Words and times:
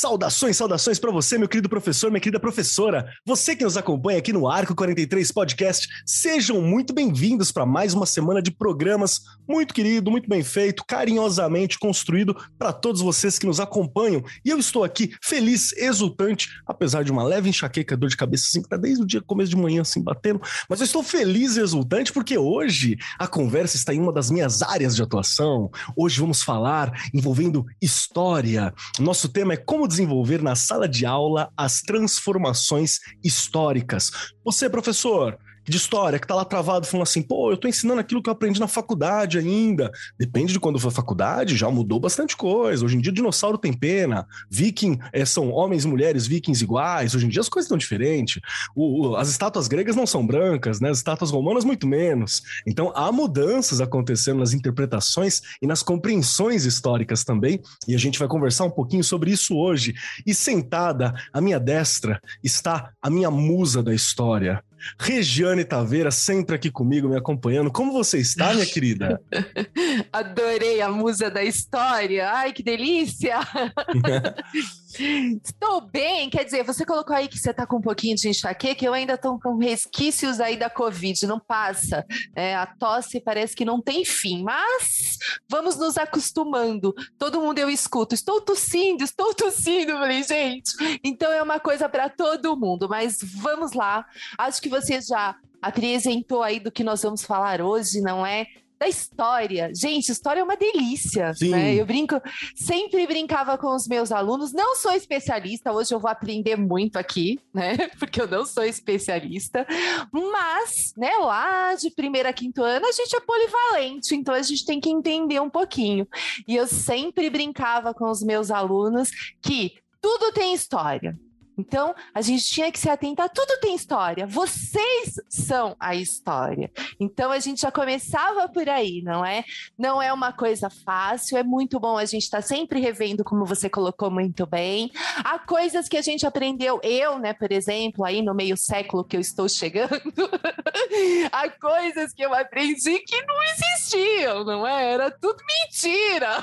Saudações, 0.00 0.56
saudações 0.56 0.98
para 0.98 1.10
você, 1.10 1.36
meu 1.36 1.46
querido 1.46 1.68
professor, 1.68 2.10
minha 2.10 2.22
querida 2.22 2.40
professora. 2.40 3.06
Você 3.22 3.54
que 3.54 3.64
nos 3.64 3.76
acompanha 3.76 4.18
aqui 4.18 4.32
no 4.32 4.48
Arco 4.48 4.74
43 4.74 5.30
Podcast, 5.30 5.86
sejam 6.06 6.62
muito 6.62 6.94
bem-vindos 6.94 7.52
para 7.52 7.66
mais 7.66 7.92
uma 7.92 8.06
semana 8.06 8.40
de 8.40 8.50
programas 8.50 9.20
muito 9.46 9.74
querido, 9.74 10.10
muito 10.10 10.26
bem 10.26 10.42
feito, 10.42 10.84
carinhosamente 10.86 11.78
construído 11.78 12.34
para 12.56 12.72
todos 12.72 13.02
vocês 13.02 13.38
que 13.38 13.44
nos 13.44 13.60
acompanham. 13.60 14.22
E 14.42 14.48
eu 14.48 14.58
estou 14.58 14.84
aqui 14.84 15.12
feliz, 15.22 15.72
exultante, 15.76 16.48
apesar 16.66 17.02
de 17.02 17.12
uma 17.12 17.22
leve 17.22 17.50
enxaqueca, 17.50 17.94
dor 17.94 18.08
de 18.08 18.16
cabeça 18.16 18.46
assim, 18.48 18.62
que 18.62 18.70
tá 18.70 18.78
desde 18.78 19.02
o 19.02 19.06
dia 19.06 19.20
começo 19.20 19.50
de 19.50 19.56
manhã 19.56 19.82
assim 19.82 20.02
batendo, 20.02 20.40
mas 20.66 20.80
eu 20.80 20.84
estou 20.86 21.02
feliz 21.02 21.56
e 21.56 21.60
exultante 21.60 22.10
porque 22.10 22.38
hoje 22.38 22.96
a 23.18 23.26
conversa 23.26 23.76
está 23.76 23.92
em 23.92 24.00
uma 24.00 24.14
das 24.14 24.30
minhas 24.30 24.62
áreas 24.62 24.96
de 24.96 25.02
atuação. 25.02 25.70
Hoje 25.94 26.18
vamos 26.20 26.42
falar 26.42 27.10
envolvendo 27.12 27.66
história. 27.82 28.72
Nosso 28.98 29.28
tema 29.28 29.52
é 29.52 29.56
como 29.58 29.89
desenvolver 29.90 30.42
na 30.42 30.54
sala 30.54 30.88
de 30.88 31.04
aula 31.04 31.52
as 31.56 31.82
transformações 31.82 33.00
históricas. 33.22 34.10
Você, 34.44 34.70
professor, 34.70 35.38
de 35.70 35.76
história, 35.76 36.18
que 36.18 36.26
tá 36.26 36.34
lá 36.34 36.44
travado 36.44 36.84
falando 36.84 37.04
assim, 37.04 37.22
pô, 37.22 37.52
eu 37.52 37.56
tô 37.56 37.68
ensinando 37.68 38.00
aquilo 38.00 38.20
que 38.20 38.28
eu 38.28 38.32
aprendi 38.32 38.58
na 38.58 38.66
faculdade 38.66 39.38
ainda. 39.38 39.90
Depende 40.18 40.52
de 40.52 40.58
quando 40.58 40.78
foi 40.78 40.90
a 40.90 40.94
faculdade, 40.94 41.56
já 41.56 41.70
mudou 41.70 42.00
bastante 42.00 42.36
coisa. 42.36 42.84
Hoje 42.84 42.96
em 42.96 43.00
dia, 43.00 43.12
dinossauro 43.12 43.56
tem 43.56 43.72
pena, 43.72 44.26
viking 44.50 44.98
é, 45.12 45.24
são 45.24 45.50
homens 45.50 45.84
e 45.84 45.88
mulheres 45.88 46.26
vikings 46.26 46.62
iguais. 46.62 47.14
Hoje 47.14 47.26
em 47.26 47.28
dia 47.28 47.40
as 47.40 47.48
coisas 47.48 47.66
estão 47.66 47.78
diferentes. 47.78 48.42
O, 48.74 49.10
o, 49.10 49.16
as 49.16 49.28
estátuas 49.28 49.68
gregas 49.68 49.94
não 49.94 50.06
são 50.06 50.26
brancas, 50.26 50.80
né? 50.80 50.90
As 50.90 50.98
estátuas 50.98 51.30
romanas, 51.30 51.64
muito 51.64 51.86
menos. 51.86 52.42
Então, 52.66 52.92
há 52.94 53.12
mudanças 53.12 53.80
acontecendo 53.80 54.40
nas 54.40 54.52
interpretações 54.52 55.40
e 55.62 55.66
nas 55.66 55.82
compreensões 55.82 56.64
históricas 56.64 57.22
também. 57.22 57.62
E 57.86 57.94
a 57.94 57.98
gente 57.98 58.18
vai 58.18 58.26
conversar 58.26 58.64
um 58.64 58.70
pouquinho 58.70 59.04
sobre 59.04 59.30
isso 59.30 59.56
hoje. 59.56 59.94
E 60.26 60.34
sentada 60.34 61.14
à 61.32 61.40
minha 61.40 61.60
destra 61.60 62.20
está 62.42 62.90
a 63.00 63.08
minha 63.08 63.30
musa 63.30 63.82
da 63.82 63.94
história, 63.94 64.64
Regiane 64.98 65.64
Taveira, 65.64 66.10
sempre 66.10 66.56
aqui 66.56 66.70
comigo, 66.70 67.08
me 67.08 67.16
acompanhando. 67.16 67.70
Como 67.70 67.92
você 67.92 68.18
está, 68.18 68.52
minha 68.52 68.66
querida? 68.66 69.20
Adorei 70.12 70.80
a 70.80 70.88
musa 70.88 71.30
da 71.30 71.42
história. 71.42 72.30
Ai, 72.30 72.52
que 72.52 72.62
delícia! 72.62 73.38
Estou 74.98 75.80
bem, 75.80 76.28
quer 76.28 76.44
dizer, 76.44 76.64
você 76.64 76.84
colocou 76.84 77.14
aí 77.14 77.28
que 77.28 77.38
você 77.38 77.50
está 77.50 77.64
com 77.66 77.76
um 77.76 77.80
pouquinho 77.80 78.16
de 78.16 78.28
enxaqueca, 78.28 78.84
eu 78.84 78.92
ainda 78.92 79.14
estou 79.14 79.38
com 79.38 79.56
resquícios 79.56 80.40
aí 80.40 80.56
da 80.56 80.68
Covid, 80.68 81.26
não 81.26 81.38
passa. 81.38 82.04
É, 82.34 82.56
a 82.56 82.66
tosse 82.66 83.20
parece 83.20 83.54
que 83.54 83.64
não 83.64 83.80
tem 83.80 84.04
fim, 84.04 84.42
mas 84.42 85.16
vamos 85.48 85.76
nos 85.76 85.96
acostumando. 85.96 86.92
Todo 87.18 87.40
mundo 87.40 87.58
eu 87.58 87.70
escuto, 87.70 88.14
estou 88.14 88.40
tossindo, 88.40 89.04
estou 89.04 89.32
tossindo, 89.32 89.92
falei, 89.92 90.22
gente. 90.24 90.72
Então 91.04 91.32
é 91.32 91.42
uma 91.42 91.60
coisa 91.60 91.88
para 91.88 92.08
todo 92.08 92.56
mundo, 92.56 92.88
mas 92.88 93.18
vamos 93.22 93.72
lá. 93.72 94.04
Acho 94.36 94.60
que 94.60 94.68
você 94.68 95.00
já 95.00 95.36
apresentou 95.62 96.42
aí 96.42 96.58
do 96.58 96.72
que 96.72 96.82
nós 96.82 97.02
vamos 97.02 97.22
falar 97.22 97.60
hoje, 97.60 98.00
não 98.00 98.26
é? 98.26 98.46
Da 98.80 98.88
história. 98.88 99.70
Gente, 99.74 100.10
história 100.10 100.40
é 100.40 100.42
uma 100.42 100.56
delícia, 100.56 101.34
Sim. 101.34 101.50
né? 101.50 101.74
Eu 101.74 101.84
brinco, 101.84 102.20
sempre 102.56 103.06
brincava 103.06 103.58
com 103.58 103.74
os 103.74 103.86
meus 103.86 104.10
alunos. 104.10 104.54
Não 104.54 104.74
sou 104.74 104.92
especialista, 104.92 105.70
hoje 105.70 105.94
eu 105.94 106.00
vou 106.00 106.10
aprender 106.10 106.56
muito 106.56 106.96
aqui, 106.96 107.38
né? 107.52 107.76
Porque 108.00 108.22
eu 108.22 108.26
não 108.26 108.46
sou 108.46 108.64
especialista. 108.64 109.66
Mas, 110.10 110.94
né, 110.96 111.10
lá 111.18 111.74
de 111.74 111.90
primeira 111.90 112.30
a 112.30 112.32
quinto 112.32 112.62
ano, 112.62 112.86
a 112.86 112.92
gente 112.92 113.14
é 113.14 113.20
polivalente, 113.20 114.14
então 114.14 114.34
a 114.34 114.40
gente 114.40 114.64
tem 114.64 114.80
que 114.80 114.88
entender 114.88 115.40
um 115.40 115.50
pouquinho. 115.50 116.08
E 116.48 116.56
eu 116.56 116.66
sempre 116.66 117.28
brincava 117.28 117.92
com 117.92 118.08
os 118.08 118.22
meus 118.22 118.50
alunos 118.50 119.10
que 119.42 119.74
tudo 120.00 120.32
tem 120.32 120.54
história. 120.54 121.18
Então, 121.56 121.94
a 122.14 122.20
gente 122.20 122.44
tinha 122.44 122.70
que 122.72 122.78
se 122.78 122.88
atentar, 122.88 123.28
tudo 123.28 123.58
tem 123.60 123.74
história, 123.74 124.26
vocês 124.26 125.20
são 125.28 125.76
a 125.78 125.94
história. 125.94 126.70
Então, 126.98 127.30
a 127.30 127.38
gente 127.38 127.60
já 127.60 127.70
começava 127.70 128.48
por 128.48 128.68
aí, 128.68 129.02
não 129.02 129.24
é? 129.24 129.44
Não 129.78 130.00
é 130.00 130.12
uma 130.12 130.32
coisa 130.32 130.70
fácil, 130.70 131.36
é 131.36 131.42
muito 131.42 131.78
bom 131.78 131.96
a 131.96 132.04
gente 132.04 132.24
estar 132.24 132.38
tá 132.38 132.42
sempre 132.42 132.80
revendo, 132.80 133.24
como 133.24 133.44
você 133.44 133.68
colocou 133.68 134.10
muito 134.10 134.46
bem. 134.46 134.90
Há 135.18 135.38
coisas 135.38 135.88
que 135.88 135.96
a 135.96 136.02
gente 136.02 136.26
aprendeu, 136.26 136.80
eu, 136.82 137.18
né, 137.18 137.32
por 137.32 137.52
exemplo, 137.52 138.04
aí 138.04 138.22
no 138.22 138.34
meio 138.34 138.56
século 138.56 139.04
que 139.04 139.16
eu 139.16 139.20
estou 139.20 139.48
chegando, 139.48 139.90
há 141.32 141.48
coisas 141.48 142.12
que 142.12 142.22
eu 142.22 142.34
aprendi 142.34 142.98
que 143.00 143.22
não 143.22 143.36
existiam, 143.42 144.44
não 144.44 144.66
é? 144.66 144.92
Era 144.92 145.10
tudo 145.10 145.42
mentira. 145.46 146.38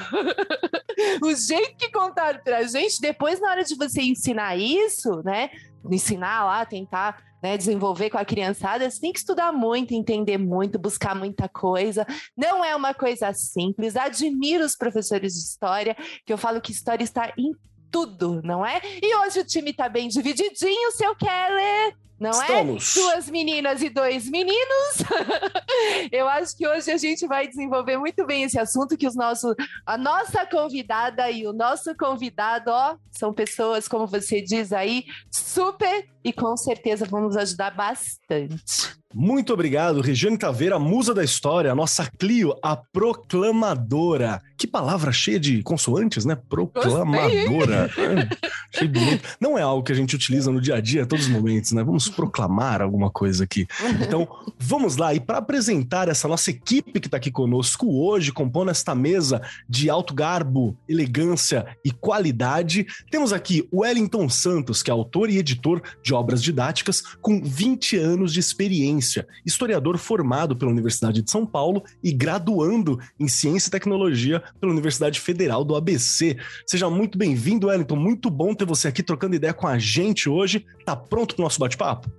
o 1.21 1.33
jeito 1.33 1.77
que 1.77 1.91
contaram 1.91 2.39
pra 2.43 2.63
gente, 2.63 3.01
depois, 3.01 3.39
na 3.39 3.51
hora 3.51 3.63
de 3.63 3.75
você 3.75 4.01
ensinar 4.01 4.57
isso, 4.57 4.96
isso, 4.97 5.21
né? 5.23 5.49
Ensinar 5.89 6.45
lá, 6.45 6.65
tentar 6.65 7.21
né, 7.41 7.55
desenvolver 7.55 8.09
com 8.09 8.17
a 8.17 8.25
criançada, 8.25 8.89
você 8.89 8.99
tem 8.99 9.13
que 9.13 9.19
estudar 9.19 9.51
muito, 9.51 9.93
entender 9.93 10.37
muito, 10.37 10.79
buscar 10.79 11.15
muita 11.15 11.47
coisa. 11.47 12.05
Não 12.35 12.65
é 12.65 12.75
uma 12.75 12.93
coisa 12.93 13.31
simples. 13.33 13.95
Admiro 13.95 14.65
os 14.65 14.75
professores 14.75 15.33
de 15.33 15.39
história, 15.39 15.95
que 16.25 16.33
eu 16.33 16.37
falo 16.37 16.61
que 16.61 16.71
história 16.71 17.03
está 17.03 17.31
em 17.37 17.53
tudo, 17.91 18.41
não 18.43 18.65
é? 18.65 18.81
E 19.01 19.15
hoje 19.17 19.39
o 19.39 19.45
time 19.45 19.71
está 19.71 19.87
bem 19.87 20.07
divididinho, 20.07 20.91
seu 20.91 21.15
Keller 21.15 21.95
não 22.19 22.31
é? 22.31 22.45
Estamos. 22.45 22.97
é? 22.97 22.99
Duas 22.99 23.29
meninas 23.29 23.81
e 23.81 23.89
dois 23.89 24.29
meninos. 24.29 24.97
Eu 26.11 26.27
acho 26.27 26.57
que 26.57 26.67
hoje 26.67 26.91
a 26.91 26.97
gente 26.97 27.27
vai 27.27 27.47
desenvolver 27.47 27.97
muito 27.97 28.25
bem 28.25 28.43
esse 28.43 28.59
assunto 28.59 28.97
que 28.97 29.07
os 29.07 29.15
nossos, 29.15 29.55
a 29.85 29.97
nossa 29.97 30.45
convidada 30.45 31.29
e 31.29 31.45
o 31.45 31.53
nosso 31.53 31.95
convidado, 31.95 32.71
ó, 32.71 32.95
são 33.11 33.33
pessoas, 33.33 33.87
como 33.87 34.07
você 34.07 34.41
diz 34.41 34.73
aí, 34.73 35.05
super 35.31 36.07
e 36.27 36.33
com 36.33 36.57
certeza 36.57 37.05
vão 37.05 37.21
nos 37.21 37.37
ajudar 37.37 37.73
bastante. 37.73 38.97
Muito 39.13 39.53
obrigado, 39.53 40.01
Regiane 40.01 40.37
Taveira, 40.37 40.77
musa 40.77 41.13
da 41.13 41.23
história, 41.23 41.71
a 41.71 41.75
nossa 41.75 42.11
Clio, 42.19 42.53
a 42.61 42.75
proclamadora. 42.75 44.41
Que 44.57 44.67
palavra 44.67 45.13
cheia 45.13 45.39
de 45.39 45.63
consoantes, 45.63 46.25
né? 46.25 46.35
Proclamadora. 46.35 47.89
Achei 48.73 48.87
bonito. 48.87 49.23
Não 49.39 49.57
é 49.57 49.61
algo 49.61 49.81
que 49.81 49.93
a 49.93 49.95
gente 49.95 50.15
utiliza 50.15 50.51
no 50.51 50.59
dia 50.59 50.75
a 50.75 50.81
dia, 50.81 51.03
a 51.03 51.05
todos 51.05 51.25
os 51.25 51.31
momentos, 51.31 51.71
né? 51.71 51.83
Vamos 51.83 52.09
proclamar 52.09 52.81
alguma 52.81 53.09
coisa 53.09 53.45
aqui. 53.45 53.65
Então, 54.01 54.27
vamos 54.59 54.97
lá. 54.97 55.13
E 55.13 55.19
para 55.21 55.37
apresentar 55.37 56.09
essa 56.09 56.27
nossa 56.27 56.51
equipe 56.51 56.99
que 56.99 57.07
está 57.07 57.17
aqui 57.17 57.31
conosco 57.31 57.87
hoje, 58.03 58.33
compondo 58.33 58.71
esta 58.71 58.93
mesa 58.93 59.41
de 59.69 59.89
alto 59.89 60.13
garbo, 60.13 60.77
elegância 60.87 61.65
e 61.83 61.91
qualidade, 61.91 62.85
temos 63.09 63.31
aqui 63.31 63.67
o 63.71 63.81
Wellington 63.81 64.27
Santos, 64.27 64.83
que 64.83 64.91
é 64.91 64.93
autor 64.93 65.29
e 65.29 65.37
editor 65.37 65.81
de 66.03 66.13
obras 66.17 66.41
didáticas, 66.41 67.01
com 67.21 67.41
20 67.41 67.97
anos 67.97 68.33
de 68.33 68.39
experiência, 68.39 69.27
historiador 69.45 69.97
formado 69.97 70.55
pela 70.55 70.71
Universidade 70.71 71.21
de 71.21 71.31
São 71.31 71.45
Paulo 71.45 71.83
e 72.03 72.11
graduando 72.11 72.99
em 73.19 73.27
Ciência 73.27 73.69
e 73.69 73.71
Tecnologia 73.71 74.43
pela 74.59 74.71
Universidade 74.71 75.19
Federal 75.19 75.63
do 75.63 75.75
ABC. 75.75 76.37
Seja 76.65 76.89
muito 76.89 77.17
bem-vindo, 77.17 77.67
Wellington. 77.67 77.95
Muito 77.95 78.29
bom 78.29 78.53
ter 78.53 78.65
você 78.65 78.87
aqui 78.87 79.03
trocando 79.03 79.35
ideia 79.35 79.53
com 79.53 79.67
a 79.67 79.77
gente 79.77 80.29
hoje. 80.29 80.65
Tá 80.85 80.95
pronto 80.95 81.35
para 81.35 81.41
o 81.41 81.45
nosso 81.45 81.59
bate-papo? 81.59 82.09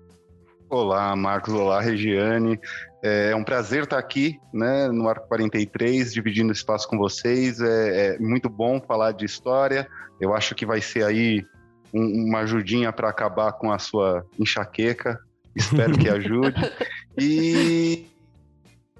Olá, 0.70 1.16
Marcos. 1.16 1.54
Olá, 1.54 1.80
Regiane. 1.80 2.60
É 3.02 3.34
um 3.34 3.44
prazer 3.44 3.84
estar 3.84 3.98
aqui 3.98 4.38
né, 4.52 4.88
no 4.88 5.08
Arco 5.08 5.26
43, 5.28 6.12
dividindo 6.12 6.52
espaço 6.52 6.86
com 6.88 6.98
vocês. 6.98 7.60
É, 7.60 8.16
é 8.16 8.18
muito 8.18 8.50
bom 8.50 8.80
falar 8.80 9.12
de 9.12 9.24
história. 9.24 9.88
Eu 10.20 10.34
acho 10.34 10.54
que 10.54 10.66
vai 10.66 10.80
ser 10.80 11.04
aí 11.04 11.44
um, 11.92 12.26
uma 12.26 12.40
ajudinha 12.40 12.92
para 12.92 13.08
acabar 13.08 13.52
com 13.52 13.72
a 13.72 13.78
sua 13.78 14.24
enxaqueca. 14.38 15.18
Espero 15.54 15.98
que 15.98 16.08
ajude. 16.08 16.54
E 17.20 18.06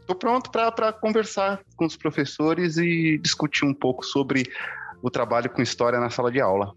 estou 0.00 0.16
pronto 0.16 0.50
para 0.50 0.92
conversar 0.92 1.60
com 1.76 1.86
os 1.86 1.96
professores 1.96 2.76
e 2.78 3.16
discutir 3.18 3.64
um 3.64 3.72
pouco 3.72 4.04
sobre 4.04 4.42
o 5.00 5.08
trabalho 5.08 5.48
com 5.48 5.62
história 5.62 6.00
na 6.00 6.10
sala 6.10 6.32
de 6.32 6.40
aula. 6.40 6.74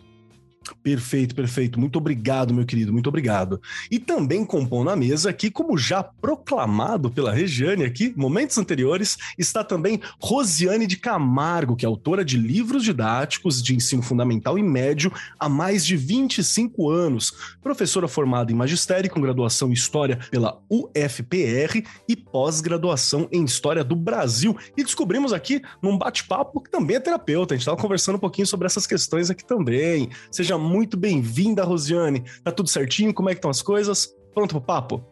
Perfeito, 0.83 1.33
perfeito. 1.33 1.79
Muito 1.79 1.97
obrigado, 1.97 2.53
meu 2.53 2.65
querido, 2.65 2.93
muito 2.93 3.07
obrigado. 3.07 3.59
E 3.89 3.97
também 3.97 4.45
compondo 4.45 4.91
a 4.91 4.95
mesa 4.95 5.29
aqui, 5.29 5.49
como 5.49 5.75
já 5.75 6.03
proclamado 6.03 7.09
pela 7.09 7.33
Regiane 7.33 7.83
aqui, 7.83 8.13
momentos 8.15 8.57
anteriores, 8.59 9.17
está 9.39 9.63
também 9.63 9.99
Rosiane 10.19 10.85
de 10.85 10.97
Camargo, 10.97 11.75
que 11.75 11.83
é 11.83 11.87
autora 11.87 12.23
de 12.23 12.37
livros 12.37 12.83
didáticos 12.83 13.61
de 13.61 13.75
ensino 13.75 14.03
fundamental 14.03 14.57
e 14.57 14.63
médio 14.63 15.11
há 15.39 15.49
mais 15.49 15.83
de 15.83 15.97
25 15.97 16.89
anos, 16.89 17.33
professora 17.61 18.07
formada 18.07 18.51
em 18.51 18.55
magistério 18.55 19.09
com 19.09 19.19
graduação 19.19 19.69
em 19.69 19.73
História 19.73 20.19
pela 20.29 20.61
UFPR 20.69 21.83
e 22.07 22.15
pós-graduação 22.15 23.27
em 23.31 23.43
História 23.43 23.83
do 23.83 23.95
Brasil. 23.95 24.55
E 24.77 24.83
descobrimos 24.83 25.33
aqui 25.33 25.61
num 25.81 25.97
bate-papo 25.97 26.61
que 26.61 26.69
também 26.69 26.97
é 26.97 26.99
terapeuta, 26.99 27.53
a 27.53 27.57
gente 27.57 27.63
estava 27.63 27.81
conversando 27.81 28.15
um 28.15 28.19
pouquinho 28.19 28.45
sobre 28.45 28.67
essas 28.67 28.85
questões 28.85 29.29
aqui 29.29 29.43
também. 29.43 30.09
Seja 30.31 30.51
muito 30.61 30.95
bem-vinda, 30.95 31.63
Rosiane. 31.63 32.23
Tá 32.43 32.51
tudo 32.51 32.69
certinho? 32.69 33.13
Como 33.13 33.29
é 33.29 33.33
que 33.33 33.39
estão 33.39 33.51
as 33.51 33.61
coisas? 33.61 34.15
Pronto 34.33 34.51
pro 34.51 34.61
papo? 34.61 35.03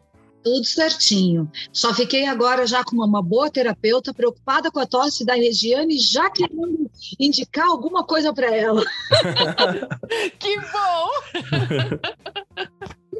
Tudo 0.44 0.64
certinho. 0.64 1.52
Só 1.74 1.94
fiquei 1.94 2.26
agora 2.26 2.66
já 2.66 2.84
com 2.84 2.96
uma 2.96 3.22
boa 3.22 3.50
terapeuta, 3.50 4.14
preocupada 4.14 4.72
com 4.72 4.80
a 4.80 4.86
tosse 4.86 5.26
da 5.26 5.34
Regiane, 5.34 5.98
já 6.00 6.30
querendo 6.30 6.90
indicar 7.20 7.68
alguma 7.68 8.06
coisa 8.06 8.34
para 8.34 8.56
ela. 8.56 8.84
que 10.40 10.56
bom! 10.60 11.10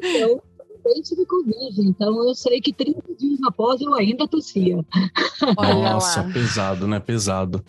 eu 0.02 0.42
também 0.82 1.02
tive 1.02 1.26
Covid, 1.26 1.82
então 1.82 2.26
eu 2.26 2.34
sei 2.34 2.60
que 2.60 2.72
30 2.72 3.02
dias 3.18 3.38
após 3.46 3.80
eu 3.82 3.94
ainda 3.94 4.26
tossia. 4.26 4.82
Nossa, 5.56 6.24
pesado, 6.24 6.88
né? 6.88 6.98
Pesado. 6.98 7.62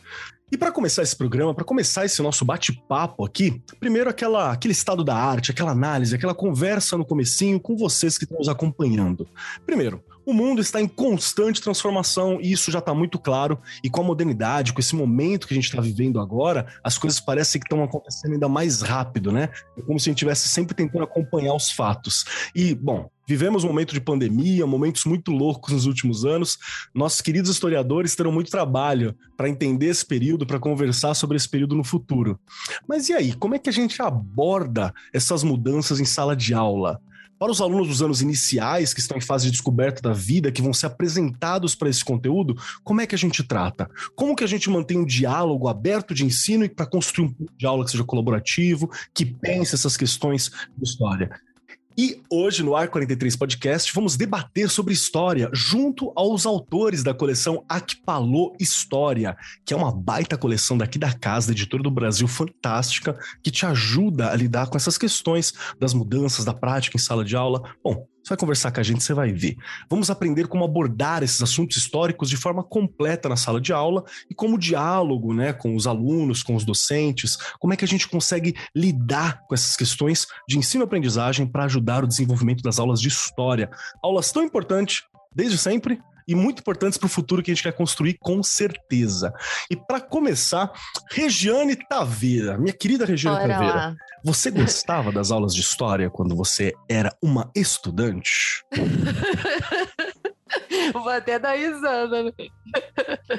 E 0.51 0.57
para 0.57 0.69
começar 0.69 1.01
esse 1.01 1.15
programa, 1.15 1.56
para 1.56 1.63
começar 1.63 2.03
esse 2.03 2.21
nosso 2.21 2.44
bate-papo 2.44 3.24
aqui, 3.24 3.62
primeiro 3.80 4.09
aquela, 4.09 4.51
aquele 4.51 4.74
estado 4.74 5.01
da 5.01 5.15
arte, 5.15 5.50
aquela 5.50 5.71
análise, 5.71 6.13
aquela 6.13 6.36
conversa 6.36 6.98
no 6.98 7.06
comecinho 7.06 7.57
com 7.57 7.77
vocês 7.77 8.18
que 8.18 8.25
estão 8.25 8.38
nos 8.38 8.50
acompanhando. 8.50 9.25
Primeiro, 9.65 10.03
o 10.31 10.33
mundo 10.33 10.61
está 10.61 10.81
em 10.81 10.87
constante 10.87 11.61
transformação 11.61 12.39
e 12.41 12.51
isso 12.51 12.71
já 12.71 12.79
está 12.79 12.93
muito 12.93 13.19
claro. 13.19 13.59
E 13.83 13.89
com 13.89 14.01
a 14.01 14.03
modernidade, 14.03 14.73
com 14.73 14.79
esse 14.79 14.95
momento 14.95 15.47
que 15.47 15.53
a 15.53 15.55
gente 15.55 15.65
está 15.65 15.81
vivendo 15.81 16.19
agora, 16.19 16.65
as 16.83 16.97
coisas 16.97 17.19
parecem 17.19 17.59
que 17.59 17.67
estão 17.67 17.83
acontecendo 17.83 18.33
ainda 18.33 18.49
mais 18.49 18.81
rápido, 18.81 19.31
né? 19.31 19.49
É 19.77 19.81
como 19.81 19.99
se 19.99 20.09
a 20.09 20.11
gente 20.11 20.17
estivesse 20.17 20.49
sempre 20.49 20.73
tentando 20.73 21.03
acompanhar 21.03 21.53
os 21.53 21.71
fatos. 21.71 22.25
E, 22.55 22.73
bom, 22.73 23.09
Vivemos 23.27 23.63
um 23.63 23.67
momento 23.67 23.93
de 23.93 24.01
pandemia, 24.01 24.67
momentos 24.67 25.05
muito 25.05 25.31
loucos 25.31 25.71
nos 25.71 25.85
últimos 25.85 26.25
anos. 26.25 26.57
Nossos 26.93 27.21
queridos 27.21 27.49
historiadores 27.49 28.13
terão 28.13 28.29
muito 28.29 28.51
trabalho 28.51 29.15
para 29.37 29.47
entender 29.47 29.85
esse 29.85 30.05
período, 30.05 30.45
para 30.45 30.59
conversar 30.59 31.13
sobre 31.13 31.37
esse 31.37 31.47
período 31.47 31.73
no 31.73 31.83
futuro. 31.83 32.37
Mas 32.85 33.07
e 33.07 33.13
aí, 33.13 33.33
como 33.33 33.55
é 33.55 33.59
que 33.59 33.69
a 33.69 33.71
gente 33.71 34.01
aborda 34.01 34.93
essas 35.13 35.43
mudanças 35.43 36.01
em 36.01 36.03
sala 36.03 36.35
de 36.35 36.53
aula? 36.53 36.99
Para 37.41 37.51
os 37.51 37.59
alunos 37.59 37.88
dos 37.88 38.03
anos 38.03 38.21
iniciais, 38.21 38.93
que 38.93 38.99
estão 38.99 39.17
em 39.17 39.21
fase 39.21 39.45
de 39.45 39.51
descoberta 39.53 39.99
da 39.99 40.13
vida, 40.13 40.51
que 40.51 40.61
vão 40.61 40.71
ser 40.71 40.85
apresentados 40.85 41.73
para 41.73 41.89
esse 41.89 42.05
conteúdo, 42.05 42.55
como 42.83 43.01
é 43.01 43.07
que 43.07 43.15
a 43.15 43.17
gente 43.17 43.41
trata? 43.41 43.89
Como 44.15 44.35
que 44.35 44.43
a 44.43 44.47
gente 44.47 44.69
mantém 44.69 44.99
um 44.99 45.05
diálogo 45.05 45.67
aberto 45.67 46.13
de 46.13 46.23
ensino 46.23 46.63
e 46.63 46.69
para 46.69 46.85
construir 46.85 47.29
um 47.29 47.47
de 47.57 47.65
aula 47.65 47.83
que 47.83 47.89
seja 47.89 48.03
colaborativo, 48.03 48.91
que 49.11 49.25
pense 49.25 49.73
essas 49.73 49.97
questões 49.97 50.51
de 50.77 50.83
história? 50.83 51.31
E 51.97 52.21
hoje, 52.29 52.63
no 52.63 52.75
Ar 52.75 52.88
43 52.88 53.35
Podcast, 53.35 53.91
vamos 53.93 54.15
debater 54.15 54.69
sobre 54.69 54.93
história 54.93 55.49
junto 55.51 56.13
aos 56.15 56.45
autores 56.45 57.03
da 57.03 57.13
coleção 57.13 57.65
Akpalô 57.67 58.55
História, 58.59 59.35
que 59.65 59.73
é 59.73 59.77
uma 59.77 59.91
baita 59.91 60.38
coleção 60.38 60.77
daqui 60.77 60.97
da 60.97 61.11
casa, 61.11 61.51
editora 61.51 61.83
do 61.83 61.91
Brasil, 61.91 62.27
fantástica, 62.27 63.19
que 63.43 63.51
te 63.51 63.65
ajuda 63.65 64.31
a 64.31 64.35
lidar 64.35 64.67
com 64.67 64.77
essas 64.77 64.97
questões 64.97 65.53
das 65.79 65.93
mudanças 65.93 66.45
da 66.45 66.53
prática 66.53 66.95
em 66.95 66.99
sala 66.99 67.25
de 67.25 67.35
aula. 67.35 67.61
Bom, 67.83 68.07
você 68.23 68.29
vai 68.29 68.38
conversar 68.38 68.71
com 68.71 68.79
a 68.79 68.83
gente, 68.83 69.03
você 69.03 69.13
vai 69.13 69.31
ver. 69.31 69.57
Vamos 69.89 70.09
aprender 70.09 70.47
como 70.47 70.63
abordar 70.63 71.23
esses 71.23 71.41
assuntos 71.41 71.77
históricos 71.77 72.29
de 72.29 72.38
forma 72.38 72.63
completa 72.63 73.27
na 73.27 73.35
sala 73.35 73.59
de 73.59 73.73
aula 73.73 74.03
e 74.29 74.35
como 74.35 74.57
diálogo 74.57 75.33
né, 75.33 75.53
com 75.53 75.75
os 75.75 75.88
alunos, 75.88 76.44
com 76.44 76.56
os 76.56 76.63
docentes, 76.63 77.38
como 77.59 77.73
é 77.73 77.77
que 77.77 77.85
a 77.85 77.88
gente 77.88 78.07
consegue 78.07 78.56
lidar 78.75 79.41
com 79.47 79.56
essas 79.56 79.75
questões 79.75 80.27
de 80.47 80.57
ensino-aprendizagem 80.57 81.47
para 81.47 81.65
ajudar 81.65 82.03
o 82.03 82.07
desenvolvimento 82.07 82.62
das 82.62 82.79
aulas 82.79 83.01
de 83.01 83.07
história. 83.07 83.69
Aulas 84.03 84.31
tão 84.31 84.44
importantes 84.44 85.03
desde 85.35 85.57
sempre, 85.57 86.00
e 86.31 86.35
muito 86.35 86.59
importantes 86.59 86.97
para 86.97 87.07
o 87.07 87.09
futuro 87.09 87.43
que 87.43 87.51
a 87.51 87.53
gente 87.53 87.63
quer 87.63 87.73
construir, 87.73 88.17
com 88.17 88.41
certeza. 88.41 89.33
E 89.69 89.75
para 89.75 89.99
começar, 89.99 90.71
Regiane 91.09 91.75
Taveira, 91.75 92.57
minha 92.57 92.71
querida 92.71 93.05
Regiane 93.05 93.37
Bora 93.37 93.53
Taveira. 93.53 93.75
Lá. 93.75 93.95
Você 94.23 94.49
gostava 94.49 95.11
das 95.11 95.29
aulas 95.29 95.53
de 95.53 95.59
história 95.59 96.09
quando 96.09 96.33
você 96.33 96.73
era 96.87 97.13
uma 97.21 97.51
estudante? 97.53 98.63
Vou 100.93 101.09
até 101.09 101.37
dar 101.37 101.57
risada. 101.57 102.23
Né? 102.23 102.31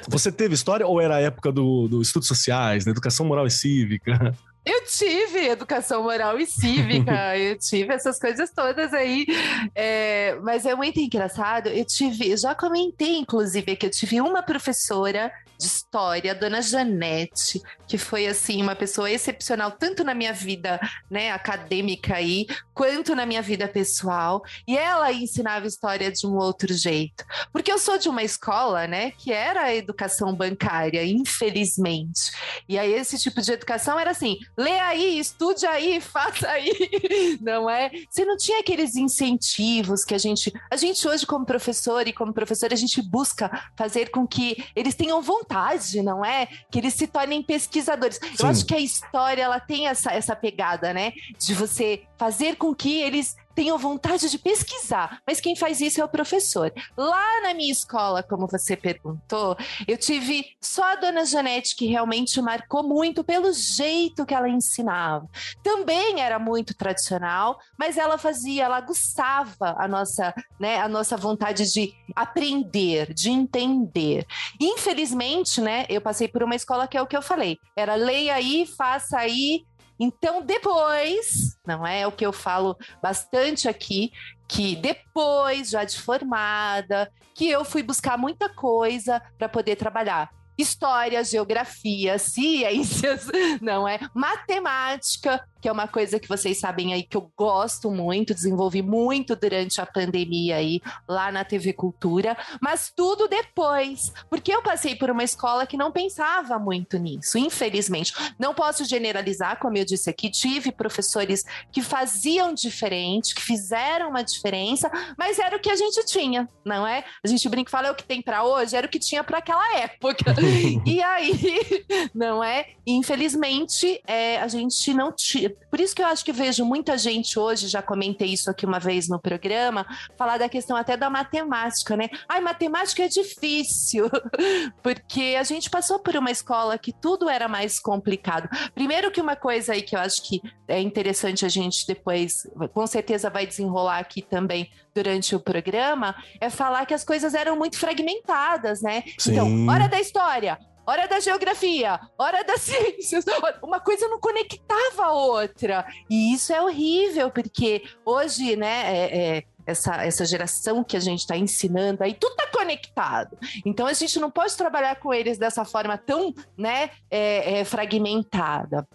Você 0.09 0.31
teve 0.31 0.55
história 0.55 0.87
ou 0.87 1.01
era 1.01 1.17
a 1.17 1.21
época 1.21 1.51
do, 1.51 1.89
do 1.89 2.03
estudos 2.03 2.29
sociais, 2.29 2.85
da 2.85 2.91
educação 2.91 3.25
moral 3.25 3.47
e 3.47 3.51
cívica? 3.51 4.35
Eu 4.65 4.85
tive 4.87 5.49
educação 5.49 6.05
moral 6.05 6.39
e 6.39 6.47
cívica, 6.47 7.13
eu 7.37 7.59
tive 7.59 7.93
essas 7.93 8.19
coisas 8.19 8.51
todas 8.51 8.95
aí. 8.95 9.27
É, 9.75 10.37
mas 10.43 10.65
é 10.65 10.75
muito 10.75 11.01
engraçado. 11.01 11.69
Eu 11.69 11.85
tive, 11.85 12.37
já 12.37 12.55
comentei, 12.55 13.17
inclusive, 13.17 13.77
que 13.77 13.87
eu 13.87 13.91
tive 13.91 14.21
uma 14.21 14.43
professora 14.43 15.33
de 15.63 15.69
história, 15.69 16.33
a 16.33 16.35
dona 16.35 16.61
Janete, 16.61 17.63
que 17.87 17.97
foi 17.97 18.27
assim 18.27 18.61
uma 18.61 18.75
pessoa 18.75 19.11
excepcional 19.11 19.71
tanto 19.71 20.03
na 20.03 20.13
minha 20.15 20.33
vida, 20.33 20.81
né, 21.09 21.31
acadêmica 21.31 22.17
aí, 22.17 22.47
quanto 22.75 23.15
na 23.15 23.25
minha 23.25 23.41
vida 23.41 23.69
pessoal, 23.69 24.43
e 24.67 24.77
ela 24.77 25.13
ensinava 25.13 25.67
história 25.67 26.11
de 26.11 26.27
um 26.27 26.37
outro 26.37 26.75
jeito. 26.75 27.25
Porque 27.53 27.71
eu 27.71 27.79
sou 27.79 27.97
de 27.97 28.09
uma 28.09 28.25
escola, 28.25 28.87
né, 28.87 29.13
que 29.13 29.33
era 29.33 29.63
a 29.63 29.75
educação 29.75 30.35
bancária, 30.35 31.05
infelizmente. 31.05 32.33
E 32.69 32.77
aí 32.77 32.93
esse 32.93 33.19
tipo 33.19 33.41
de 33.41 33.53
educação 33.53 33.99
era 33.99 34.11
assim: 34.11 34.39
lê 34.57 34.79
aí, 34.81 35.19
estude 35.19 35.67
aí, 35.67 36.01
faça 36.03 36.49
aí, 36.49 37.39
não 37.41 37.69
é? 37.69 37.91
Você 38.09 38.25
não 38.25 38.37
tinha 38.37 38.61
aqueles 38.61 38.97
incentivos 38.97 40.05
que 40.05 40.15
a 40.15 40.19
gente, 40.19 40.53
a 40.71 40.77
gente 40.77 41.07
hoje 41.07 41.27
como 41.27 41.45
professor 41.45 42.07
e 42.07 42.13
como 42.13 42.33
professora, 42.33 42.75
a 42.75 42.77
gente 42.77 43.01
busca 43.03 43.71
fazer 43.77 44.11
com 44.11 44.27
que 44.27 44.65
eles 44.75 44.95
tenham 44.95 45.21
vontade 45.21 46.03
não 46.03 46.25
é? 46.25 46.47
Que 46.71 46.79
eles 46.79 46.95
se 46.95 47.07
tornem 47.07 47.43
pesquisadores. 47.43 48.17
Sim. 48.17 48.31
Eu 48.39 48.47
acho 48.47 48.65
que 48.65 48.75
a 48.75 48.81
história 48.81 49.43
ela 49.43 49.61
tem 49.61 49.89
essa, 49.89 50.13
essa 50.13 50.35
pegada, 50.35 50.93
né? 50.95 51.13
De 51.39 51.55
você 51.55 52.05
fazer 52.17 52.57
com 52.57 52.75
que 52.75 53.01
eles 53.01 53.37
tenham 53.55 53.79
vontade 53.79 54.31
de 54.31 54.39
pesquisar, 54.39 55.21
mas 55.27 55.41
quem 55.41 55.57
faz 55.57 55.81
isso 55.81 56.01
é 56.01 56.05
o 56.05 56.09
professor. 56.09 56.73
Lá 56.97 57.43
na 57.43 57.55
minha 57.55 57.73
escola, 57.73 58.23
como 58.23 58.47
você 58.47 58.77
perguntou, 58.77 59.57
eu 59.87 59.97
tive 59.97 60.47
só 60.61 60.93
a 60.93 60.97
dona 60.97 61.25
Janete 61.25 61.77
que 61.77 61.87
realmente 61.87 62.41
marcou 62.41 62.83
muito 62.83 63.23
pelo 63.25 63.53
jeito 63.53 64.27
que 64.27 64.35
ela 64.35 64.49
ensinava. 64.49 65.29
Também 65.63 66.21
era 66.21 66.39
muito 66.39 66.75
tradicional, 66.75 67.59
mas 67.79 67.97
ela 67.97 68.19
fazia, 68.19 68.65
ela 68.65 68.77
aguçava 68.77 69.77
a 69.79 69.87
nossa, 69.87 70.35
né, 70.59 70.81
a 70.81 70.89
nossa 70.89 71.17
vontade 71.17 71.73
de 71.73 71.95
aprender, 72.15 73.13
de 73.15 73.31
entender. 73.31 74.27
Infelizmente, 74.61 75.61
né, 75.61 75.87
eu 75.89 76.01
passei 76.01 76.29
por 76.29 76.43
uma 76.43 76.55
escola 76.55 76.87
que 76.87 76.97
é 76.97 77.03
o 77.03 77.07
que 77.07 77.17
eu 77.17 77.23
falei, 77.23 77.59
era 77.77 77.95
leia 77.95 78.35
aí, 78.35 78.67
faça 78.67 79.19
aí, 79.19 79.65
então, 80.03 80.43
depois, 80.43 81.57
não 81.65 81.87
é 81.87 82.05
o 82.05 82.11
que 82.11 82.27
eu 82.27 82.33
falo 82.33 82.77
bastante 83.01 83.69
aqui, 83.69 84.11
que 84.49 84.75
depois, 84.75 85.71
já 85.71 85.85
de 85.85 85.97
formada, 85.97 87.09
que 87.37 87.49
eu 87.49 87.65
fui 87.65 87.85
buscar 87.85 88.19
muita 88.19 88.49
coisa 88.49 89.23
para 89.39 89.49
poder 89.49 89.77
trabalhar 89.77 90.29
história, 90.59 91.25
geografia, 91.25 92.19
ciências, 92.19 93.27
não 93.63 93.87
é? 93.87 93.99
Matemática, 94.15 95.47
que 95.63 95.69
é 95.69 95.73
uma 95.73 95.87
coisa 95.87 96.19
que 96.19 96.29
vocês 96.29 96.59
sabem 96.59 96.93
aí 96.93 97.05
que 97.05 97.17
eu 97.17 97.31
gosto 97.37 97.89
muito, 97.89 98.35
desenvolvi 98.35 98.83
muito 98.83 99.37
durante 99.37 99.81
a 99.81 99.87
pandemia 99.87 100.57
aí 100.57 100.83
lá 101.09 101.31
na 101.31 101.45
TV 101.45 101.73
Cultura, 101.73 102.37
mas 102.61 102.93
tudo 102.95 103.29
depois, 103.29 104.13
porque 104.29 104.53
eu 104.53 104.61
passei 104.61 104.97
por 104.97 105.09
uma 105.09 105.23
escola 105.23 105.65
que 105.65 105.77
não 105.77 105.93
pensava 105.93 106.59
muito 106.59 106.99
nisso, 106.99 107.39
infelizmente. 107.39 108.13
Não 108.41 108.53
posso 108.53 108.85
generalizar, 108.85 109.61
como 109.61 109.79
eu 109.79 109.85
disse 109.85 110.11
aqui, 110.11 110.29
tive 110.29 110.73
professores 110.73 111.45
que 111.71 111.81
faziam 111.81 112.53
diferente, 112.53 113.33
que 113.33 113.43
fizeram 113.43 114.11
uma 114.11 114.25
diferença, 114.25 114.91
mas 115.17 115.39
era 115.39 115.57
o 115.57 115.61
que 115.61 115.71
a 115.71 115.77
gente 115.77 116.05
tinha, 116.07 116.49
não 116.65 116.85
é? 116.85 117.05
A 117.25 117.29
gente 117.29 117.49
brinca 117.49 117.69
e 117.69 117.71
fala 117.71 117.87
é 117.87 117.91
o 117.93 117.95
que 117.95 118.03
tem 118.03 118.21
para 118.21 118.43
hoje, 118.43 118.75
era 118.75 118.89
o 118.89 118.91
que 118.91 118.99
tinha 118.99 119.23
para 119.23 119.39
aquela 119.39 119.77
época. 119.79 120.35
e 120.85 121.01
aí, 121.01 121.87
não 122.13 122.43
é? 122.43 122.67
Infelizmente, 122.85 124.03
é, 124.09 124.41
a 124.41 124.49
gente 124.49 124.93
não 124.93 125.13
tinha 125.13 125.52
por 125.71 125.81
isso 125.81 125.95
que 125.95 126.03
eu 126.03 126.07
acho 126.07 126.25
que 126.25 126.33
vejo 126.33 126.65
muita 126.65 126.97
gente 126.99 127.39
hoje, 127.39 127.69
já 127.69 127.83
comentei 127.83 128.29
isso 128.29 128.51
aqui 128.51 128.67
uma 128.67 128.79
vez 128.79 129.09
no 129.09 129.19
programa, 129.19 129.87
falar 130.17 130.39
da 130.39 130.49
questão 130.49 130.77
até 130.77 130.97
da 130.97 131.09
matemática, 131.09 131.97
né? 131.97 132.09
Ai, 132.29 132.41
matemática 132.41 133.05
é 133.05 133.09
difícil, 133.09 134.11
porque 134.83 135.37
a 135.39 135.43
gente 135.43 135.71
passou 135.71 135.99
por 135.99 136.17
uma 136.17 136.31
escola 136.31 136.79
que 136.79 136.93
tudo 136.93 137.29
era 137.29 137.49
mais 137.49 137.79
complicado. 137.79 138.49
Primeiro 138.75 139.11
que 139.11 139.21
uma 139.21 139.37
coisa 139.37 139.73
aí 139.73 139.83
que 139.83 139.97
eu 139.97 140.01
acho 140.01 140.23
que 140.23 140.41
é 140.69 140.81
interessante 140.81 141.45
a 141.45 141.49
gente 141.49 141.87
depois, 141.87 142.47
com 142.73 142.87
certeza 142.87 143.31
vai 143.31 143.47
desenrolar 143.47 143.99
aqui 143.99 144.23
também 144.23 144.71
durante 144.95 145.35
o 145.35 145.41
programa, 145.41 146.15
é 146.41 146.51
falar 146.51 146.87
que 146.87 146.95
as 146.95 147.05
coisas 147.05 147.35
eram 147.35 147.57
muito 147.57 147.79
fragmentadas, 147.79 148.83
né? 148.83 149.03
Sim. 149.19 149.33
Então, 149.33 149.67
hora 149.69 149.89
da 149.89 150.01
história, 150.01 150.59
hora 150.87 151.07
da 151.07 151.21
geografia, 151.21 152.01
hora 152.19 152.43
das 152.45 152.61
ciências. 152.63 153.25
Uma 153.63 153.81
coisa 153.81 154.09
não 154.09 154.21
conectava 154.21 155.05
a 155.05 155.13
outra. 155.13 155.87
E 156.09 156.35
isso 156.35 156.53
é 156.53 156.61
horrível, 156.61 157.31
porque 157.31 157.83
hoje, 158.05 158.57
né, 158.57 158.95
é, 158.95 159.37
é, 159.39 159.45
essa, 159.67 160.05
essa 160.05 160.25
geração 160.25 160.83
que 160.83 160.97
a 160.97 161.01
gente 161.01 161.21
está 161.21 161.37
ensinando 161.37 162.03
aí, 162.03 162.15
tudo 162.15 162.33
está 162.33 162.47
conectado. 162.49 163.37
Então 163.65 163.87
a 163.87 163.93
gente 163.93 164.19
não 164.19 164.31
pode 164.31 164.57
trabalhar 164.57 164.97
com 164.97 165.13
eles 165.13 165.39
dessa 165.39 165.65
forma 165.65 165.97
tão 165.97 166.35
né, 166.57 166.91
é, 167.11 167.61
é, 167.61 167.65
fragmentada. 167.65 168.87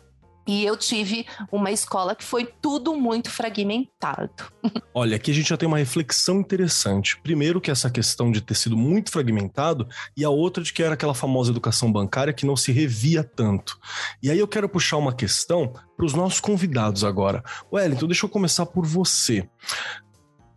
E 0.48 0.66
eu 0.66 0.78
tive 0.78 1.26
uma 1.52 1.72
escola 1.72 2.16
que 2.16 2.24
foi 2.24 2.46
tudo 2.46 2.96
muito 2.96 3.30
fragmentado. 3.30 4.46
Olha, 4.94 5.18
aqui 5.18 5.32
a 5.32 5.34
gente 5.34 5.50
já 5.50 5.58
tem 5.58 5.68
uma 5.68 5.78
reflexão 5.78 6.40
interessante. 6.40 7.20
Primeiro, 7.20 7.60
que 7.60 7.70
essa 7.70 7.90
questão 7.90 8.32
de 8.32 8.42
ter 8.42 8.56
sido 8.56 8.78
muito 8.78 9.12
fragmentado, 9.12 9.88
e 10.16 10.24
a 10.24 10.30
outra 10.30 10.64
de 10.64 10.72
que 10.72 10.82
era 10.82 10.94
aquela 10.94 11.14
famosa 11.14 11.52
educação 11.52 11.92
bancária 11.92 12.34
que 12.34 12.46
não 12.46 12.56
se 12.56 12.72
revia 12.72 13.24
tanto. 13.24 13.78
E 14.24 14.32
aí 14.32 14.40
eu 14.40 14.48
quero 14.48 14.70
puxar 14.70 14.98
uma 14.98 15.14
questão 15.14 15.74
para 15.96 16.06
os 16.06 16.14
nossos 16.14 16.40
convidados 16.40 17.04
agora. 17.04 17.44
Wellington, 17.72 18.08
deixa 18.08 18.26
eu 18.26 18.30
começar 18.30 18.66
por 18.66 18.86
você 18.86 19.48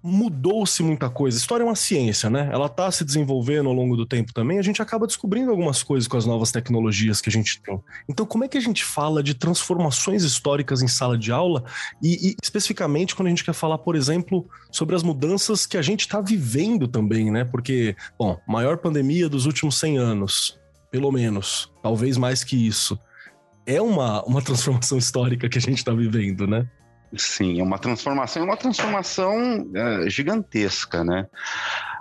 mudou-se 0.02 0.82
muita 0.82 1.10
coisa. 1.10 1.36
História 1.36 1.62
é 1.62 1.66
uma 1.66 1.74
ciência, 1.74 2.30
né? 2.30 2.48
Ela 2.52 2.66
está 2.66 2.90
se 2.90 3.04
desenvolvendo 3.04 3.68
ao 3.68 3.74
longo 3.74 3.96
do 3.96 4.06
tempo 4.06 4.32
também. 4.32 4.58
A 4.58 4.62
gente 4.62 4.80
acaba 4.80 5.06
descobrindo 5.06 5.50
algumas 5.50 5.82
coisas 5.82 6.08
com 6.08 6.16
as 6.16 6.24
novas 6.24 6.50
tecnologias 6.50 7.20
que 7.20 7.28
a 7.28 7.32
gente 7.32 7.60
tem. 7.60 7.78
Então, 8.08 8.24
como 8.24 8.44
é 8.44 8.48
que 8.48 8.56
a 8.56 8.60
gente 8.60 8.84
fala 8.84 9.22
de 9.22 9.34
transformações 9.34 10.22
históricas 10.24 10.82
em 10.82 10.88
sala 10.88 11.18
de 11.18 11.30
aula 11.30 11.64
e, 12.02 12.30
e 12.30 12.36
especificamente 12.42 13.14
quando 13.14 13.26
a 13.26 13.30
gente 13.30 13.44
quer 13.44 13.52
falar, 13.52 13.78
por 13.78 13.94
exemplo, 13.94 14.48
sobre 14.70 14.96
as 14.96 15.02
mudanças 15.02 15.66
que 15.66 15.76
a 15.76 15.82
gente 15.82 16.00
está 16.00 16.20
vivendo 16.20 16.88
também, 16.88 17.30
né? 17.30 17.44
Porque, 17.44 17.94
bom, 18.18 18.38
maior 18.48 18.78
pandemia 18.78 19.28
dos 19.28 19.44
últimos 19.44 19.78
100 19.78 19.98
anos, 19.98 20.58
pelo 20.90 21.12
menos, 21.12 21.70
talvez 21.82 22.16
mais 22.16 22.42
que 22.42 22.66
isso. 22.66 22.98
É 23.66 23.82
uma, 23.82 24.24
uma 24.24 24.40
transformação 24.42 24.96
histórica 24.96 25.48
que 25.48 25.58
a 25.58 25.60
gente 25.60 25.78
está 25.78 25.92
vivendo, 25.92 26.46
né? 26.46 26.66
Sim, 27.16 27.60
é 27.60 27.62
uma 27.62 27.78
transformação, 27.78 28.42
é 28.42 28.44
uma 28.44 28.56
transformação 28.56 29.68
é, 29.74 30.08
gigantesca, 30.08 31.02
né? 31.02 31.26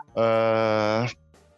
Uh, 0.10 1.12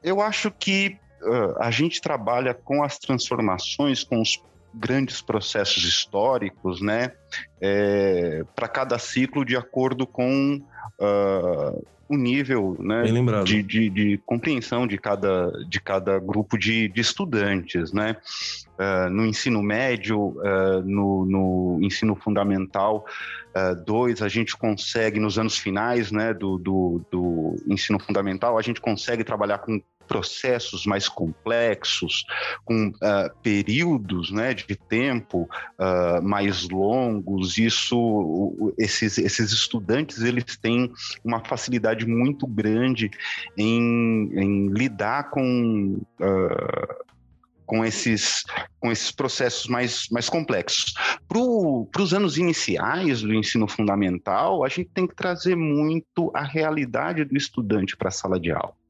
eu 0.03 0.21
acho 0.21 0.49
que 0.51 0.97
uh, 1.21 1.61
a 1.61 1.69
gente 1.69 2.01
trabalha 2.01 2.53
com 2.53 2.83
as 2.83 2.97
transformações, 2.97 4.03
com 4.03 4.21
os 4.21 4.41
grandes 4.73 5.21
processos 5.21 5.83
históricos, 5.83 6.81
né? 6.81 7.11
É, 7.59 8.43
Para 8.55 8.67
cada 8.67 8.97
ciclo, 8.97 9.43
de 9.43 9.57
acordo 9.57 10.07
com 10.07 10.61
uh, 10.99 11.87
o 12.11 12.17
nível 12.17 12.75
né, 12.77 13.03
de, 13.45 13.63
de, 13.63 13.89
de, 13.89 14.17
compreensão 14.25 14.85
de 14.85 14.97
cada, 14.97 15.49
de 15.65 15.79
cada 15.79 16.19
grupo 16.19 16.57
de, 16.57 16.89
de 16.89 16.99
estudantes. 16.99 17.93
Né? 17.93 18.17
Uh, 18.77 19.09
no 19.09 19.25
ensino 19.25 19.63
médio, 19.63 20.19
uh, 20.19 20.81
no, 20.83 21.25
no, 21.25 21.79
ensino 21.81 22.13
fundamental 22.15 23.05
2, 23.85 24.19
uh, 24.19 24.25
a 24.25 24.27
gente 24.27 24.57
consegue, 24.57 25.21
nos 25.21 25.39
anos 25.39 25.57
finais 25.57 26.11
né, 26.11 26.33
do, 26.33 26.57
do, 26.57 27.01
do 27.09 27.55
ensino 27.65 27.97
fundamental, 27.97 28.57
a 28.57 28.61
gente 28.61 28.81
consegue 28.81 29.23
trabalhar 29.23 29.59
com 29.59 29.81
processos 30.11 30.85
mais 30.85 31.07
complexos, 31.07 32.25
com 32.65 32.89
uh, 32.89 33.33
períodos 33.41 34.29
né, 34.29 34.53
de 34.53 34.75
tempo 34.75 35.49
uh, 35.79 36.21
mais 36.21 36.67
longos, 36.67 37.57
isso, 37.57 38.73
esses, 38.77 39.17
esses 39.17 39.53
estudantes 39.53 40.21
eles 40.21 40.57
têm 40.57 40.91
uma 41.23 41.39
facilidade 41.39 42.05
muito 42.05 42.45
grande 42.45 43.09
em, 43.57 44.29
em 44.35 44.67
lidar 44.67 45.29
com 45.29 46.01
uh, 46.19 47.11
com 47.65 47.85
esses, 47.85 48.43
com 48.81 48.91
esses 48.91 49.13
processos 49.13 49.65
mais, 49.65 50.09
mais 50.11 50.27
complexos. 50.27 50.93
Para 51.25 52.01
os 52.03 52.13
anos 52.13 52.37
iniciais 52.37 53.21
do 53.21 53.33
ensino 53.33 53.65
fundamental, 53.65 54.65
a 54.65 54.67
gente 54.67 54.89
tem 54.93 55.07
que 55.07 55.15
trazer 55.15 55.55
muito 55.55 56.29
a 56.35 56.43
realidade 56.43 57.23
do 57.23 57.37
estudante 57.37 57.95
para 57.95 58.09
a 58.09 58.11
sala 58.11 58.37
de 58.37 58.51
aula. 58.51 58.80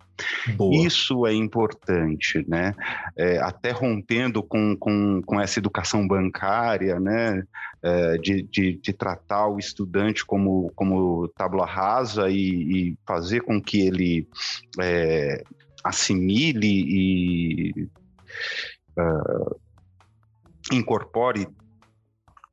Boa. 0.56 0.86
Isso 0.86 1.26
é 1.26 1.34
importante, 1.34 2.46
né? 2.48 2.76
É, 3.18 3.40
até 3.40 3.72
rompendo 3.72 4.44
com, 4.44 4.76
com, 4.78 5.22
com 5.26 5.40
essa 5.40 5.60
educação 5.60 6.08
bancária, 6.08 7.00
né? 7.00 7.44
É, 7.84 8.18
de, 8.18 8.44
de, 8.44 8.74
de, 8.74 8.94
tratar 8.94 9.48
o 9.48 9.58
estudante 9.58 10.24
como, 10.24 10.72
como 10.76 11.28
tábua 11.30 11.66
rasa 11.66 12.30
e, 12.30 12.36
e 12.36 12.98
fazer 13.08 13.42
com 13.42 13.60
que 13.60 13.82
ele 13.82 14.28
é, 14.80 15.44
assimile 15.84 16.68
e 16.68 17.90
uh, 18.98 19.60
incorpore 20.72 21.48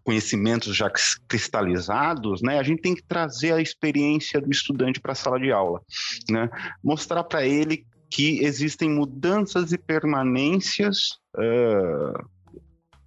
conhecimentos 0.08 0.74
já 0.74 0.90
cristalizados, 1.28 2.40
né, 2.40 2.58
a 2.58 2.62
gente 2.62 2.80
tem 2.80 2.94
que 2.94 3.02
trazer 3.02 3.52
a 3.52 3.60
experiência 3.60 4.40
do 4.40 4.50
estudante 4.50 4.98
para 4.98 5.12
a 5.12 5.14
sala 5.14 5.38
de 5.38 5.52
aula, 5.52 5.82
né, 6.30 6.48
mostrar 6.82 7.22
para 7.24 7.44
ele 7.46 7.84
que 8.10 8.42
existem 8.42 8.88
mudanças 8.88 9.70
e 9.70 9.76
permanências 9.76 10.96
uh, 11.36 12.26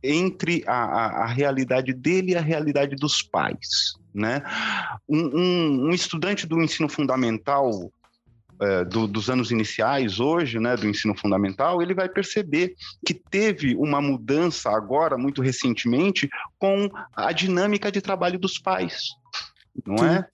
entre 0.03 0.63
a, 0.67 0.75
a, 0.75 1.23
a, 1.23 1.25
realidade 1.25 1.91
dele 1.91 2.33
e 2.33 2.35
a 2.35 2.41
realidade 2.41 2.95
dos 2.95 3.23
pais. 3.23 3.95
Né? 4.13 4.43
Um, 5.09 5.39
um, 5.39 5.85
um 5.87 5.89
estudante 5.89 6.45
do 6.45 6.61
ensino 6.61 6.87
fundamental 6.87 7.91
é, 8.61 8.85
do, 8.85 9.07
dos 9.07 9.29
anos 9.29 9.51
iniciais 9.51 10.19
hoje, 10.19 10.59
né, 10.59 10.75
do 10.75 10.87
ensino 10.87 11.15
fundamental, 11.15 11.81
ele 11.81 11.93
vai 11.93 12.07
perceber 12.07 12.75
que 13.05 13.13
teve 13.13 13.75
uma 13.75 14.01
mudança 14.01 14.69
agora, 14.69 15.17
muito 15.17 15.41
recentemente, 15.41 16.29
com 16.59 16.87
a 17.15 17.31
dinâmica 17.31 17.91
de 17.91 18.01
trabalho 18.01 18.37
dos 18.37 18.59
pais, 18.59 19.09
não 19.85 19.97
Sim. 19.97 20.05
é? 20.05 20.27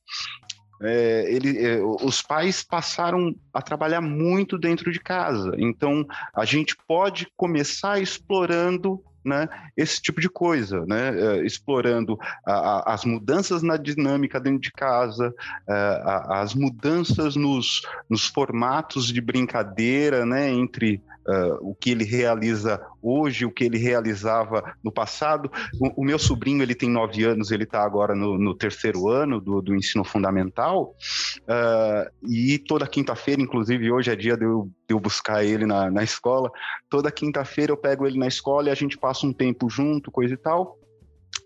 É, 0.79 1.33
ele, 1.33 1.57
é, 1.57 1.81
os 1.81 2.21
pais 2.21 2.63
passaram 2.63 3.33
a 3.51 3.61
trabalhar 3.61 3.99
muito 3.99 4.59
dentro 4.59 4.91
de 4.91 4.99
casa. 4.99 5.55
Então, 5.57 6.05
a 6.35 6.45
gente 6.45 6.77
pode 6.87 7.27
começar 7.35 7.99
explorando 7.99 9.01
né, 9.27 9.47
esse 9.75 10.01
tipo 10.01 10.21
de 10.21 10.29
coisa, 10.29 10.85
né, 10.85 11.11
uh, 11.11 11.45
explorando 11.45 12.17
a, 12.45 12.53
a, 12.53 12.93
as 12.93 13.05
mudanças 13.05 13.61
na 13.61 13.77
dinâmica 13.77 14.39
dentro 14.39 14.61
de 14.61 14.71
casa, 14.71 15.29
uh, 15.67 15.71
a, 15.71 16.41
as 16.41 16.55
mudanças 16.55 17.35
nos, 17.35 17.81
nos 18.09 18.25
formatos 18.25 19.07
de 19.07 19.21
brincadeira 19.21 20.25
né, 20.25 20.49
entre 20.49 21.01
uh, 21.27 21.57
o 21.61 21.75
que 21.75 21.91
ele 21.91 22.03
realiza 22.03 22.81
hoje, 23.01 23.45
o 23.45 23.51
que 23.51 23.63
ele 23.63 23.77
realizava 23.77 24.75
no 24.83 24.91
passado. 24.91 25.51
O, 25.79 26.01
o 26.01 26.05
meu 26.05 26.17
sobrinho 26.17 26.63
ele 26.63 26.75
tem 26.75 26.89
nove 26.89 27.23
anos, 27.23 27.51
ele 27.51 27.63
está 27.63 27.83
agora 27.83 28.15
no, 28.15 28.37
no, 28.37 28.55
terceiro 28.55 29.09
ano 29.09 29.39
do, 29.39 29.61
do 29.61 29.75
ensino 29.75 30.03
fundamental 30.03 30.95
uh, 31.43 32.27
e 32.27 32.57
toda 32.59 32.87
quinta-feira, 32.87 33.41
inclusive 33.41 33.91
hoje 33.91 34.11
é 34.11 34.15
dia 34.15 34.37
de 34.37 34.45
eu, 34.45 34.71
de 34.87 34.93
eu 34.93 34.99
buscar 34.99 35.43
ele 35.43 35.65
na, 35.65 35.91
na 35.91 36.03
escola. 36.03 36.49
Toda 36.89 37.11
quinta-feira 37.11 37.71
eu 37.71 37.77
pego 37.77 38.07
ele 38.07 38.17
na 38.17 38.27
escola 38.27 38.69
e 38.69 38.71
a 38.71 38.75
gente 38.75 38.97
passa 38.97 39.25
um 39.25 39.33
tempo 39.33 39.69
junto, 39.69 40.11
coisa 40.11 40.33
e 40.33 40.37
tal. 40.37 40.77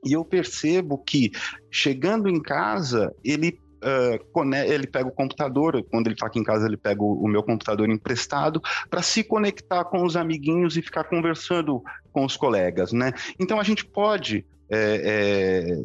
E 0.06 0.14
eu 0.14 0.24
percebo 0.24 0.98
que 0.98 1.32
chegando 1.70 2.30
em 2.30 2.42
casa 2.42 3.14
ele 3.24 3.60
uh, 3.82 4.54
ele 4.54 4.88
pega 4.88 5.08
o 5.08 5.12
computador, 5.12 5.84
quando 5.90 6.08
ele 6.08 6.16
está 6.16 6.28
aqui 6.28 6.40
em 6.40 6.44
casa, 6.44 6.66
ele 6.66 6.78
pega 6.78 7.02
o, 7.02 7.24
o 7.24 7.28
meu 7.28 7.44
computador 7.44 7.90
emprestado 7.90 8.62
para 8.90 9.02
se 9.02 9.24
conectar 9.24 9.84
com 9.86 10.04
os 10.04 10.16
amiguinhos 10.16 10.78
e 10.78 10.82
ficar 10.82 11.04
conversando 11.06 11.84
com 12.12 12.26
os 12.26 12.38
colegas, 12.38 12.92
né? 12.92 13.14
Então 13.40 13.60
a 13.60 13.64
gente 13.64 13.86
pode 13.86 14.46
é, 14.70 15.02
é, 15.04 15.84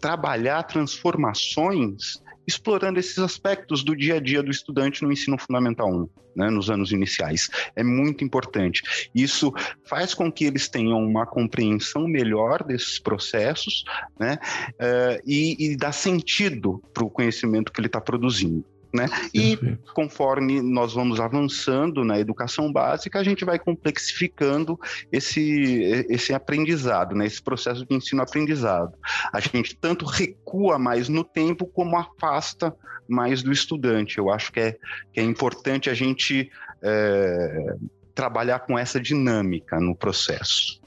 trabalhar 0.00 0.62
transformações 0.64 2.22
explorando 2.46 2.98
esses 2.98 3.18
aspectos 3.18 3.84
do 3.84 3.96
dia 3.96 4.16
a 4.16 4.20
dia 4.20 4.42
do 4.42 4.50
estudante 4.50 5.02
no 5.02 5.12
ensino 5.12 5.38
fundamental 5.38 5.88
1, 5.88 6.08
né, 6.36 6.50
nos 6.50 6.70
anos 6.70 6.92
iniciais. 6.92 7.48
É 7.76 7.82
muito 7.82 8.24
importante. 8.24 8.82
Isso 9.14 9.52
faz 9.84 10.14
com 10.14 10.30
que 10.30 10.44
eles 10.44 10.68
tenham 10.68 10.98
uma 10.98 11.26
compreensão 11.26 12.06
melhor 12.06 12.62
desses 12.64 12.98
processos 12.98 13.84
né, 14.18 14.38
uh, 14.72 15.22
e, 15.26 15.72
e 15.72 15.76
dá 15.76 15.92
sentido 15.92 16.82
para 16.92 17.04
o 17.04 17.10
conhecimento 17.10 17.72
que 17.72 17.80
ele 17.80 17.86
está 17.88 18.00
produzindo. 18.00 18.64
Né? 18.92 19.08
E 19.32 19.58
conforme 19.94 20.60
nós 20.60 20.92
vamos 20.92 21.18
avançando 21.18 22.04
na 22.04 22.20
educação 22.20 22.70
básica, 22.70 23.18
a 23.18 23.24
gente 23.24 23.42
vai 23.42 23.58
complexificando 23.58 24.78
esse, 25.10 26.04
esse 26.10 26.34
aprendizado, 26.34 27.14
né? 27.14 27.24
esse 27.24 27.40
processo 27.40 27.86
de 27.86 27.94
ensino-aprendizado. 27.94 28.92
A 29.32 29.40
gente 29.40 29.74
tanto 29.74 30.04
recua 30.04 30.78
mais 30.78 31.08
no 31.08 31.24
tempo, 31.24 31.66
como 31.66 31.96
afasta 31.96 32.74
mais 33.08 33.42
do 33.42 33.50
estudante. 33.50 34.18
Eu 34.18 34.30
acho 34.30 34.52
que 34.52 34.60
é, 34.60 34.72
que 35.12 35.20
é 35.20 35.22
importante 35.22 35.88
a 35.88 35.94
gente 35.94 36.50
é, 36.82 37.76
trabalhar 38.14 38.60
com 38.60 38.78
essa 38.78 39.00
dinâmica 39.00 39.80
no 39.80 39.96
processo. 39.96 40.81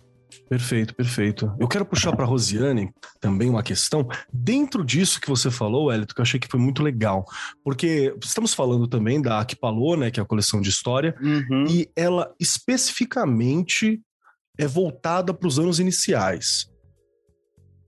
Perfeito, 0.49 0.93
perfeito. 0.93 1.51
Eu 1.59 1.67
quero 1.67 1.85
puxar 1.85 2.15
para 2.15 2.25
Rosiane 2.25 2.93
também 3.19 3.49
uma 3.49 3.63
questão 3.63 4.07
dentro 4.31 4.85
disso 4.85 5.19
que 5.19 5.27
você 5.27 5.49
falou, 5.49 5.91
Elito, 5.91 6.13
que 6.13 6.21
eu 6.21 6.23
achei 6.23 6.39
que 6.39 6.47
foi 6.47 6.59
muito 6.59 6.83
legal, 6.83 7.25
porque 7.63 8.15
estamos 8.23 8.53
falando 8.53 8.87
também 8.87 9.21
da 9.21 9.39
Aquipalô, 9.39 9.95
né, 9.95 10.11
que 10.11 10.19
é 10.19 10.23
a 10.23 10.25
coleção 10.25 10.61
de 10.61 10.69
história, 10.69 11.15
uhum. 11.19 11.65
e 11.67 11.89
ela 11.95 12.31
especificamente 12.39 14.01
é 14.57 14.67
voltada 14.67 15.33
para 15.33 15.47
os 15.47 15.57
anos 15.57 15.79
iniciais. 15.79 16.69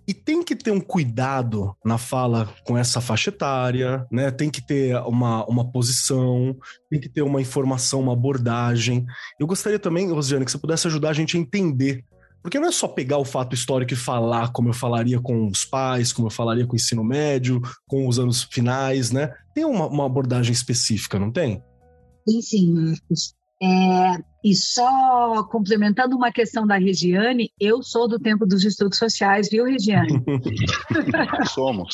E 0.08 0.14
tem 0.14 0.42
que 0.42 0.56
ter 0.56 0.72
um 0.72 0.80
cuidado 0.80 1.76
na 1.84 1.98
fala 1.98 2.48
com 2.66 2.78
essa 2.78 3.02
faixa 3.02 3.30
etária, 3.30 4.08
né? 4.10 4.32
Tem 4.32 4.50
que 4.50 4.66
ter 4.66 4.96
uma, 5.02 5.46
uma 5.48 5.70
posição, 5.70 6.56
tem 6.90 6.98
que 6.98 7.10
ter 7.10 7.24
uma 7.24 7.42
informação, 7.42 8.00
uma 8.00 8.14
abordagem. 8.14 9.06
Eu 9.38 9.46
gostaria 9.46 9.78
também, 9.78 10.10
Rosiane, 10.10 10.46
que 10.46 10.52
você 10.52 10.58
pudesse 10.58 10.88
ajudar 10.88 11.10
a 11.10 11.14
gente 11.14 11.36
a 11.36 11.40
entender 11.40 12.06
Porque 12.48 12.62
não 12.62 12.70
é 12.70 12.72
só 12.72 12.88
pegar 12.88 13.18
o 13.18 13.26
fato 13.26 13.54
histórico 13.54 13.92
e 13.92 13.98
falar 13.98 14.54
como 14.54 14.70
eu 14.70 14.74
falaria 14.74 15.20
com 15.20 15.48
os 15.48 15.66
pais, 15.66 16.14
como 16.14 16.28
eu 16.28 16.32
falaria 16.32 16.66
com 16.66 16.72
o 16.72 16.76
ensino 16.78 17.04
médio, 17.04 17.62
com 17.86 18.08
os 18.08 18.18
anos 18.18 18.44
finais, 18.44 19.12
né? 19.12 19.34
Tem 19.54 19.66
uma, 19.66 19.86
uma 19.88 20.06
abordagem 20.06 20.54
específica, 20.54 21.20
não 21.20 21.30
tem? 21.30 21.62
Sim, 22.26 22.42
sim, 22.42 22.74
Marcos. 22.74 23.36
É, 23.62 24.24
e 24.46 24.56
só 24.56 25.44
complementando 25.52 26.16
uma 26.16 26.32
questão 26.32 26.66
da 26.66 26.78
Regiane, 26.78 27.52
eu 27.60 27.84
sou 27.84 28.08
do 28.08 28.18
tempo 28.18 28.46
dos 28.46 28.64
estudos 28.64 28.98
sociais, 28.98 29.50
viu, 29.52 29.66
Regiane? 29.66 30.08
Somos. 31.54 31.94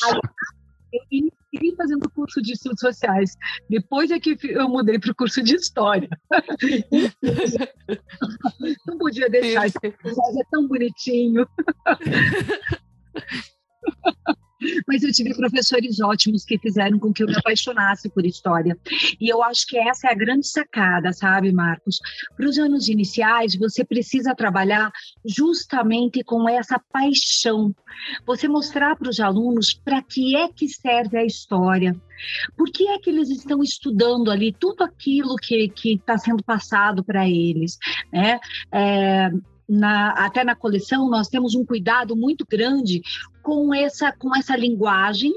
Iniciei 1.54 1.74
fazendo 1.76 2.10
curso 2.10 2.42
de 2.42 2.52
estudos 2.52 2.80
sociais. 2.80 3.36
Depois 3.68 4.10
é 4.10 4.18
que 4.18 4.36
eu 4.42 4.68
mudei 4.68 4.98
para 4.98 5.12
o 5.12 5.14
curso 5.14 5.40
de 5.42 5.54
história. 5.54 6.08
Não 8.86 8.98
podia 8.98 9.28
deixar, 9.28 9.66
esse 9.66 9.78
é 9.86 10.44
tão 10.50 10.66
bonitinho. 10.66 11.46
Mas 14.86 15.02
eu 15.02 15.12
tive 15.12 15.34
professores 15.34 16.00
ótimos 16.00 16.44
que 16.44 16.58
fizeram 16.58 16.98
com 16.98 17.12
que 17.12 17.22
eu 17.22 17.26
me 17.26 17.36
apaixonasse 17.36 18.08
por 18.08 18.24
história. 18.24 18.78
E 19.20 19.28
eu 19.28 19.42
acho 19.42 19.66
que 19.66 19.78
essa 19.78 20.08
é 20.08 20.12
a 20.12 20.16
grande 20.16 20.46
sacada, 20.46 21.12
sabe, 21.12 21.52
Marcos? 21.52 21.98
Para 22.36 22.48
os 22.48 22.58
anos 22.58 22.88
iniciais, 22.88 23.56
você 23.56 23.84
precisa 23.84 24.34
trabalhar 24.34 24.90
justamente 25.24 26.22
com 26.24 26.48
essa 26.48 26.80
paixão. 26.92 27.74
Você 28.26 28.48
mostrar 28.48 28.96
para 28.96 29.10
os 29.10 29.20
alunos 29.20 29.74
para 29.74 30.02
que 30.02 30.36
é 30.36 30.48
que 30.48 30.68
serve 30.68 31.18
a 31.18 31.24
história. 31.24 31.94
Por 32.56 32.70
que 32.70 32.88
é 32.88 32.98
que 32.98 33.10
eles 33.10 33.28
estão 33.28 33.62
estudando 33.62 34.30
ali 34.30 34.52
tudo 34.52 34.84
aquilo 34.84 35.36
que 35.36 35.72
está 35.84 36.16
sendo 36.16 36.42
passado 36.42 37.04
para 37.04 37.28
eles? 37.28 37.78
Né? 38.12 38.38
É, 38.72 39.30
na, 39.68 40.10
até 40.10 40.44
na 40.44 40.54
coleção, 40.54 41.08
nós 41.08 41.28
temos 41.28 41.54
um 41.54 41.64
cuidado 41.64 42.14
muito 42.16 42.46
grande 42.48 43.02
com 43.44 43.72
essa, 43.72 44.10
com 44.10 44.34
essa 44.34 44.56
linguagem. 44.56 45.32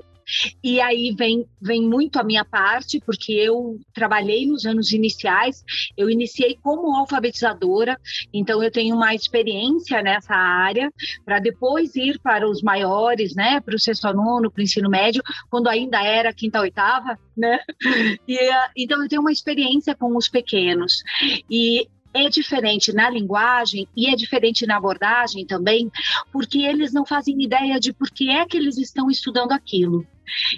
E 0.61 0.81
aí 0.81 1.15
vem, 1.17 1.45
vem 1.61 1.87
muito 1.87 2.19
a 2.19 2.23
minha 2.23 2.43
parte, 2.43 2.99
porque 3.05 3.31
eu 3.31 3.79
trabalhei 3.93 4.45
nos 4.45 4.65
anos 4.65 4.91
iniciais, 4.91 5.63
eu 5.95 6.09
iniciei 6.09 6.57
como 6.61 6.93
alfabetizadora, 6.93 7.97
então 8.33 8.61
eu 8.61 8.69
tenho 8.69 8.93
uma 8.93 9.15
experiência 9.15 10.01
nessa 10.01 10.35
área, 10.35 10.91
para 11.23 11.39
depois 11.39 11.95
ir 11.95 12.19
para 12.19 12.45
os 12.45 12.61
maiores, 12.61 13.35
né, 13.35 13.61
para 13.61 13.75
o 13.75 13.79
sexto 13.79 14.11
nono, 14.11 14.51
para 14.51 14.59
o 14.59 14.63
ensino 14.63 14.89
médio, 14.89 15.23
quando 15.49 15.69
ainda 15.69 16.03
era 16.03 16.33
quinta, 16.33 16.59
oitava, 16.59 17.17
né? 17.35 17.59
E, 18.27 18.37
então 18.75 19.01
eu 19.01 19.07
tenho 19.07 19.21
uma 19.21 19.31
experiência 19.31 19.95
com 19.95 20.17
os 20.17 20.27
pequenos. 20.27 21.01
E 21.49 21.87
é 22.13 22.29
diferente 22.29 22.93
na 22.93 23.09
linguagem 23.09 23.87
e 23.95 24.09
é 24.09 24.15
diferente 24.15 24.65
na 24.65 24.77
abordagem 24.77 25.45
também, 25.45 25.91
porque 26.31 26.59
eles 26.59 26.93
não 26.93 27.05
fazem 27.05 27.41
ideia 27.41 27.79
de 27.79 27.93
por 27.93 28.09
que 28.09 28.29
é 28.29 28.45
que 28.45 28.57
eles 28.57 28.77
estão 28.77 29.09
estudando 29.09 29.51
aquilo. 29.51 30.05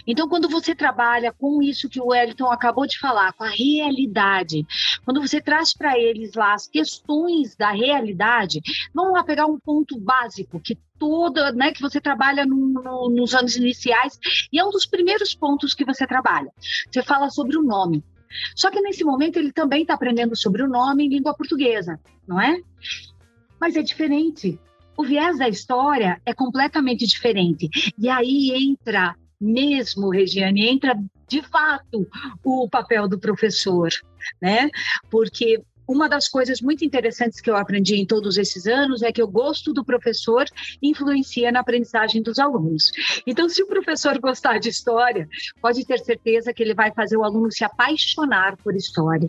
Então, 0.08 0.28
quando 0.28 0.50
você 0.50 0.74
trabalha 0.74 1.32
com 1.32 1.62
isso 1.62 1.90
que 1.90 2.02
o 2.02 2.08
Wellington 2.08 2.52
acabou 2.52 2.88
de 2.88 2.98
falar, 2.98 3.34
com 3.34 3.44
a 3.44 3.50
realidade, 3.50 4.66
quando 5.06 5.22
você 5.22 5.40
traz 5.40 5.74
para 5.74 5.98
eles 5.98 6.34
lá 6.34 6.54
as 6.54 6.68
questões 6.68 7.56
da 7.56 7.72
realidade, 7.72 8.62
vamos 8.94 9.14
lá 9.14 9.24
pegar 9.24 9.46
um 9.46 9.60
ponto 9.60 10.00
básico 10.00 10.60
que 10.60 10.78
toda, 10.98 11.52
né, 11.52 11.72
que 11.72 11.82
você 11.82 12.02
trabalha 12.02 12.46
no, 12.46 12.56
no, 12.56 13.10
nos 13.10 13.34
anos 13.34 13.56
iniciais 13.56 14.20
e 14.52 14.60
é 14.60 14.66
um 14.66 14.70
dos 14.70 14.86
primeiros 14.86 15.34
pontos 15.34 15.74
que 15.74 15.86
você 15.86 16.06
trabalha. 16.06 16.52
Você 16.92 17.02
fala 17.02 17.30
sobre 17.30 17.58
o 17.58 17.64
nome. 17.64 18.04
Só 18.56 18.70
que 18.70 18.82
nesse 18.82 19.04
momento 19.04 19.38
ele 19.38 19.52
também 19.52 19.82
está 19.82 19.94
aprendendo 19.94 20.36
sobre 20.36 20.62
o 20.64 20.68
nome 20.68 21.06
em 21.06 21.10
língua 21.10 21.34
portuguesa, 21.34 22.00
não 22.28 22.40
é? 22.40 22.62
Mas 23.60 23.76
é 23.76 23.82
diferente. 23.82 24.60
O 24.98 25.04
viés 25.04 25.38
da 25.38 25.48
história 25.48 26.22
é 26.26 26.34
completamente 26.34 27.06
diferente. 27.06 27.70
E 27.98 28.10
aí 28.10 28.52
entra 28.52 29.16
mesmo, 29.40 30.10
Regiane, 30.10 30.68
entra 30.68 30.94
de 31.28 31.42
fato 31.42 32.08
o 32.44 32.68
papel 32.68 33.08
do 33.08 33.20
professor, 33.20 33.90
né? 34.42 34.70
Porque 35.10 35.64
uma 35.90 36.08
das 36.08 36.28
coisas 36.28 36.62
muito 36.62 36.86
interessantes 36.86 37.42
que 37.42 37.50
eu 37.50 37.58
aprendi 37.58 37.96
em 37.96 38.06
todos 38.06 38.38
esses 38.38 38.68
anos 38.68 39.02
é 39.02 39.12
que 39.12 39.24
o 39.24 39.28
gosto 39.28 39.74
do 39.74 39.84
professor 39.84 40.46
influencia 40.84 41.52
na 41.52 41.62
aprendizagem 41.62 42.22
dos 42.22 42.38
alunos. 42.38 42.92
Então, 43.26 43.50
se 43.50 43.64
o 43.64 43.66
professor 43.66 44.20
gostar 44.20 44.60
de 44.60 44.70
história, 44.70 45.28
pode 45.60 45.84
ter 45.84 45.98
certeza 45.98 46.54
que 46.54 46.62
ele 46.62 46.76
vai 46.76 46.92
fazer 46.92 47.18
o 47.18 47.24
aluno 47.24 47.52
se 47.52 47.64
apaixonar 47.64 48.56
por 48.58 48.76
história. 48.76 49.28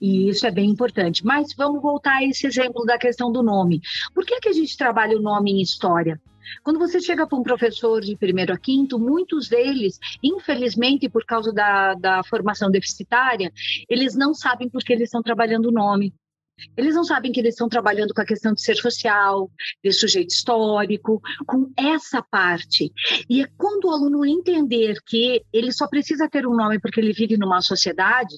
E 0.00 0.28
isso 0.28 0.46
é 0.46 0.50
bem 0.52 0.70
importante. 0.70 1.26
Mas 1.26 1.52
vamos 1.56 1.82
voltar 1.82 2.18
a 2.18 2.24
esse 2.24 2.46
exemplo 2.46 2.86
da 2.86 2.96
questão 2.96 3.32
do 3.32 3.42
nome. 3.42 3.80
Por 4.14 4.24
que, 4.24 4.38
que 4.38 4.48
a 4.48 4.52
gente 4.52 4.76
trabalha 4.76 5.16
o 5.16 5.20
nome 5.20 5.50
em 5.50 5.60
história? 5.60 6.20
Quando 6.62 6.78
você 6.78 7.00
chega 7.00 7.26
para 7.26 7.38
um 7.38 7.42
professor 7.42 8.00
de 8.00 8.16
primeiro 8.16 8.52
a 8.52 8.58
quinto, 8.58 8.98
muitos 8.98 9.48
deles, 9.48 9.98
infelizmente, 10.22 11.08
por 11.08 11.24
causa 11.24 11.52
da, 11.52 11.94
da 11.94 12.22
formação 12.24 12.70
deficitária, 12.70 13.52
eles 13.88 14.14
não 14.14 14.34
sabem 14.34 14.68
por 14.68 14.82
que 14.82 14.92
eles 14.92 15.04
estão 15.04 15.22
trabalhando 15.22 15.66
o 15.66 15.72
nome. 15.72 16.14
Eles 16.74 16.94
não 16.94 17.04
sabem 17.04 17.32
que 17.32 17.38
eles 17.38 17.54
estão 17.54 17.68
trabalhando 17.68 18.14
com 18.14 18.20
a 18.20 18.26
questão 18.26 18.54
de 18.54 18.62
ser 18.62 18.76
social, 18.76 19.50
de 19.84 19.92
sujeito 19.92 20.30
histórico, 20.30 21.20
com 21.46 21.70
essa 21.76 22.22
parte. 22.22 22.90
E 23.28 23.42
é 23.42 23.46
quando 23.58 23.84
o 23.84 23.90
aluno 23.90 24.24
entender 24.24 24.96
que 25.04 25.42
ele 25.52 25.70
só 25.70 25.86
precisa 25.86 26.28
ter 26.28 26.46
um 26.46 26.56
nome 26.56 26.80
porque 26.80 26.98
ele 26.98 27.12
vive 27.12 27.36
numa 27.36 27.60
sociedade, 27.60 28.36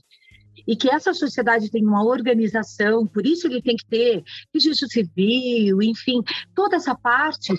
e 0.66 0.76
que 0.76 0.90
essa 0.90 1.14
sociedade 1.14 1.70
tem 1.70 1.84
uma 1.84 2.04
organização, 2.04 3.06
por 3.06 3.24
isso 3.24 3.46
ele 3.46 3.62
tem 3.62 3.76
que 3.76 3.86
ter 3.86 4.22
registro 4.52 4.88
civil, 4.88 5.80
enfim, 5.80 6.20
toda 6.54 6.76
essa 6.76 6.94
parte 6.94 7.54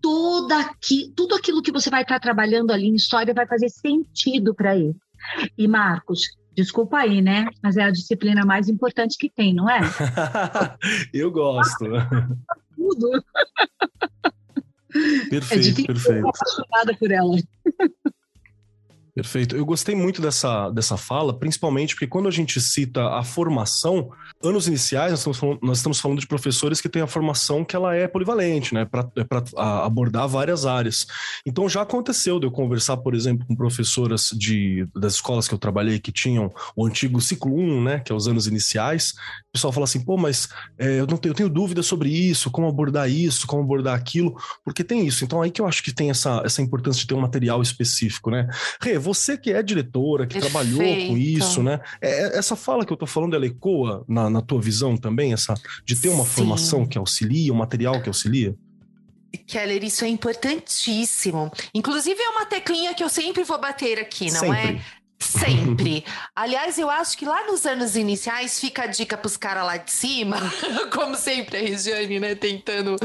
toda 0.00 0.58
aqui, 0.58 1.12
tudo 1.16 1.34
aquilo 1.34 1.62
que 1.62 1.72
você 1.72 1.90
vai 1.90 2.02
estar 2.02 2.18
trabalhando 2.20 2.70
ali 2.70 2.86
em 2.86 2.94
história 2.94 3.34
vai 3.34 3.46
fazer 3.46 3.68
sentido 3.68 4.54
para 4.54 4.76
ele. 4.76 4.96
E 5.56 5.68
Marcos, 5.68 6.22
desculpa 6.54 6.98
aí, 6.98 7.20
né? 7.20 7.46
Mas 7.62 7.76
é 7.76 7.82
a 7.82 7.90
disciplina 7.90 8.44
mais 8.44 8.68
importante 8.68 9.16
que 9.18 9.30
tem, 9.30 9.54
não 9.54 9.68
é? 9.68 9.80
Eu 11.12 11.30
gosto. 11.30 11.84
Tudo. 12.74 13.24
Perfeito, 15.30 15.82
é 15.82 15.84
perfeito. 15.84 16.18
Eu 16.18 16.28
apaixonada 16.28 16.96
por 16.98 17.10
ela. 17.10 17.36
Perfeito. 19.20 19.54
Eu 19.54 19.66
gostei 19.66 19.94
muito 19.94 20.22
dessa, 20.22 20.70
dessa 20.70 20.96
fala, 20.96 21.38
principalmente 21.38 21.94
porque 21.94 22.06
quando 22.06 22.26
a 22.26 22.30
gente 22.30 22.58
cita 22.58 23.06
a 23.06 23.22
formação, 23.22 24.10
anos 24.42 24.66
iniciais, 24.66 25.10
nós 25.10 25.20
estamos 25.20 25.38
falando, 25.38 25.58
nós 25.62 25.76
estamos 25.76 26.00
falando 26.00 26.20
de 26.20 26.26
professores 26.26 26.80
que 26.80 26.88
têm 26.88 27.02
a 27.02 27.06
formação 27.06 27.62
que 27.62 27.76
ela 27.76 27.94
é 27.94 28.08
polivalente, 28.08 28.72
né? 28.72 28.86
Para 28.86 29.06
é 29.14 29.26
abordar 29.84 30.26
várias 30.26 30.64
áreas. 30.64 31.06
Então 31.44 31.68
já 31.68 31.82
aconteceu 31.82 32.40
de 32.40 32.46
eu 32.46 32.50
conversar, 32.50 32.96
por 32.96 33.14
exemplo, 33.14 33.46
com 33.46 33.54
professoras 33.54 34.30
de, 34.32 34.88
das 34.96 35.16
escolas 35.16 35.46
que 35.46 35.52
eu 35.52 35.58
trabalhei 35.58 35.98
que 35.98 36.10
tinham 36.10 36.50
o 36.74 36.86
antigo 36.86 37.20
ciclo 37.20 37.54
1, 37.54 37.82
né? 37.82 37.98
Que 38.00 38.12
é 38.12 38.14
os 38.14 38.26
anos 38.26 38.46
iniciais. 38.46 39.10
O 39.50 39.52
pessoal 39.52 39.70
fala 39.70 39.84
assim, 39.84 40.02
pô, 40.02 40.16
mas 40.16 40.48
é, 40.78 41.00
eu, 41.00 41.06
não 41.06 41.18
tenho, 41.18 41.32
eu 41.32 41.36
tenho 41.36 41.48
dúvida 41.50 41.82
sobre 41.82 42.08
isso, 42.08 42.50
como 42.50 42.66
abordar 42.66 43.10
isso, 43.10 43.46
como 43.46 43.62
abordar 43.62 43.94
aquilo, 43.94 44.34
porque 44.64 44.82
tem 44.82 45.06
isso. 45.06 45.24
Então 45.26 45.42
aí 45.42 45.50
que 45.50 45.60
eu 45.60 45.66
acho 45.66 45.82
que 45.82 45.92
tem 45.92 46.08
essa, 46.08 46.40
essa 46.42 46.62
importância 46.62 47.00
de 47.02 47.06
ter 47.06 47.14
um 47.14 47.20
material 47.20 47.60
específico, 47.60 48.30
né? 48.30 48.48
Rê, 48.80 48.98
você 49.12 49.36
que 49.36 49.52
é 49.52 49.62
diretora, 49.62 50.26
que 50.26 50.34
Perfeito. 50.34 50.52
trabalhou 50.52 51.06
com 51.08 51.16
isso, 51.16 51.62
né? 51.62 51.80
É, 52.00 52.08
é, 52.08 52.38
essa 52.38 52.54
fala 52.54 52.84
que 52.84 52.92
eu 52.92 52.96
tô 52.96 53.06
falando, 53.06 53.34
ela 53.34 53.46
ecoa 53.46 54.04
na, 54.08 54.30
na 54.30 54.40
tua 54.40 54.60
visão 54.60 54.96
também, 54.96 55.32
essa 55.32 55.54
de 55.84 55.96
ter 55.96 56.08
uma 56.08 56.24
Sim. 56.24 56.30
formação 56.30 56.86
que 56.86 56.96
auxilia, 56.96 57.52
um 57.52 57.56
material 57.56 58.00
que 58.00 58.08
auxilia? 58.08 58.54
Keller, 59.46 59.84
isso 59.84 60.04
é 60.04 60.08
importantíssimo. 60.08 61.50
Inclusive, 61.74 62.20
é 62.20 62.28
uma 62.30 62.46
teclinha 62.46 62.94
que 62.94 63.02
eu 63.02 63.08
sempre 63.08 63.44
vou 63.44 63.60
bater 63.60 63.98
aqui, 63.98 64.30
não 64.30 64.40
sempre. 64.40 64.58
é? 64.58 64.80
Sempre. 65.18 66.04
Aliás, 66.34 66.78
eu 66.78 66.88
acho 66.88 67.16
que 67.16 67.24
lá 67.24 67.46
nos 67.46 67.66
anos 67.66 67.94
iniciais 67.94 68.58
fica 68.58 68.84
a 68.84 68.86
dica 68.86 69.16
para 69.16 69.26
os 69.26 69.36
caras 69.36 69.64
lá 69.64 69.76
de 69.76 69.90
cima, 69.90 70.36
como 70.92 71.14
sempre 71.14 71.58
a 71.58 71.60
Regiane, 71.60 72.18
né, 72.18 72.34
tentando 72.34 72.96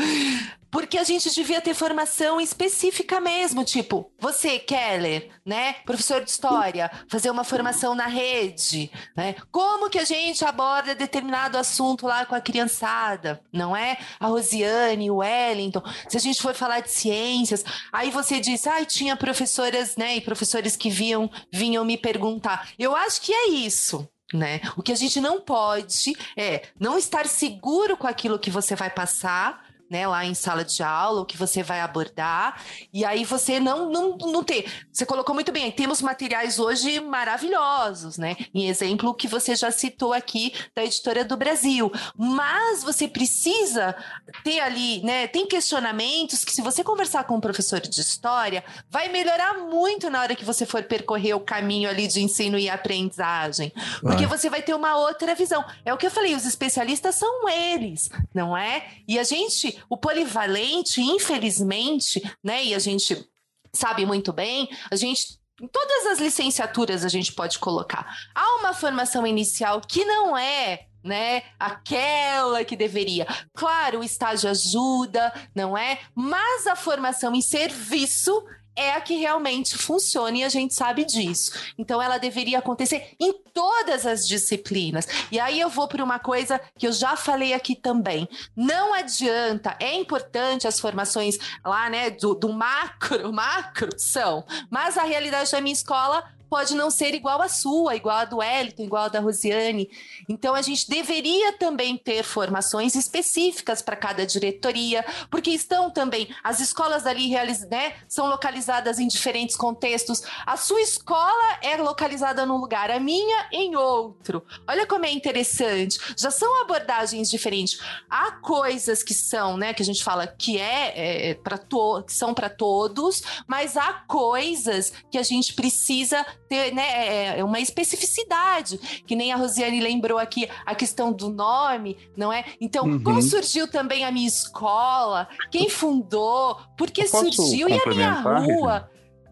porque 0.75 0.97
a 0.97 1.05
gente 1.05 1.33
devia 1.33 1.61
ter 1.61 1.73
formação 1.73 2.41
específica 2.41 3.21
mesmo, 3.21 3.63
tipo, 3.63 4.11
você, 4.19 4.59
Keller, 4.59 5.29
né, 5.45 5.75
professor 5.85 6.21
de 6.21 6.29
história, 6.29 6.91
fazer 7.07 7.29
uma 7.29 7.45
formação 7.45 7.95
na 7.95 8.07
rede, 8.07 8.91
né? 9.15 9.37
Como 9.53 9.89
que 9.89 9.97
a 9.97 10.03
gente 10.03 10.43
aborda 10.43 10.93
determinado 10.93 11.57
assunto 11.57 12.05
lá 12.05 12.25
com 12.25 12.35
a 12.35 12.41
criançada, 12.41 13.41
não 13.53 13.73
é? 13.73 13.97
A 14.19 14.27
Rosiane, 14.27 15.09
o 15.09 15.19
Wellington. 15.19 15.81
Se 16.09 16.17
a 16.17 16.19
gente 16.19 16.41
for 16.41 16.53
falar 16.53 16.81
de 16.81 16.91
ciências, 16.91 17.63
aí 17.89 18.11
você 18.11 18.41
diz, 18.41 18.67
ai, 18.67 18.81
ah, 18.81 18.85
tinha 18.85 19.15
professoras, 19.15 19.95
né, 19.95 20.17
e 20.17 20.21
professores 20.21 20.75
que 20.75 20.89
vinham, 20.89 21.31
vinham 21.53 21.85
me 21.85 21.95
perguntar. 21.95 22.67
Eu 22.77 22.93
acho 22.93 23.21
que 23.21 23.31
é 23.33 23.47
isso. 23.47 24.05
Né? 24.33 24.59
O 24.75 24.81
que 24.81 24.91
a 24.91 24.95
gente 24.95 25.21
não 25.21 25.39
pode 25.39 26.13
é 26.35 26.63
não 26.79 26.97
estar 26.97 27.27
seguro 27.27 27.95
com 27.95 28.07
aquilo 28.07 28.39
que 28.39 28.49
você 28.49 28.75
vai 28.75 28.89
passar, 28.89 29.64
né, 29.89 30.07
lá 30.07 30.25
em 30.25 30.33
sala 30.33 30.63
de 30.63 30.81
aula, 30.81 31.21
o 31.21 31.25
que 31.25 31.37
você 31.37 31.61
vai 31.61 31.79
abordar, 31.79 32.61
e 32.91 33.05
aí 33.05 33.23
você 33.23 33.59
não, 33.59 33.89
não, 33.89 34.17
não 34.17 34.43
ter. 34.43 34.65
Você 34.91 35.05
colocou 35.05 35.35
muito 35.35 35.51
bem, 35.51 35.71
temos 35.71 36.01
materiais 36.01 36.59
hoje 36.59 36.99
maravilhosos, 36.99 38.17
né? 38.17 38.35
Em 38.53 38.67
exemplo, 38.67 39.09
o 39.09 39.13
que 39.13 39.27
você 39.27 39.55
já 39.55 39.71
citou 39.71 40.13
aqui 40.13 40.53
da 40.73 40.83
editora 40.83 41.23
do 41.23 41.37
Brasil. 41.37 41.91
Mas 42.17 42.83
você 42.83 43.07
precisa 43.07 43.95
ter 44.43 44.59
ali, 44.59 45.01
né? 45.03 45.27
Tem 45.27 45.47
questionamentos 45.47 46.43
que, 46.43 46.51
se 46.51 46.61
você 46.61 46.83
conversar 46.83 47.23
com 47.25 47.35
um 47.35 47.41
professor 47.41 47.79
de 47.79 47.99
história, 47.99 48.63
vai 48.89 49.09
melhorar 49.09 49.53
muito 49.59 50.09
na 50.09 50.21
hora 50.21 50.35
que 50.35 50.45
você 50.45 50.65
for 50.65 50.83
percorrer 50.83 51.33
o 51.35 51.39
caminho 51.39 51.89
ali 51.89 52.07
de 52.07 52.21
ensino 52.21 52.57
e 52.57 52.69
aprendizagem. 52.69 53.71
Porque 54.01 54.25
você 54.25 54.49
vai 54.49 54.61
ter 54.61 54.73
uma 54.73 54.97
outra 54.97 55.35
visão. 55.35 55.63
É 55.83 55.93
o 55.93 55.97
que 55.97 56.07
eu 56.07 56.11
falei, 56.11 56.35
os 56.35 56.45
especialistas 56.45 57.15
são 57.15 57.47
eles, 57.49 58.09
não 58.33 58.55
é? 58.55 58.87
E 59.07 59.19
a 59.19 59.23
gente 59.23 59.74
o 59.89 59.97
polivalente, 59.97 61.01
infelizmente, 61.01 62.21
né? 62.43 62.63
E 62.63 62.73
a 62.73 62.79
gente 62.79 63.27
sabe 63.73 64.05
muito 64.05 64.31
bem, 64.31 64.69
a 64.89 64.95
gente 64.95 65.39
em 65.61 65.67
todas 65.67 66.07
as 66.07 66.19
licenciaturas 66.19 67.05
a 67.05 67.07
gente 67.07 67.31
pode 67.31 67.59
colocar. 67.59 68.05
Há 68.35 68.57
uma 68.57 68.73
formação 68.73 69.25
inicial 69.25 69.79
que 69.79 70.03
não 70.03 70.37
é 70.37 70.87
né? 71.05 71.43
Aquela 71.59 72.65
que 72.65 72.75
deveria. 72.75 73.27
Claro, 73.53 73.99
o 73.99 74.03
estágio 74.03 74.49
ajuda, 74.49 75.31
não 75.53 75.77
é? 75.77 75.99
Mas 76.15 76.65
a 76.65 76.75
formação 76.75 77.35
em 77.35 77.41
serviço 77.41 78.43
é 78.75 78.91
a 78.93 79.01
que 79.01 79.15
realmente 79.15 79.77
funciona 79.77 80.37
e 80.37 80.43
a 80.43 80.49
gente 80.49 80.73
sabe 80.73 81.05
disso. 81.05 81.51
Então 81.77 82.01
ela 82.01 82.17
deveria 82.17 82.59
acontecer 82.59 83.15
em 83.19 83.33
todas 83.53 84.05
as 84.05 84.27
disciplinas. 84.27 85.07
E 85.31 85.39
aí 85.39 85.59
eu 85.59 85.69
vou 85.69 85.87
para 85.87 86.03
uma 86.03 86.19
coisa 86.19 86.59
que 86.77 86.87
eu 86.87 86.91
já 86.91 87.15
falei 87.15 87.53
aqui 87.53 87.75
também. 87.75 88.27
Não 88.55 88.93
adianta, 88.93 89.75
é 89.79 89.93
importante 89.95 90.67
as 90.67 90.79
formações 90.79 91.37
lá, 91.63 91.89
né, 91.89 92.09
do, 92.09 92.35
do 92.35 92.51
macro, 92.51 93.31
macro 93.33 93.89
são, 93.97 94.43
mas 94.69 94.97
a 94.97 95.03
realidade 95.03 95.51
da 95.51 95.61
minha 95.61 95.73
escola 95.73 96.23
pode 96.49 96.75
não 96.75 96.89
ser 96.89 97.13
igual 97.13 97.41
à 97.41 97.47
sua, 97.47 97.95
igual 97.95 98.17
a 98.17 98.25
do 98.25 98.37
Wellington, 98.37 98.83
igual 98.83 99.03
a 99.03 99.09
da 99.09 99.19
Rosiane. 99.19 99.89
Então, 100.27 100.55
a 100.55 100.61
gente 100.61 100.89
deveria 100.89 101.53
também 101.53 101.97
ter 101.97 102.23
formações 102.23 102.95
específicas 102.95 103.81
para 103.81 103.95
cada 103.95 104.25
diretoria, 104.25 105.05
porque 105.29 105.51
estão 105.51 105.89
também, 105.89 106.27
as 106.43 106.59
escolas 106.59 107.05
ali 107.05 107.31
né, 107.69 107.95
são 108.07 108.27
localizadas 108.27 108.99
em 108.99 109.07
diferentes 109.07 109.55
contextos. 109.55 110.23
A 110.45 110.57
sua 110.57 110.81
escola 110.81 111.59
é 111.61 111.77
localizada 111.77 112.45
num 112.45 112.57
lugar, 112.57 112.91
a 112.91 112.99
minha 112.99 113.47
em 113.51 113.75
outro. 113.75 114.43
Olha 114.67 114.85
como 114.85 115.05
é 115.05 115.11
interessante. 115.11 115.99
Já 116.17 116.31
são 116.31 116.61
abordagens 116.61 117.29
diferentes. 117.29 117.79
Há 118.09 118.31
coisas 118.31 119.03
que 119.03 119.13
são, 119.13 119.57
né, 119.57 119.73
que 119.73 119.81
a 119.81 119.85
gente 119.85 120.03
fala 120.03 120.27
que 120.27 120.59
é, 120.59 120.93
é, 120.95 121.29
é 121.29 121.33
para 121.33 121.57
to 121.57 122.03
que 122.03 122.13
são 122.13 122.33
para 122.33 122.49
todos, 122.49 123.21
mas 123.47 123.77
há 123.77 123.93
coisas 124.07 124.93
que 125.11 125.17
a 125.17 125.23
gente 125.23 125.53
precisa 125.53 126.25
ter 126.47 126.73
né, 126.73 126.83
é, 126.83 127.39
é 127.39 127.43
uma 127.43 127.59
especificidade, 127.59 128.77
que 129.05 129.15
nem 129.15 129.31
a 129.31 129.35
Rosiane 129.35 129.79
lembrou 129.79 130.17
aqui 130.17 130.47
a 130.65 130.75
questão 130.75 131.11
do 131.11 131.29
nome, 131.29 131.97
não 132.15 132.31
é? 132.31 132.45
Então, 132.59 132.85
uhum. 132.85 133.03
como 133.03 133.21
surgiu 133.21 133.67
também 133.67 134.05
a 134.05 134.11
minha 134.11 134.27
escola? 134.27 135.27
Quem 135.51 135.69
fundou? 135.69 136.57
Por 136.77 136.91
que 136.91 137.07
surgiu? 137.07 137.67
E 137.69 137.73
a 137.73 137.85
minha 137.87 138.11
rua? 138.39 138.89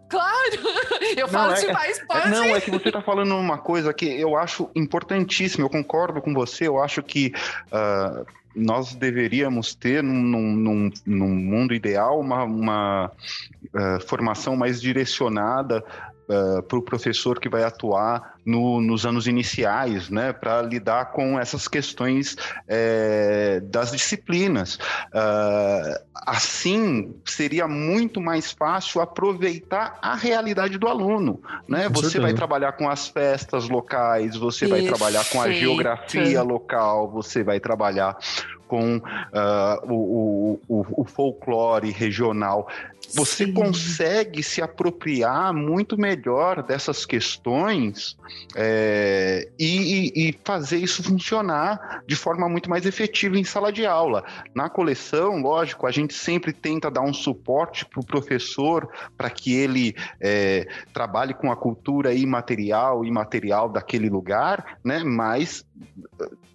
Claro, 0.10 0.52
eu 1.18 1.28
falo 1.28 1.54
não, 1.54 1.58
é, 1.58 1.66
demais, 1.66 2.06
pode. 2.06 2.28
É, 2.28 2.30
não, 2.30 2.44
é 2.56 2.62
que 2.62 2.70
você 2.70 2.90
está 2.90 3.02
falando 3.02 3.36
uma 3.36 3.58
coisa 3.58 3.92
que 3.92 4.06
eu 4.06 4.38
acho 4.38 4.70
importantíssima, 4.76 5.66
eu 5.66 5.70
concordo 5.70 6.22
com 6.22 6.34
você, 6.36 6.68
eu 6.68 6.80
acho 6.80 7.02
que 7.02 7.34
uh, 7.72 8.24
nós 8.56 8.94
deveríamos 8.94 9.74
ter, 9.74 10.04
num, 10.04 10.22
num, 10.22 10.92
num 11.04 11.36
mundo 11.36 11.74
ideal, 11.74 12.20
uma, 12.20 12.44
uma 12.44 13.12
uh, 13.74 14.08
formação 14.08 14.56
mais 14.56 14.80
direcionada 14.80 15.84
uh, 16.34 16.64
para 16.64 16.78
o 16.78 16.82
professor 16.82 17.40
que 17.40 17.48
vai 17.48 17.64
atuar 17.64 18.34
no, 18.46 18.82
nos 18.82 19.06
anos 19.06 19.28
iniciais, 19.28 20.10
né, 20.10 20.34
para 20.34 20.62
lidar 20.62 21.12
com 21.12 21.40
essas 21.40 21.68
questões 21.68 22.36
é, 22.68 23.62
das 23.62 23.92
disciplinas. 23.92 24.76
Uh, 24.76 26.04
assim, 26.14 27.16
seria 27.26 27.68
muito 27.68 28.20
mais 28.22 28.52
fácil 28.52 29.02
aproveitar 29.02 29.98
a 30.02 30.16
realidade 30.16 30.78
do 30.78 30.88
aluno. 30.88 31.40
Né? 31.68 31.88
você 31.90 32.04
certeza. 32.04 32.24
vai 32.24 32.34
trabalhar 32.34 32.74
com 32.74 32.90
as 32.90 33.08
festas 33.08 33.70
locais, 33.70 34.36
você 34.36 34.68
vai 34.68 34.84
trabalhar 34.84 35.24
com 35.30 35.42
a 35.42 35.52
geografia 35.52 36.42
local, 36.42 37.10
você 37.10 37.44
vai 37.44 37.60
trabalhar 37.60 38.18
com 38.68 38.98
uh, 38.98 39.94
o, 39.94 40.60
o, 40.68 41.02
o, 41.02 41.06
folclore 41.06 41.92
regional 41.92 42.68
você 43.14 43.46
Sim. 43.46 43.54
consegue 43.54 44.42
se 44.42 44.62
apropriar 44.62 45.54
muito 45.54 45.98
melhor 45.98 46.64
dessas 46.64 47.06
questões 47.06 48.18
é, 48.56 49.50
e, 49.60 50.30
e, 50.30 50.40
fazer 50.44 50.78
isso 50.78 51.04
funcionar 51.04 52.04
de 52.08 52.16
forma 52.16 52.50
muito 52.50 52.70
mais 52.70 52.86
efetiva 52.86 53.38
em 53.38 53.44
sala 53.44 53.72
de 53.72 53.86
aula. 53.86 54.24
Na 54.56 54.70
coleção, 54.70 55.42
lógico, 55.42 55.86
a 55.86 55.92
gente 55.92 56.14
sempre 56.14 56.52
tenta 56.52 56.90
dar 56.90 57.02
um 57.02 57.14
suporte 57.14 57.86
para 57.86 58.00
o 58.00 58.06
professor 58.06 58.90
para 59.16 59.30
que 59.30 59.54
ele 59.54 59.96
é, 60.20 60.68
trabalhe 60.94 61.34
com 61.34 61.52
a 61.52 61.56
cultura 61.56 62.14
imaterial 62.14 63.06
e 63.06 63.12
material 63.12 63.70
daquele 63.70 64.10
lugar, 64.10 64.78
né? 64.84 65.04
Mas 65.04 65.64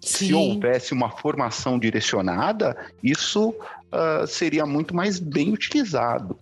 Sim. 0.01 0.27
se 0.27 0.33
houvesse 0.33 0.93
uma 0.93 1.09
formação 1.09 1.79
direcionada, 1.79 2.75
isso 3.03 3.53
uh, 3.93 4.27
seria 4.27 4.65
muito 4.65 4.95
mais 4.95 5.19
bem 5.19 5.53
utilizado. 5.53 6.39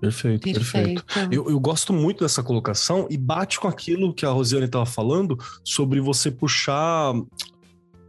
Perfeito, 0.00 0.44
perfeito. 0.44 1.04
perfeito. 1.04 1.34
Eu, 1.34 1.50
eu, 1.50 1.58
gosto 1.58 1.92
muito 1.92 2.22
dessa 2.22 2.42
colocação 2.42 3.06
e 3.10 3.16
bate 3.16 3.58
com 3.58 3.66
aquilo 3.66 4.14
que 4.14 4.24
a 4.24 4.30
Rosiane 4.30 4.66
estava 4.66 4.86
falando 4.86 5.36
sobre 5.64 6.00
você 6.00 6.30
puxar 6.30 7.12
o, 7.14 7.26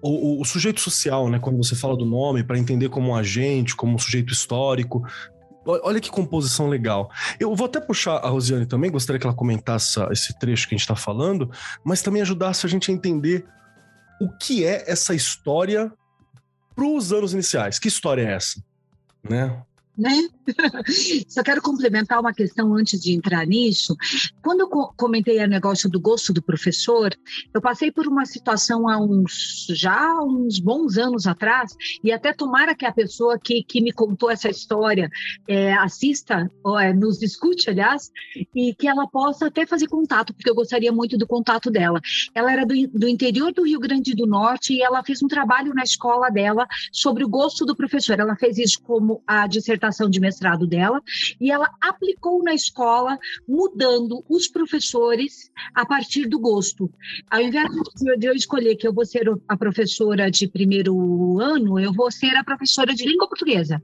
o, 0.01 0.41
o, 0.41 0.45
sujeito 0.45 0.79
social, 0.79 1.29
né? 1.29 1.39
Quando 1.39 1.57
você 1.57 1.75
fala 1.75 1.97
do 1.97 2.05
nome, 2.05 2.43
para 2.43 2.59
entender 2.59 2.89
como 2.89 3.09
um 3.09 3.15
agente, 3.15 3.75
como 3.75 3.95
um 3.95 3.97
sujeito 3.97 4.31
histórico. 4.31 5.03
Olha 5.65 5.99
que 5.99 6.09
composição 6.09 6.67
legal. 6.67 7.11
Eu 7.39 7.55
vou 7.55 7.65
até 7.65 7.79
puxar 7.79 8.17
a 8.17 8.29
Rosiane 8.29 8.65
também, 8.65 8.89
gostaria 8.89 9.19
que 9.19 9.27
ela 9.27 9.35
comentasse 9.35 9.99
esse 10.11 10.37
trecho 10.39 10.67
que 10.67 10.73
a 10.73 10.77
gente 10.77 10.85
está 10.85 10.95
falando, 10.95 11.51
mas 11.83 12.01
também 12.01 12.21
ajudasse 12.21 12.65
a 12.65 12.69
gente 12.69 12.89
a 12.89 12.93
entender 12.93 13.45
o 14.21 14.29
que 14.37 14.63
é 14.63 14.89
essa 14.89 15.13
história 15.13 15.91
para 16.79 16.87
os 16.87 17.11
anos 17.11 17.33
iniciais. 17.33 17.77
Que 17.77 17.89
história 17.89 18.21
é 18.21 18.33
essa? 18.33 18.63
Né? 19.21 19.61
né? 19.97 20.29
Só 21.27 21.43
quero 21.43 21.61
complementar 21.61 22.19
uma 22.19 22.33
questão 22.33 22.73
antes 22.75 22.99
de 22.99 23.13
entrar 23.13 23.45
nisso. 23.45 23.95
Quando 24.41 24.61
eu 24.61 24.67
comentei 24.67 25.43
o 25.43 25.47
negócio 25.47 25.89
do 25.89 25.99
gosto 25.99 26.33
do 26.33 26.41
professor, 26.41 27.15
eu 27.53 27.61
passei 27.61 27.91
por 27.91 28.07
uma 28.07 28.25
situação 28.25 28.87
há 28.87 28.97
uns 28.97 29.67
já 29.69 30.13
uns 30.21 30.59
bons 30.59 30.97
anos 30.97 31.27
atrás 31.27 31.75
e 32.03 32.11
até 32.11 32.33
tomara 32.33 32.75
que 32.75 32.85
a 32.85 32.91
pessoa 32.91 33.39
que, 33.39 33.63
que 33.63 33.81
me 33.81 33.91
contou 33.91 34.29
essa 34.29 34.49
história 34.49 35.09
é, 35.47 35.73
assista, 35.73 36.51
ou, 36.63 36.79
é, 36.79 36.93
nos 36.93 37.21
escute, 37.21 37.69
aliás, 37.69 38.11
e 38.55 38.73
que 38.73 38.87
ela 38.87 39.07
possa 39.07 39.47
até 39.47 39.65
fazer 39.65 39.87
contato, 39.87 40.33
porque 40.33 40.49
eu 40.49 40.55
gostaria 40.55 40.91
muito 40.91 41.17
do 41.17 41.27
contato 41.27 41.69
dela. 41.69 41.99
Ela 42.33 42.51
era 42.51 42.65
do, 42.65 42.75
do 42.87 43.07
interior 43.07 43.53
do 43.53 43.65
Rio 43.65 43.79
Grande 43.79 44.13
do 44.13 44.25
Norte 44.25 44.73
e 44.73 44.81
ela 44.81 45.03
fez 45.03 45.21
um 45.21 45.27
trabalho 45.27 45.73
na 45.73 45.83
escola 45.83 46.29
dela 46.29 46.67
sobre 46.91 47.23
o 47.23 47.29
gosto 47.29 47.65
do 47.65 47.75
professor. 47.75 48.19
Ela 48.19 48.35
fez 48.35 48.57
isso 48.57 48.81
como 48.81 49.21
a 49.25 49.47
dissertação 49.47 50.09
de 50.09 50.19
mestrado 50.19 50.38
dela, 50.67 51.01
e 51.39 51.51
ela 51.51 51.69
aplicou 51.81 52.43
na 52.43 52.53
escola, 52.53 53.17
mudando 53.47 54.23
os 54.29 54.47
professores 54.47 55.51
a 55.73 55.85
partir 55.85 56.27
do 56.27 56.39
gosto. 56.39 56.91
Ao 57.29 57.41
invés 57.41 57.67
de 58.17 58.27
eu 58.27 58.33
escolher 58.33 58.75
que 58.75 58.87
eu 58.87 58.93
vou 58.93 59.05
ser 59.05 59.29
a 59.47 59.57
professora 59.57 60.31
de 60.31 60.47
primeiro 60.47 61.39
ano, 61.39 61.79
eu 61.79 61.93
vou 61.93 62.11
ser 62.11 62.35
a 62.35 62.43
professora 62.43 62.93
de 62.93 63.05
língua 63.05 63.27
portuguesa, 63.27 63.81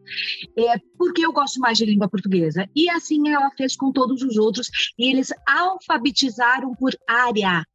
é, 0.57 0.79
porque 0.97 1.25
eu 1.25 1.33
gosto 1.33 1.59
mais 1.59 1.77
de 1.77 1.85
língua 1.85 2.09
portuguesa. 2.09 2.67
E 2.75 2.89
assim 2.89 3.29
ela 3.29 3.51
fez 3.57 3.75
com 3.75 3.91
todos 3.91 4.21
os 4.21 4.37
outros, 4.37 4.69
e 4.97 5.11
eles 5.11 5.29
alfabetizaram 5.47 6.73
por 6.75 6.93
área. 7.07 7.65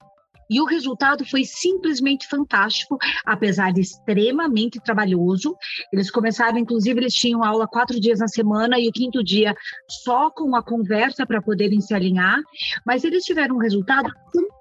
E 0.50 0.60
o 0.60 0.64
resultado 0.64 1.24
foi 1.24 1.44
simplesmente 1.44 2.26
fantástico, 2.26 2.98
apesar 3.24 3.72
de 3.72 3.80
extremamente 3.80 4.80
trabalhoso. 4.80 5.56
Eles 5.92 6.10
começaram, 6.10 6.58
inclusive, 6.58 6.98
eles 6.98 7.14
tinham 7.14 7.44
aula 7.44 7.68
quatro 7.68 8.00
dias 8.00 8.18
na 8.18 8.26
semana 8.26 8.78
e 8.78 8.88
o 8.88 8.92
quinto 8.92 9.22
dia 9.22 9.54
só 9.88 10.28
com 10.30 10.56
a 10.56 10.62
conversa 10.62 11.24
para 11.24 11.40
poderem 11.40 11.80
se 11.80 11.94
alinhar, 11.94 12.40
mas 12.84 13.04
eles 13.04 13.24
tiveram 13.24 13.56
um 13.56 13.60
resultado 13.60 14.10
fantástico, 14.32 14.59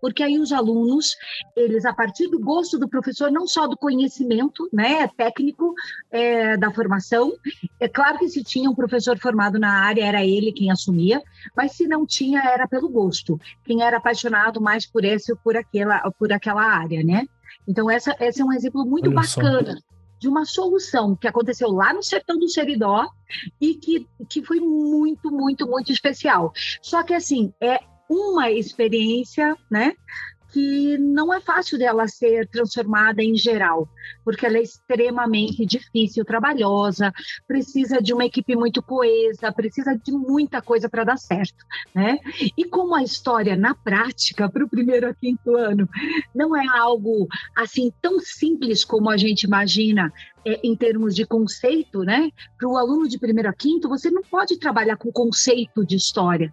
porque 0.00 0.22
aí 0.22 0.38
os 0.38 0.52
alunos, 0.52 1.16
eles, 1.56 1.84
a 1.84 1.92
partir 1.92 2.28
do 2.28 2.38
gosto 2.38 2.78
do 2.78 2.88
professor, 2.88 3.30
não 3.30 3.46
só 3.46 3.66
do 3.66 3.76
conhecimento 3.76 4.68
né, 4.72 5.08
técnico 5.08 5.74
é, 6.10 6.56
da 6.56 6.70
formação, 6.70 7.32
é 7.78 7.88
claro 7.88 8.18
que 8.18 8.28
se 8.28 8.42
tinha 8.42 8.70
um 8.70 8.74
professor 8.74 9.18
formado 9.18 9.58
na 9.58 9.84
área, 9.84 10.04
era 10.04 10.24
ele 10.24 10.52
quem 10.52 10.70
assumia, 10.70 11.22
mas 11.56 11.72
se 11.72 11.86
não 11.86 12.06
tinha, 12.06 12.40
era 12.40 12.66
pelo 12.66 12.88
gosto. 12.88 13.40
Quem 13.64 13.82
era 13.82 13.98
apaixonado 13.98 14.60
mais 14.60 14.86
por 14.86 15.04
esse 15.04 15.32
ou 15.32 15.38
por 15.38 15.56
aquela, 15.56 15.98
por 16.18 16.32
aquela 16.32 16.62
área, 16.62 17.02
né? 17.02 17.26
Então, 17.66 17.90
essa, 17.90 18.16
esse 18.20 18.40
é 18.40 18.44
um 18.44 18.52
exemplo 18.52 18.84
muito 18.84 19.08
Olha 19.08 19.16
bacana. 19.16 19.76
Só 19.76 19.92
de 20.22 20.28
uma 20.28 20.44
solução 20.44 21.16
que 21.16 21.26
aconteceu 21.26 21.68
lá 21.68 21.92
no 21.92 22.00
sertão 22.00 22.38
do 22.38 22.48
Seridó 22.48 23.08
e 23.60 23.74
que, 23.74 24.06
que 24.28 24.40
foi 24.44 24.60
muito, 24.60 25.32
muito, 25.32 25.66
muito 25.66 25.90
especial. 25.90 26.52
Só 26.80 27.02
que, 27.02 27.12
assim, 27.12 27.52
é 27.60 27.80
uma 28.12 28.50
experiência, 28.50 29.56
né? 29.70 29.94
que 30.52 30.98
não 30.98 31.32
é 31.32 31.40
fácil 31.40 31.78
dela 31.78 32.06
ser 32.06 32.46
transformada 32.48 33.22
em 33.22 33.34
geral, 33.34 33.88
porque 34.22 34.44
ela 34.44 34.58
é 34.58 34.62
extremamente 34.62 35.64
difícil, 35.64 36.24
trabalhosa, 36.24 37.10
precisa 37.48 38.02
de 38.02 38.12
uma 38.12 38.26
equipe 38.26 38.54
muito 38.54 38.82
coesa, 38.82 39.50
precisa 39.50 39.96
de 39.96 40.12
muita 40.12 40.60
coisa 40.60 40.90
para 40.90 41.04
dar 41.04 41.16
certo, 41.16 41.64
né? 41.94 42.18
E 42.56 42.64
como 42.64 42.94
a 42.94 43.02
história 43.02 43.56
na 43.56 43.74
prática 43.74 44.48
para 44.48 44.64
o 44.64 44.68
primeiro 44.68 45.08
a 45.08 45.14
quinto 45.14 45.56
ano 45.56 45.88
não 46.34 46.54
é 46.54 46.66
algo 46.68 47.26
assim 47.56 47.90
tão 48.02 48.20
simples 48.20 48.84
como 48.84 49.08
a 49.08 49.16
gente 49.16 49.44
imagina 49.44 50.12
é, 50.44 50.60
em 50.62 50.76
termos 50.76 51.14
de 51.14 51.24
conceito, 51.24 52.02
né? 52.02 52.30
Para 52.58 52.68
o 52.68 52.76
aluno 52.76 53.08
de 53.08 53.18
primeiro 53.18 53.48
a 53.48 53.54
quinto, 53.54 53.88
você 53.88 54.10
não 54.10 54.22
pode 54.22 54.58
trabalhar 54.58 54.98
com 54.98 55.10
conceito 55.10 55.84
de 55.86 55.96
história 55.96 56.52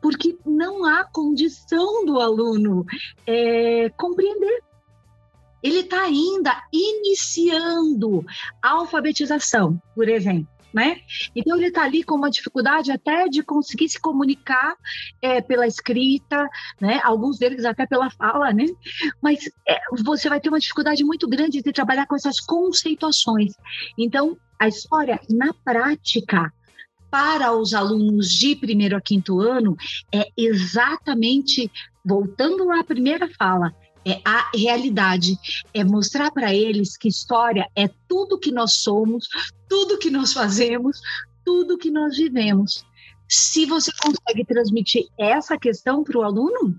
porque 0.00 0.36
não 0.44 0.84
há 0.84 1.04
condição 1.04 2.04
do 2.04 2.20
aluno 2.20 2.84
é, 3.26 3.90
compreender. 3.90 4.62
Ele 5.62 5.80
está 5.80 6.02
ainda 6.02 6.62
iniciando 6.72 8.24
a 8.62 8.70
alfabetização, 8.70 9.80
por 9.94 10.08
exemplo. 10.08 10.48
Né? 10.72 11.00
Então 11.34 11.56
ele 11.56 11.68
está 11.68 11.82
ali 11.82 12.04
com 12.04 12.14
uma 12.14 12.30
dificuldade 12.30 12.92
até 12.92 13.26
de 13.26 13.42
conseguir 13.42 13.88
se 13.88 13.98
comunicar 13.98 14.76
é, 15.20 15.40
pela 15.40 15.66
escrita, 15.66 16.46
né? 16.78 17.00
Alguns 17.02 17.38
deles 17.38 17.64
até 17.64 17.86
pela 17.86 18.10
fala, 18.10 18.52
né? 18.52 18.66
Mas 19.22 19.50
é, 19.66 19.80
você 20.04 20.28
vai 20.28 20.38
ter 20.38 20.50
uma 20.50 20.60
dificuldade 20.60 21.02
muito 21.02 21.26
grande 21.26 21.62
de 21.62 21.72
trabalhar 21.72 22.06
com 22.06 22.14
essas 22.14 22.38
conceituações. 22.38 23.54
Então 23.96 24.36
a 24.58 24.68
história 24.68 25.18
na 25.30 25.54
prática 25.64 26.52
para 27.10 27.52
os 27.56 27.74
alunos 27.74 28.30
de 28.30 28.54
primeiro 28.56 28.96
a 28.96 29.00
quinto 29.00 29.40
ano 29.40 29.76
é 30.12 30.28
exatamente, 30.36 31.70
voltando 32.04 32.70
à 32.70 32.84
primeira 32.84 33.28
fala, 33.38 33.72
é 34.04 34.20
a 34.24 34.50
realidade, 34.54 35.38
é 35.74 35.84
mostrar 35.84 36.30
para 36.30 36.54
eles 36.54 36.96
que 36.96 37.08
história 37.08 37.68
é 37.76 37.88
tudo 38.08 38.38
que 38.38 38.52
nós 38.52 38.74
somos, 38.74 39.26
tudo 39.68 39.98
que 39.98 40.10
nós 40.10 40.32
fazemos, 40.32 41.00
tudo 41.44 41.78
que 41.78 41.90
nós 41.90 42.16
vivemos. 42.16 42.84
Se 43.28 43.66
você 43.66 43.90
consegue 44.00 44.44
transmitir 44.44 45.06
essa 45.18 45.58
questão 45.58 46.02
para 46.02 46.18
o 46.18 46.22
aluno, 46.22 46.78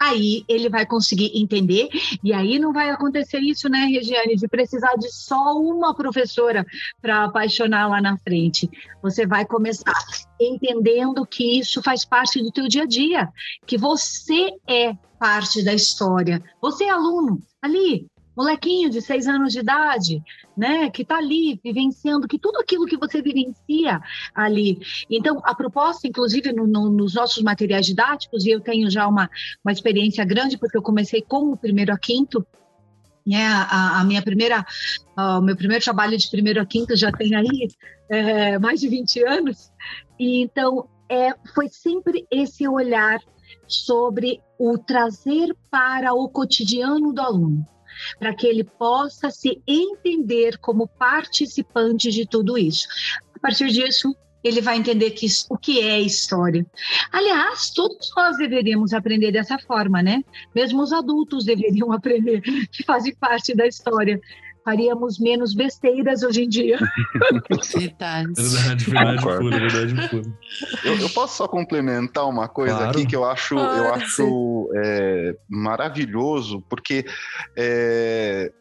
aí 0.00 0.44
ele 0.48 0.70
vai 0.70 0.86
conseguir 0.86 1.30
entender, 1.34 1.88
e 2.24 2.32
aí 2.32 2.58
não 2.58 2.72
vai 2.72 2.88
acontecer 2.90 3.38
isso, 3.38 3.68
né, 3.68 3.84
Regiane, 3.84 4.34
de 4.34 4.48
precisar 4.48 4.94
de 4.96 5.12
só 5.12 5.58
uma 5.58 5.94
professora 5.94 6.64
para 7.02 7.24
apaixonar 7.24 7.88
lá 7.88 8.00
na 8.00 8.16
frente. 8.16 8.70
Você 9.02 9.26
vai 9.26 9.44
começar 9.44 9.92
entendendo 10.40 11.26
que 11.26 11.58
isso 11.58 11.82
faz 11.82 12.04
parte 12.04 12.42
do 12.42 12.50
teu 12.50 12.66
dia 12.66 12.84
a 12.84 12.86
dia, 12.86 13.28
que 13.66 13.76
você 13.76 14.50
é 14.66 14.94
parte 15.18 15.62
da 15.62 15.74
história. 15.74 16.42
Você 16.62 16.84
é 16.84 16.90
aluno 16.90 17.42
ali, 17.60 18.06
molequinho 18.36 18.90
de 18.90 19.00
seis 19.00 19.26
anos 19.26 19.52
de 19.52 19.60
idade, 19.60 20.22
né, 20.56 20.90
que 20.90 21.02
está 21.02 21.16
ali 21.16 21.60
vivenciando 21.62 22.28
que 22.28 22.38
tudo 22.38 22.58
aquilo 22.58 22.86
que 22.86 22.96
você 22.96 23.20
vivencia 23.22 24.00
ali. 24.34 24.78
Então, 25.10 25.40
a 25.44 25.54
proposta, 25.54 26.06
inclusive, 26.06 26.52
no, 26.52 26.66
no, 26.66 26.90
nos 26.90 27.14
nossos 27.14 27.42
materiais 27.42 27.86
didáticos, 27.86 28.44
e 28.44 28.50
eu 28.50 28.60
tenho 28.60 28.90
já 28.90 29.06
uma, 29.06 29.28
uma 29.64 29.72
experiência 29.72 30.24
grande, 30.24 30.58
porque 30.58 30.76
eu 30.76 30.82
comecei 30.82 31.22
com 31.22 31.52
o 31.52 31.56
primeiro 31.56 31.92
a 31.92 31.98
quinto, 31.98 32.46
né, 33.26 33.46
a, 33.46 34.00
a 34.00 34.04
minha 34.04 34.22
primeira, 34.22 34.64
o 35.16 35.40
meu 35.40 35.56
primeiro 35.56 35.84
trabalho 35.84 36.16
de 36.16 36.30
primeiro 36.30 36.60
a 36.60 36.66
quinto 36.66 36.96
já 36.96 37.12
tem 37.12 37.34
aí 37.34 37.68
é, 38.08 38.58
mais 38.58 38.80
de 38.80 38.88
20 38.88 39.24
anos, 39.24 39.70
e 40.18 40.42
então 40.42 40.88
é, 41.08 41.34
foi 41.54 41.68
sempre 41.68 42.26
esse 42.30 42.66
olhar 42.66 43.20
sobre 43.66 44.40
o 44.58 44.78
trazer 44.78 45.54
para 45.70 46.14
o 46.14 46.28
cotidiano 46.28 47.12
do 47.12 47.20
aluno 47.20 47.66
para 48.18 48.34
que 48.34 48.46
ele 48.46 48.64
possa 48.64 49.30
se 49.30 49.62
entender 49.66 50.58
como 50.58 50.86
participante 50.86 52.10
de 52.10 52.26
tudo 52.26 52.58
isso. 52.58 52.86
A 53.34 53.38
partir 53.38 53.68
disso, 53.68 54.14
ele 54.42 54.60
vai 54.60 54.76
entender 54.76 55.10
que 55.10 55.26
o 55.50 55.56
que 55.56 55.80
é 55.80 56.00
história. 56.00 56.64
Aliás, 57.12 57.70
todos 57.70 58.10
nós 58.16 58.38
deveríamos 58.38 58.92
aprender 58.92 59.32
dessa 59.32 59.58
forma, 59.58 60.02
né? 60.02 60.24
Mesmo 60.54 60.82
os 60.82 60.92
adultos 60.92 61.44
deveriam 61.44 61.92
aprender 61.92 62.40
que 62.40 62.82
fazem 62.82 63.14
parte 63.14 63.54
da 63.54 63.66
história 63.66 64.20
faríamos 64.64 65.18
menos 65.18 65.54
besteiras 65.54 66.22
hoje 66.22 66.44
em 66.44 66.48
dia. 66.48 66.78
Verdade. 67.74 68.32
Verdade, 68.36 68.84
verdade 68.84 69.22
pura, 69.22 69.58
verdade 69.58 70.08
pura. 70.08 70.38
Eu, 70.84 70.98
eu, 70.98 71.10
posso 71.10 71.36
só 71.36 71.48
complementar 71.48 72.28
uma 72.28 72.48
coisa 72.48 72.76
claro. 72.76 72.90
aqui 72.90 73.06
que 73.06 73.16
eu 73.16 73.24
acho, 73.24 73.54
eu 73.54 73.94
acho 73.94 74.70
é, 74.76 75.36
maravilhoso, 75.48 76.62
porque 76.68 77.04
é, 77.56 78.52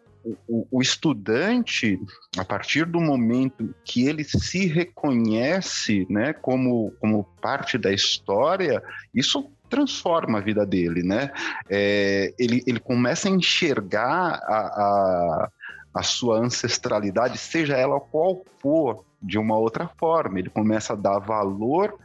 o, 0.47 0.67
o, 0.71 0.81
estudante, 0.81 1.99
a 2.37 2.45
partir 2.45 2.85
do 2.85 2.99
momento 2.99 3.73
que 3.83 4.07
ele 4.07 4.23
se 4.23 4.67
reconhece 4.67 6.05
né, 6.09 6.33
como, 6.33 6.93
como 6.99 7.23
parte 7.41 7.77
da 7.77 7.91
história, 7.91 8.81
isso 9.13 9.49
transforma 9.69 10.39
a 10.39 10.41
vida 10.41 10.65
dele, 10.65 11.03
né? 11.03 11.31
É, 11.69 12.33
ele, 12.39 12.63
ele 12.65 12.79
começa 12.79 13.27
a 13.27 13.31
enxergar 13.31 14.41
a, 14.43 14.57
a 14.57 15.51
a 15.93 16.03
sua 16.03 16.37
ancestralidade, 16.37 17.37
seja 17.37 17.75
ela 17.75 17.99
qual 17.99 18.43
for, 18.59 19.05
de 19.21 19.37
uma 19.37 19.57
outra 19.57 19.89
forma. 19.97 20.39
Ele 20.39 20.49
começa 20.49 20.93
a 20.93 20.95
dar 20.95 21.19
valor 21.19 21.97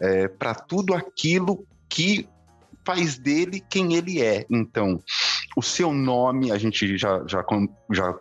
é, 0.00 0.28
para 0.28 0.54
tudo 0.54 0.94
aquilo 0.94 1.66
que 1.88 2.28
faz 2.84 3.18
dele 3.18 3.64
quem 3.68 3.94
ele 3.94 4.22
é. 4.22 4.44
Então, 4.50 5.00
o 5.56 5.62
seu 5.62 5.92
nome, 5.92 6.52
a 6.52 6.58
gente 6.58 6.96
já, 6.96 7.22
já, 7.26 7.44
já 7.90 8.18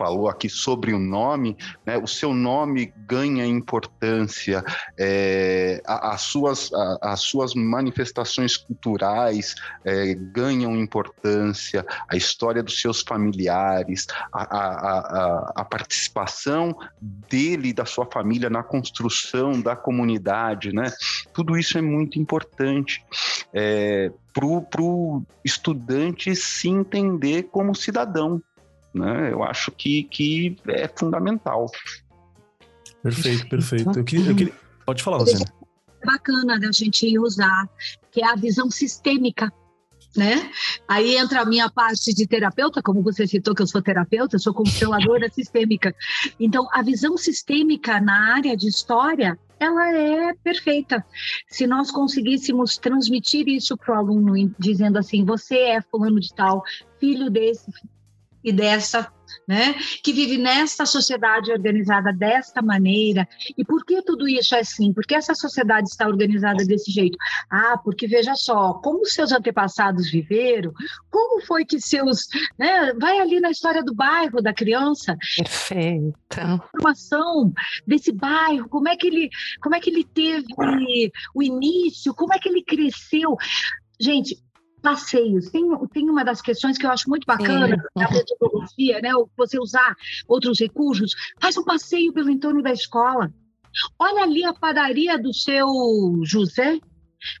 falou 0.00 0.30
aqui 0.30 0.48
sobre 0.48 0.94
o 0.94 0.98
nome, 0.98 1.58
né, 1.84 1.98
o 1.98 2.06
seu 2.06 2.32
nome 2.32 2.90
ganha 3.06 3.44
importância, 3.44 4.64
é, 4.98 5.82
as, 5.84 6.22
suas, 6.22 6.70
as 7.02 7.20
suas 7.20 7.54
manifestações 7.54 8.56
culturais 8.56 9.54
é, 9.84 10.14
ganham 10.14 10.74
importância, 10.74 11.84
a 12.08 12.16
história 12.16 12.62
dos 12.62 12.80
seus 12.80 13.02
familiares, 13.02 14.06
a, 14.32 14.42
a, 14.42 15.52
a, 15.56 15.64
participação 15.66 16.74
dele 17.28 17.74
da 17.74 17.84
sua 17.84 18.06
família 18.06 18.48
na 18.48 18.62
construção 18.62 19.60
da 19.60 19.76
comunidade, 19.76 20.72
né? 20.72 20.90
Tudo 21.34 21.58
isso 21.58 21.76
é 21.76 21.82
muito 21.82 22.18
importante. 22.18 23.04
É, 23.52 24.10
para 24.32 24.82
o 24.82 25.22
estudante 25.44 26.34
se 26.36 26.68
entender 26.68 27.44
como 27.44 27.74
cidadão, 27.74 28.40
né? 28.94 29.32
Eu 29.32 29.42
acho 29.42 29.70
que, 29.72 30.04
que 30.04 30.56
é 30.68 30.88
fundamental. 30.88 31.66
Perfeito, 33.02 33.48
perfeito. 33.48 33.98
Eu 33.98 34.04
queria, 34.04 34.30
eu 34.30 34.36
queria... 34.36 34.54
Pode 34.84 35.02
falar, 35.02 35.18
você. 35.18 35.44
Bacana 36.04 36.58
da 36.58 36.72
gente 36.72 37.18
usar, 37.18 37.68
que 38.10 38.22
é 38.22 38.26
a 38.26 38.34
visão 38.34 38.70
sistêmica 38.70 39.52
né? 40.16 40.50
Aí 40.88 41.16
entra 41.16 41.42
a 41.42 41.44
minha 41.44 41.70
parte 41.70 42.12
de 42.12 42.26
terapeuta, 42.26 42.82
como 42.82 43.02
você 43.02 43.26
citou 43.26 43.54
que 43.54 43.62
eu 43.62 43.66
sou 43.66 43.82
terapeuta, 43.82 44.38
sou 44.38 44.52
consteladora 44.52 45.30
sistêmica. 45.30 45.94
Então, 46.38 46.68
a 46.72 46.82
visão 46.82 47.16
sistêmica 47.16 48.00
na 48.00 48.34
área 48.34 48.56
de 48.56 48.68
história, 48.68 49.38
ela 49.58 49.92
é 49.92 50.34
perfeita. 50.42 51.04
Se 51.48 51.66
nós 51.66 51.90
conseguíssemos 51.90 52.76
transmitir 52.76 53.48
isso 53.48 53.76
para 53.76 53.94
o 53.94 53.98
aluno, 53.98 54.52
dizendo 54.58 54.98
assim, 54.98 55.24
você 55.24 55.56
é 55.56 55.80
fulano 55.80 56.18
de 56.18 56.34
tal, 56.34 56.62
filho 56.98 57.30
desse, 57.30 57.70
e 58.42 58.52
dessa, 58.52 59.12
né, 59.46 59.74
que 60.02 60.12
vive 60.12 60.38
nesta 60.38 60.86
sociedade 60.86 61.52
organizada 61.52 62.12
desta 62.12 62.62
maneira. 62.62 63.28
E 63.56 63.64
por 63.64 63.84
que 63.84 64.02
tudo 64.02 64.28
isso 64.28 64.54
é 64.54 64.60
assim? 64.60 64.92
Por 64.92 65.04
que 65.04 65.14
essa 65.14 65.34
sociedade 65.34 65.88
está 65.88 66.06
organizada 66.06 66.64
desse 66.64 66.90
jeito? 66.90 67.16
Ah, 67.50 67.78
porque 67.82 68.06
veja 68.06 68.34
só, 68.34 68.74
como 68.74 69.04
seus 69.06 69.32
antepassados 69.32 70.10
viveram, 70.10 70.72
como 71.10 71.44
foi 71.44 71.64
que 71.64 71.80
seus, 71.80 72.26
né, 72.58 72.92
vai 72.94 73.18
ali 73.18 73.40
na 73.40 73.50
história 73.50 73.82
do 73.82 73.94
bairro 73.94 74.42
da 74.42 74.52
criança. 74.52 75.16
Perfeito. 75.36 76.14
Informação 76.76 77.52
desse 77.86 78.12
bairro, 78.12 78.68
como 78.68 78.88
é 78.88 78.96
que 78.96 79.06
ele, 79.06 79.30
como 79.60 79.74
é 79.74 79.80
que 79.80 79.90
ele 79.90 80.04
teve 80.04 80.46
o 81.34 81.42
início, 81.42 82.14
como 82.14 82.34
é 82.34 82.38
que 82.38 82.48
ele 82.48 82.62
cresceu. 82.62 83.36
Gente, 84.00 84.38
passeios. 84.80 85.50
Tem, 85.50 85.62
tem 85.92 86.10
uma 86.10 86.24
das 86.24 86.40
questões 86.40 86.76
que 86.76 86.86
eu 86.86 86.90
acho 86.90 87.08
muito 87.08 87.24
bacana 87.26 87.68
na 87.96 88.10
metodologia, 88.10 89.00
né? 89.00 89.10
Você 89.36 89.58
usar 89.58 89.94
outros 90.26 90.58
recursos. 90.58 91.12
Faz 91.40 91.56
um 91.56 91.64
passeio 91.64 92.12
pelo 92.12 92.30
entorno 92.30 92.62
da 92.62 92.72
escola. 92.72 93.32
Olha 93.98 94.22
ali 94.22 94.44
a 94.44 94.52
padaria 94.52 95.18
do 95.18 95.32
seu 95.32 95.68
José, 96.24 96.80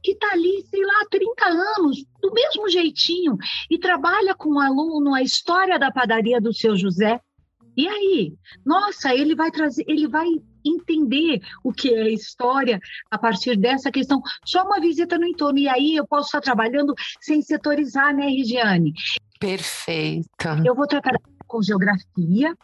que 0.02 0.12
está 0.12 0.32
ali, 0.32 0.64
sei 0.68 0.84
lá, 0.84 1.02
há 1.02 1.08
30 1.10 1.44
anos, 1.46 2.04
do 2.20 2.32
mesmo 2.32 2.68
jeitinho, 2.68 3.36
e 3.70 3.78
trabalha 3.78 4.34
com 4.34 4.50
o 4.50 4.54
um 4.54 4.60
aluno 4.60 5.14
a 5.14 5.22
história 5.22 5.78
da 5.78 5.90
padaria 5.90 6.40
do 6.40 6.52
seu 6.52 6.76
José. 6.76 7.20
E 7.76 7.88
aí? 7.88 8.34
Nossa, 8.64 9.14
ele 9.14 9.34
vai 9.34 9.50
trazer, 9.50 9.84
ele 9.88 10.06
vai 10.06 10.26
entender 10.64 11.40
o 11.64 11.72
que 11.72 11.92
é 11.94 12.10
história 12.10 12.80
a 13.10 13.18
partir 13.18 13.56
dessa 13.56 13.90
questão. 13.90 14.20
Só 14.44 14.64
uma 14.64 14.80
visita 14.80 15.18
no 15.18 15.26
entorno. 15.26 15.58
E 15.58 15.68
aí 15.68 15.96
eu 15.96 16.06
posso 16.06 16.28
estar 16.28 16.40
trabalhando 16.40 16.94
sem 17.20 17.40
setorizar, 17.42 18.14
né, 18.14 18.26
Regiane? 18.26 18.92
Perfeito. 19.38 20.28
Eu 20.64 20.74
vou 20.74 20.86
tratar 20.86 21.18
com 21.46 21.62
geografia, 21.62 22.54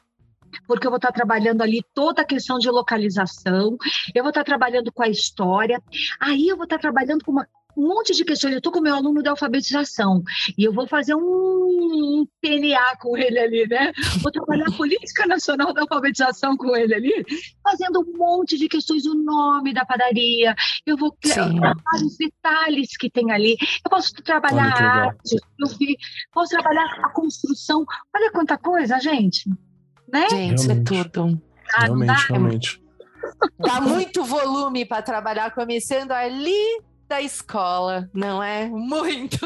porque 0.67 0.87
eu 0.87 0.91
vou 0.91 0.99
estar 0.99 1.13
trabalhando 1.13 1.63
ali 1.63 1.83
toda 1.95 2.23
a 2.23 2.25
questão 2.25 2.59
de 2.59 2.71
localização, 2.71 3.77
eu 4.15 4.23
vou 4.23 4.31
estar 4.31 4.45
trabalhando 4.45 4.93
com 4.93 5.03
a 5.03 5.09
história, 5.09 5.83
aí 6.21 6.49
eu 6.49 6.57
vou 6.57 6.65
estar 6.65 6.79
trabalhando 6.79 7.25
com 7.25 7.33
uma 7.33 7.49
um 7.77 7.89
monte 7.89 8.15
de 8.15 8.25
questões. 8.25 8.53
Eu 8.53 8.59
estou 8.59 8.73
com 8.73 8.81
meu 8.81 8.95
aluno 8.95 9.23
de 9.23 9.29
alfabetização 9.29 10.23
e 10.57 10.65
eu 10.65 10.73
vou 10.73 10.87
fazer 10.87 11.15
um 11.15 12.27
PNA 12.41 12.97
com 13.01 13.17
ele 13.17 13.39
ali, 13.39 13.67
né? 13.69 13.93
Vou 14.23 14.33
trabalhar 14.33 14.67
a 14.69 14.73
política 14.73 15.27
nacional 15.27 15.73
da 15.73 15.83
alfabetização 15.83 16.57
com 16.57 16.75
ele 16.75 16.95
ali, 16.95 17.25
fazendo 17.63 18.01
um 18.01 18.17
monte 18.17 18.57
de 18.57 18.69
questões, 18.69 19.05
o 19.05 19.15
nome 19.15 19.75
da 19.75 19.85
padaria, 19.85 20.55
eu 20.87 20.97
vou 20.97 21.15
vários 21.25 22.17
detalhes 22.17 22.97
que 22.97 23.11
tem 23.11 23.31
ali. 23.31 23.57
Eu 23.85 23.91
posso 23.91 24.15
trabalhar 24.15 24.73
a 24.73 25.07
arte, 25.07 25.37
eu 25.61 25.69
vi, 25.79 25.97
posso 26.33 26.51
trabalhar 26.51 26.87
a 27.03 27.11
construção. 27.11 27.85
Olha 28.15 28.31
quanta 28.33 28.57
coisa, 28.57 28.99
gente. 28.99 29.49
Né? 30.11 30.29
Gente, 30.31 30.71
é 30.71 30.75
realmente. 30.75 30.95
é 30.95 31.05
tudo. 31.05 31.43
Realmente, 31.79 32.29
realmente. 32.29 32.83
Dá 33.59 33.81
muito 33.81 34.25
volume 34.25 34.85
para 34.85 35.03
trabalhar, 35.03 35.51
começando 35.53 36.13
ali 36.13 36.81
da 37.09 37.21
escola, 37.21 38.09
não 38.13 38.43
é? 38.43 38.67
Muito. 38.69 39.39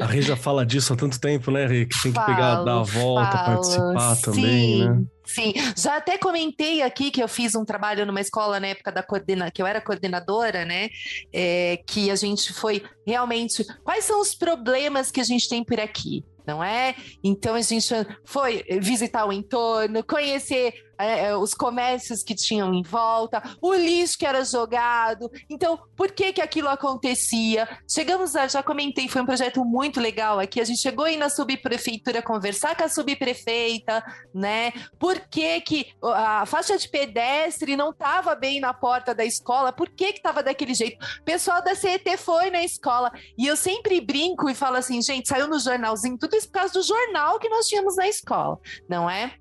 A 0.00 0.06
Rê 0.06 0.22
já 0.22 0.36
fala 0.36 0.64
disso 0.64 0.92
há 0.92 0.96
tanto 0.96 1.20
tempo, 1.20 1.50
né, 1.50 1.66
Rê? 1.66 1.86
Que 1.86 2.02
tem 2.02 2.12
que 2.12 2.18
falo, 2.18 2.26
pegar, 2.26 2.62
dar 2.62 2.80
a 2.80 2.82
volta, 2.82 3.30
falo, 3.30 3.46
participar 3.46 4.14
sim, 4.14 4.22
também, 4.22 4.88
né? 4.88 5.04
Sim, 5.24 5.52
já 5.76 5.96
até 5.96 6.16
comentei 6.16 6.80
aqui 6.80 7.10
que 7.10 7.22
eu 7.22 7.28
fiz 7.28 7.54
um 7.54 7.64
trabalho 7.64 8.06
numa 8.06 8.20
escola 8.20 8.58
na 8.58 8.68
época 8.68 8.90
da 8.90 9.02
coordena, 9.02 9.50
que 9.50 9.60
eu 9.60 9.66
era 9.66 9.80
coordenadora, 9.80 10.64
né? 10.64 10.88
É, 11.32 11.78
que 11.86 12.10
a 12.10 12.16
gente 12.16 12.52
foi 12.52 12.82
realmente. 13.06 13.64
Quais 13.84 14.04
são 14.04 14.20
os 14.20 14.34
problemas 14.34 15.10
que 15.10 15.20
a 15.20 15.24
gente 15.24 15.48
tem 15.48 15.62
por 15.62 15.78
aqui? 15.78 16.24
não 16.46 16.64
é? 16.64 16.94
Então 17.22 17.54
a 17.54 17.60
gente 17.60 17.94
foi 18.24 18.64
visitar 18.80 19.26
o 19.26 19.32
entorno, 19.32 20.02
conhecer 20.02 20.72
é, 20.98 21.26
é, 21.26 21.36
os 21.36 21.54
comércios 21.54 22.22
que 22.22 22.34
tinham 22.34 22.74
em 22.74 22.82
volta, 22.82 23.42
o 23.60 23.72
lixo 23.72 24.18
que 24.18 24.26
era 24.26 24.44
jogado. 24.44 25.30
Então, 25.48 25.78
por 25.96 26.10
que 26.10 26.32
que 26.32 26.40
aquilo 26.40 26.68
acontecia? 26.68 27.68
Chegamos 27.88 28.34
a, 28.34 28.48
já 28.48 28.62
comentei, 28.62 29.08
foi 29.08 29.22
um 29.22 29.26
projeto 29.26 29.64
muito 29.64 30.00
legal 30.00 30.38
aqui. 30.40 30.60
A 30.60 30.64
gente 30.64 30.80
chegou 30.80 31.04
aí 31.04 31.16
na 31.16 31.28
subprefeitura 31.28 32.22
conversar 32.22 32.76
com 32.76 32.84
a 32.84 32.88
subprefeita, 32.88 34.04
né? 34.34 34.72
Por 34.98 35.20
que 35.20 35.60
que 35.60 35.86
a 36.02 36.44
faixa 36.46 36.76
de 36.76 36.88
pedestre 36.88 37.76
não 37.76 37.90
estava 37.90 38.34
bem 38.34 38.60
na 38.60 38.74
porta 38.74 39.14
da 39.14 39.24
escola? 39.24 39.72
Por 39.72 39.88
que 39.88 40.12
que 40.12 40.18
estava 40.18 40.42
daquele 40.42 40.74
jeito? 40.74 40.98
O 41.20 41.24
pessoal 41.24 41.62
da 41.62 41.74
CET 41.74 42.16
foi 42.16 42.50
na 42.50 42.62
escola 42.62 43.12
e 43.36 43.46
eu 43.46 43.56
sempre 43.56 44.00
brinco 44.00 44.48
e 44.48 44.54
falo 44.54 44.76
assim, 44.76 45.00
gente, 45.00 45.28
saiu 45.28 45.48
no 45.48 45.58
jornalzinho, 45.58 46.18
tudo 46.18 46.36
isso 46.36 46.48
por 46.48 46.54
causa 46.54 46.72
do 46.72 46.82
jornal 46.82 47.38
que 47.38 47.48
nós 47.48 47.66
tínhamos 47.66 47.96
na 47.96 48.08
escola, 48.08 48.58
não 48.88 49.08
é? 49.08 49.32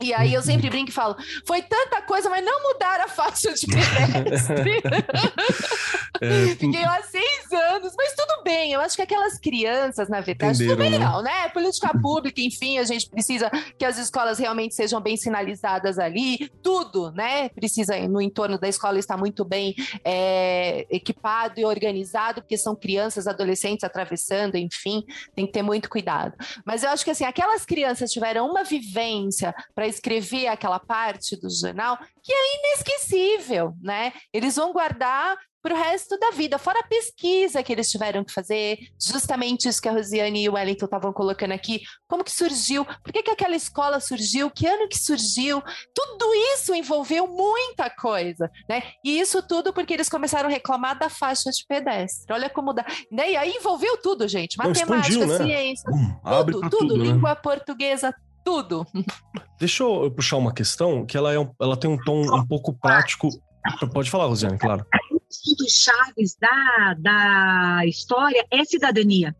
E 0.00 0.14
aí 0.14 0.32
eu 0.32 0.42
sempre 0.42 0.70
brinco 0.70 0.90
e 0.90 0.94
falo, 0.94 1.16
foi 1.44 1.60
tanta 1.62 2.00
coisa, 2.02 2.30
mas 2.30 2.44
não 2.44 2.62
mudaram 2.62 3.04
a 3.04 3.08
faixa 3.08 3.52
de 3.52 3.66
pedestre. 3.66 4.80
é, 6.20 6.54
Fiquei 6.56 6.82
lá 6.82 7.02
seis 7.02 7.52
anos, 7.52 7.94
mas 7.96 8.14
tudo 8.14 8.42
bem. 8.44 8.72
Eu 8.72 8.77
acho 8.88 8.96
que 8.96 9.02
aquelas 9.02 9.38
crianças, 9.38 10.08
na 10.08 10.20
verdade, 10.20 10.58
tudo 10.58 10.76
bem 10.76 10.90
né? 10.90 10.98
legal, 10.98 11.22
né? 11.22 11.48
Política 11.50 11.90
pública, 12.00 12.40
enfim, 12.40 12.78
a 12.78 12.84
gente 12.84 13.08
precisa 13.08 13.50
que 13.78 13.84
as 13.84 13.98
escolas 13.98 14.38
realmente 14.38 14.74
sejam 14.74 15.00
bem 15.00 15.16
sinalizadas 15.16 15.98
ali, 15.98 16.50
tudo, 16.62 17.12
né? 17.12 17.50
Precisa, 17.50 17.96
no 18.08 18.20
entorno 18.20 18.58
da 18.58 18.68
escola, 18.68 18.98
estar 18.98 19.16
muito 19.16 19.44
bem 19.44 19.74
é, 20.04 20.86
equipado 20.90 21.60
e 21.60 21.64
organizado, 21.64 22.40
porque 22.40 22.56
são 22.56 22.74
crianças, 22.74 23.26
adolescentes 23.26 23.84
atravessando, 23.84 24.56
enfim, 24.56 25.04
tem 25.36 25.46
que 25.46 25.52
ter 25.52 25.62
muito 25.62 25.88
cuidado. 25.90 26.34
Mas 26.64 26.82
eu 26.82 26.90
acho 26.90 27.04
que 27.04 27.10
assim, 27.10 27.24
aquelas 27.24 27.64
crianças 27.64 28.10
tiveram 28.10 28.48
uma 28.48 28.64
vivência 28.64 29.54
para 29.74 29.86
escrever 29.86 30.48
aquela 30.48 30.78
parte 30.78 31.36
do 31.36 31.50
jornal 31.50 31.98
que 32.22 32.32
é 32.32 32.58
inesquecível, 32.58 33.74
né? 33.82 34.12
Eles 34.32 34.56
vão 34.56 34.72
guardar 34.72 35.36
para 35.62 35.74
o 35.74 35.76
resto 35.76 36.18
da 36.18 36.30
vida, 36.30 36.58
fora 36.58 36.80
a 36.80 36.86
pesquisa 36.86 37.62
que 37.62 37.72
eles 37.72 37.90
tiveram 37.90 38.24
que 38.24 38.32
fazer, 38.32 38.78
justamente 39.00 39.68
isso 39.68 39.82
que 39.82 39.88
a 39.88 39.92
Rosiane 39.92 40.44
e 40.44 40.48
o 40.48 40.54
Wellington 40.54 40.84
estavam 40.84 41.12
colocando 41.12 41.52
aqui, 41.52 41.82
como 42.06 42.24
que 42.24 42.30
surgiu, 42.30 42.84
por 42.84 43.12
que, 43.12 43.22
que 43.22 43.30
aquela 43.30 43.56
escola 43.56 44.00
surgiu, 44.00 44.50
que 44.50 44.66
ano 44.66 44.88
que 44.88 44.98
surgiu, 44.98 45.62
tudo 45.94 46.34
isso 46.54 46.74
envolveu 46.74 47.26
muita 47.26 47.90
coisa, 47.90 48.50
né? 48.68 48.82
E 49.04 49.18
isso 49.18 49.42
tudo 49.46 49.72
porque 49.72 49.94
eles 49.94 50.08
começaram 50.08 50.48
a 50.48 50.52
reclamar 50.52 50.98
da 50.98 51.08
faixa 51.08 51.50
de 51.50 51.64
pedestre. 51.66 52.32
Olha 52.32 52.48
como 52.48 52.72
dá. 52.72 52.84
Né? 53.10 53.32
E 53.32 53.36
aí 53.36 53.52
envolveu 53.52 53.96
tudo, 54.00 54.28
gente. 54.28 54.56
Matemática, 54.56 55.08
expandiu, 55.08 55.26
né? 55.26 55.44
ciência, 55.44 55.90
tudo, 55.90 56.60
tudo, 56.60 56.70
tudo 56.70 56.96
né? 56.96 57.04
língua 57.04 57.34
portuguesa, 57.36 58.14
tudo. 58.44 58.86
Deixa 59.58 59.82
eu 59.82 60.10
puxar 60.10 60.36
uma 60.36 60.54
questão 60.54 61.04
que 61.04 61.16
ela, 61.16 61.32
é 61.32 61.38
um, 61.38 61.50
ela 61.60 61.76
tem 61.76 61.90
um 61.90 61.98
tom 61.98 62.22
um 62.22 62.46
pouco 62.46 62.72
prático. 62.72 63.28
Pode 63.92 64.10
falar, 64.10 64.26
Rosiane, 64.26 64.58
claro. 64.58 64.86
Dos 65.58 65.72
chaves 65.72 66.36
da, 66.40 66.94
da 66.98 67.86
história 67.86 68.46
é 68.50 68.64
cidadania. 68.64 69.36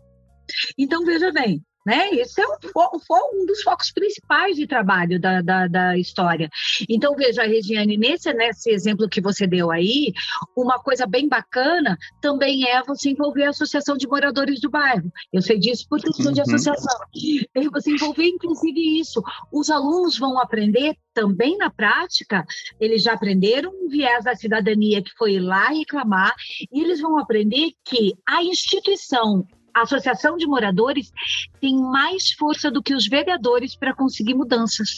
Então, 0.77 1.05
veja 1.05 1.33
bem, 1.33 1.64
né? 1.88 2.11
Esse 2.11 2.38
é 2.42 2.46
um, 2.46 3.40
um 3.40 3.46
dos 3.46 3.62
focos 3.62 3.90
principais 3.90 4.57
de 4.57 4.66
trabalho 4.66 5.18
da, 5.18 5.40
da, 5.40 5.66
da, 5.66 5.96
história. 5.96 6.51
Então, 6.87 7.16
veja, 7.16 7.44
Regiane, 7.44 7.96
nesse, 7.96 8.31
nesse 8.35 8.70
exemplo 8.70 9.09
que 9.09 9.22
você 9.22 9.46
deu 9.46 9.70
aí, 9.70 10.12
uma 10.55 10.79
coisa 10.79 11.07
bem 11.07 11.27
bacana 11.27 11.96
também 12.20 12.68
é 12.68 12.83
você 12.83 13.09
envolver 13.09 13.44
a 13.44 13.51
associação 13.51 13.96
de 13.96 14.07
moradores 14.07 14.61
do 14.61 14.68
bairro. 14.68 15.11
Eu 15.33 15.40
sei 15.40 15.59
disso 15.59 15.87
por 15.88 15.98
questão 15.98 16.27
uhum. 16.27 16.33
de 16.35 16.42
associação. 16.42 17.01
E 17.14 17.48
você 17.72 17.92
envolver, 17.92 18.27
inclusive, 18.27 19.01
isso. 19.01 19.22
Os 19.51 19.70
alunos 19.70 20.18
vão 20.18 20.38
aprender 20.38 20.94
também 21.14 21.57
na 21.57 21.70
prática, 21.70 22.44
eles 22.79 23.03
já 23.03 23.14
aprenderam 23.14 23.72
um 23.72 23.88
viés 23.88 24.24
da 24.24 24.37
cidadania 24.37 25.03
que 25.03 25.11
foi 25.16 25.33
ir 25.33 25.40
lá 25.40 25.68
reclamar, 25.70 26.33
e 26.70 26.81
eles 26.81 27.01
vão 27.01 27.18
aprender 27.18 27.72
que 27.83 28.12
a 28.24 28.44
instituição 28.44 29.44
a 29.79 29.83
associação 29.83 30.37
de 30.37 30.47
moradores 30.47 31.12
tem 31.61 31.77
mais 31.77 32.33
força 32.33 32.71
do 32.71 32.83
que 32.83 32.95
os 32.95 33.07
vereadores 33.07 33.77
para 33.77 33.95
conseguir 33.95 34.35
mudanças. 34.35 34.97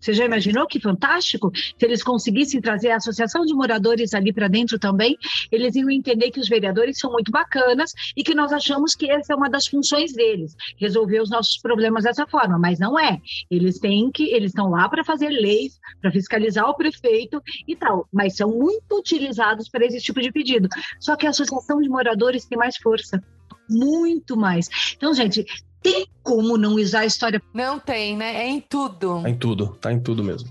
Você 0.00 0.12
já 0.12 0.24
imaginou 0.24 0.68
que 0.68 0.78
fantástico? 0.78 1.50
Se 1.56 1.84
eles 1.84 2.00
conseguissem 2.00 2.60
trazer 2.60 2.90
a 2.90 2.96
associação 2.96 3.44
de 3.44 3.52
moradores 3.52 4.14
ali 4.14 4.32
para 4.32 4.46
dentro 4.46 4.78
também, 4.78 5.16
eles 5.50 5.74
iam 5.74 5.90
entender 5.90 6.30
que 6.30 6.38
os 6.38 6.48
vereadores 6.48 6.98
são 6.98 7.10
muito 7.10 7.32
bacanas 7.32 7.90
e 8.16 8.22
que 8.22 8.32
nós 8.32 8.52
achamos 8.52 8.94
que 8.94 9.10
essa 9.10 9.32
é 9.32 9.36
uma 9.36 9.50
das 9.50 9.66
funções 9.66 10.12
deles, 10.12 10.54
resolver 10.78 11.20
os 11.20 11.30
nossos 11.30 11.58
problemas 11.58 12.04
dessa 12.04 12.24
forma, 12.24 12.56
mas 12.56 12.78
não 12.78 12.96
é. 12.96 13.18
Eles 13.50 13.80
têm 13.80 14.12
que, 14.12 14.32
eles 14.32 14.50
estão 14.50 14.70
lá 14.70 14.88
para 14.88 15.02
fazer 15.02 15.30
leis, 15.30 15.80
para 16.00 16.12
fiscalizar 16.12 16.68
o 16.70 16.76
prefeito 16.76 17.42
e 17.66 17.74
tal, 17.74 18.06
mas 18.12 18.36
são 18.36 18.50
muito 18.50 18.98
utilizados 18.98 19.68
para 19.68 19.84
esse 19.84 20.00
tipo 20.00 20.20
de 20.20 20.30
pedido. 20.30 20.68
Só 21.00 21.16
que 21.16 21.26
a 21.26 21.30
associação 21.30 21.80
de 21.80 21.88
moradores 21.88 22.44
tem 22.44 22.56
mais 22.56 22.76
força 22.76 23.20
muito 23.68 24.36
mais. 24.36 24.68
Então, 24.96 25.14
gente, 25.14 25.44
tem 25.82 26.06
como 26.22 26.56
não 26.56 26.74
usar 26.74 27.00
a 27.00 27.06
história? 27.06 27.40
Não 27.54 27.78
tem, 27.78 28.16
né? 28.16 28.36
É 28.36 28.48
em 28.48 28.60
tudo. 28.60 29.26
É 29.26 29.30
em 29.30 29.36
tudo, 29.36 29.68
tá 29.80 29.92
em 29.92 30.00
tudo 30.00 30.24
mesmo. 30.24 30.50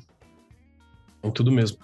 Em 1.23 1.31
tudo 1.31 1.51
mesmo. 1.51 1.77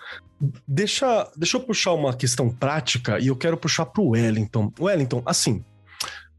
Deixa, 0.67 1.29
deixa 1.35 1.57
eu 1.57 1.61
puxar 1.61 1.93
uma 1.93 2.13
questão 2.13 2.49
prática 2.49 3.19
e 3.19 3.27
eu 3.27 3.35
quero 3.35 3.57
puxar 3.57 3.85
pro 3.85 4.09
Wellington. 4.09 4.71
Wellington, 4.79 5.21
assim, 5.25 5.63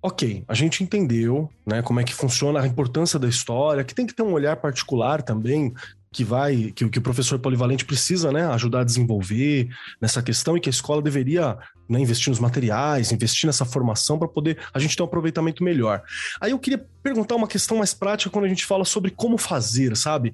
ok, 0.03 0.45
a 0.49 0.55
gente 0.55 0.83
entendeu, 0.83 1.49
né, 1.65 1.83
como 1.83 2.01
é 2.01 2.05
que 2.05 2.15
funciona 2.15 2.61
a 2.61 2.67
importância 2.67 3.19
da 3.19 3.29
história, 3.29 3.85
que 3.85 3.95
tem 3.95 4.07
que 4.07 4.15
ter 4.15 4.23
um 4.23 4.33
olhar 4.33 4.57
particular 4.57 5.23
também 5.23 5.73
que 6.13 6.23
vai, 6.25 6.73
que, 6.75 6.89
que 6.89 6.99
o 6.99 7.03
professor 7.03 7.39
polivalente 7.39 7.85
precisa, 7.85 8.31
né, 8.31 8.47
ajudar 8.47 8.81
a 8.81 8.85
desenvolver 8.85 9.69
nessa 10.01 10.23
questão 10.23 10.57
e 10.57 10.61
que 10.61 10.69
a 10.69 10.71
escola 10.71 11.01
deveria 11.01 11.57
né, 11.89 12.01
investir 12.01 12.31
nos 12.31 12.39
materiais, 12.39 13.13
investir 13.13 13.47
nessa 13.47 13.65
formação 13.65 14.19
para 14.19 14.29
poder 14.29 14.59
a 14.73 14.79
gente 14.79 14.97
ter 14.97 15.03
um 15.03 15.07
aproveitamento 15.07 15.63
melhor. 15.63 16.03
Aí 16.41 16.53
eu 16.53 16.59
queria 16.59 16.85
perguntar 17.03 17.35
uma 17.35 17.49
questão 17.49 17.79
mais 17.79 17.93
prática 17.93 18.31
quando 18.31 18.45
a 18.45 18.49
gente 18.49 18.65
fala 18.65 18.85
sobre 18.85 19.11
como 19.11 19.37
fazer, 19.37 19.97
sabe? 19.97 20.33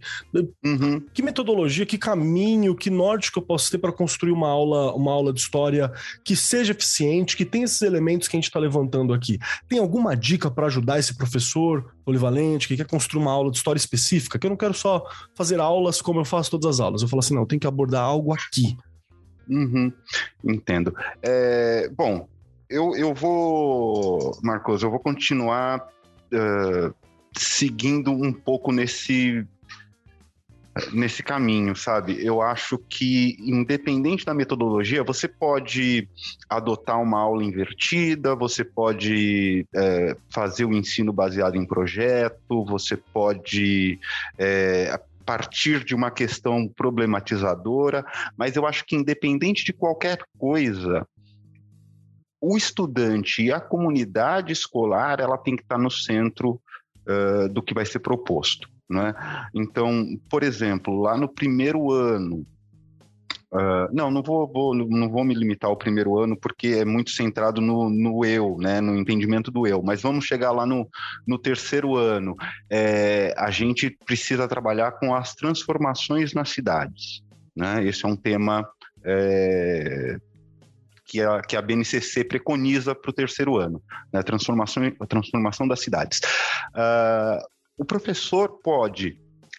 Uhum. 0.65 1.01
Que 1.13 1.23
metodologia, 1.23 1.87
que 1.87 1.97
caminho, 1.97 2.77
que 2.77 2.91
norte 2.91 3.33
que 3.33 3.39
eu 3.39 3.43
posso 3.43 3.71
ter 3.71 3.79
para 3.79 3.93
construir 3.93 4.33
uma 4.33 4.49
aula, 4.49 4.93
uma 4.95 5.11
aula 5.11 5.33
de 5.33 5.41
história 5.41 5.91
que 6.25 6.37
seja 6.37 6.73
eficiente, 6.73 7.37
que 7.37 7.45
tenha 7.45 7.65
esses 7.65 7.83
elementos 7.83 8.29
que 8.29 8.37
a 8.37 8.39
gente 8.39 8.49
está 8.49 8.61
levantando 8.61 9.13
aqui. 9.15 9.39
Tem 9.69 9.79
alguma 9.79 10.15
dica 10.15 10.51
para 10.51 10.67
ajudar 10.67 10.99
esse 10.99 11.17
professor 11.17 11.93
polivalente 12.05 12.69
que 12.69 12.77
quer 12.77 12.87
construir 12.87 13.23
uma 13.23 13.33
aula 13.33 13.51
de 13.51 13.57
história 13.57 13.79
específica? 13.79 14.39
Que 14.39 14.47
eu 14.47 14.51
não 14.51 14.57
quero 14.57 14.75
só 14.75 15.05
fazer 15.35 15.59
aulas 15.69 16.01
como 16.01 16.21
eu 16.21 16.25
faço 16.25 16.51
todas 16.51 16.67
as 16.67 16.81
aulas. 16.81 17.03
Eu 17.03 17.09
falo 17.09 17.21
assim, 17.21 17.35
não, 17.35 17.47
tem 17.47 17.59
que 17.59 17.67
abordar 17.67 18.03
algo 18.03 18.33
aqui. 18.33 18.77
Uhum, 19.49 19.93
entendo. 20.45 20.95
É, 21.23 21.89
bom, 21.97 22.27
eu, 22.69 22.95
eu 22.97 23.15
vou, 23.15 24.37
Marcos, 24.43 24.83
eu 24.83 24.91
vou 24.91 25.01
continuar 25.01 25.89
uh, 26.33 26.95
seguindo 27.37 28.11
um 28.11 28.33
pouco 28.33 28.73
nesse 28.73 29.47
nesse 30.93 31.23
caminho, 31.25 31.75
sabe? 31.75 32.25
Eu 32.25 32.41
acho 32.41 32.79
que, 32.79 33.37
independente 33.41 34.25
da 34.25 34.33
metodologia, 34.33 35.03
você 35.03 35.27
pode 35.27 36.09
adotar 36.49 37.03
uma 37.03 37.19
aula 37.19 37.43
invertida, 37.43 38.37
você 38.37 38.65
pode 38.65 39.67
fazer 40.31 40.65
o 40.65 40.73
ensino 40.73 41.13
baseado 41.13 41.57
em 41.57 41.67
projeto, 41.67 42.65
você 42.65 42.97
pode 42.97 43.99
partir 45.29 45.85
de 45.85 45.95
uma 45.95 46.11
questão 46.11 46.67
problematizadora, 46.67 48.03
mas 48.35 48.57
eu 48.57 48.67
acho 48.67 48.83
que, 48.87 48.97
independente 48.97 49.63
de 49.63 49.75
qualquer 49.75 50.21
coisa, 50.39 51.07
o 52.41 52.57
estudante 52.57 53.43
e 53.43 53.53
a 53.53 53.61
comunidade 53.61 54.55
escolar 54.55 55.21
ela 55.21 55.37
tem 55.37 55.55
que 55.55 55.61
estar 55.61 55.77
no 55.77 55.91
centro 55.91 56.59
uh, 57.07 57.47
do 57.51 57.63
que 57.63 57.75
vai 57.75 57.85
ser 57.85 57.99
proposto. 57.99 58.71
Né? 58.89 59.13
Então, 59.55 60.19
por 60.31 60.43
exemplo, 60.43 60.99
lá 60.99 61.15
no 61.15 61.29
primeiro 61.29 61.93
ano, 61.93 62.47
Uh, 63.51 63.89
não, 63.93 64.11
não 64.11 64.23
vou, 64.23 64.47
vou, 64.47 64.75
não 64.75 65.09
vou 65.09 65.25
me 65.25 65.35
limitar 65.35 65.71
ao 65.71 65.77
primeiro 65.77 66.19
ano, 66.19 66.37
porque 66.37 66.69
é 66.69 66.85
muito 66.85 67.11
centrado 67.11 67.61
no, 67.61 67.89
no 67.89 68.25
eu, 68.25 68.59
né, 68.59 68.81
no 68.81 68.97
entendimento 68.97 69.51
do 69.51 69.67
eu. 69.67 69.83
Mas 69.83 70.03
vamos 70.03 70.27
chegar 70.27 70.53
lá 70.53 70.67
no, 70.67 70.87
no 71.27 71.39
terceiro 71.39 71.97
ano. 71.97 72.37
É, 72.71 73.35
a 73.37 73.51
gente 73.51 73.91
precisa 74.05 74.47
trabalhar 74.47 74.93
com 74.93 75.15
as 75.15 75.35
transformações 75.35 76.35
nas 76.35 76.51
cidades. 76.51 77.23
Né? 77.57 77.85
Esse 77.85 78.05
é 78.05 78.09
um 78.09 78.17
tema 78.17 78.69
é, 79.03 80.19
que, 81.07 81.23
a, 81.23 81.41
que 81.41 81.57
a 81.57 81.63
BNCC 81.63 82.25
preconiza 82.25 82.95
para 82.95 83.11
o 83.11 83.15
terceiro 83.15 83.57
ano, 83.57 83.83
né? 84.13 84.23
transformação, 84.23 84.83
a 85.01 85.07
transformação 85.07 85.67
das 85.67 85.81
cidades. 85.81 86.21
Uh, 86.75 87.43
o 87.79 87.85
professor 87.85 88.61
pode 88.63 89.19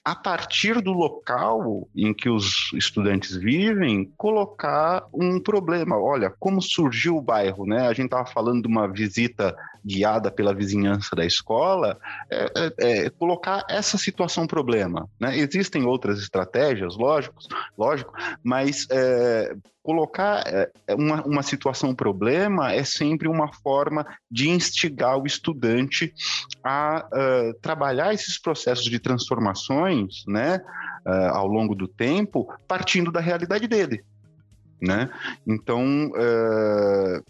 a 0.09 0.15
partir 0.15 0.81
do 0.81 0.91
local 0.91 1.87
em 1.95 2.15
que 2.15 2.27
os 2.27 2.71
estudantes 2.73 3.35
vivem, 3.35 4.11
colocar 4.17 5.05
um 5.13 5.39
problema. 5.39 5.99
Olha, 5.99 6.33
como 6.39 6.63
surgiu 6.63 7.17
o 7.17 7.21
bairro, 7.21 7.63
né? 7.63 7.87
A 7.87 7.93
gente 7.93 8.05
estava 8.05 8.25
falando 8.25 8.63
de 8.63 8.67
uma 8.67 8.87
visita 8.87 9.55
guiada 9.85 10.31
pela 10.31 10.53
vizinhança 10.53 11.15
da 11.15 11.25
escola, 11.25 11.99
é, 12.29 12.45
é, 12.55 12.73
é, 13.05 13.09
colocar 13.09 13.65
essa 13.69 13.97
situação 13.97 14.47
problema. 14.47 15.09
Né? 15.19 15.37
Existem 15.37 15.85
outras 15.85 16.19
estratégias, 16.19 16.97
lógico, 16.97 17.35
lógico 17.77 18.13
mas 18.43 18.87
é, 18.89 19.55
colocar 19.81 20.43
é, 20.45 20.69
uma, 20.93 21.23
uma 21.25 21.43
situação 21.43 21.95
problema 21.95 22.71
é 22.71 22.83
sempre 22.83 23.27
uma 23.27 23.51
forma 23.51 24.05
de 24.29 24.49
instigar 24.49 25.17
o 25.17 25.25
estudante 25.25 26.13
a 26.63 27.07
uh, 27.07 27.53
trabalhar 27.59 28.13
esses 28.13 28.39
processos 28.39 28.85
de 28.85 28.99
transformações 28.99 30.23
né, 30.27 30.61
uh, 31.05 31.33
ao 31.33 31.47
longo 31.47 31.73
do 31.73 31.87
tempo, 31.87 32.53
partindo 32.67 33.11
da 33.11 33.19
realidade 33.19 33.67
dele. 33.67 34.03
Né? 34.81 35.09
Então, 35.47 36.07
uh, 36.07 37.23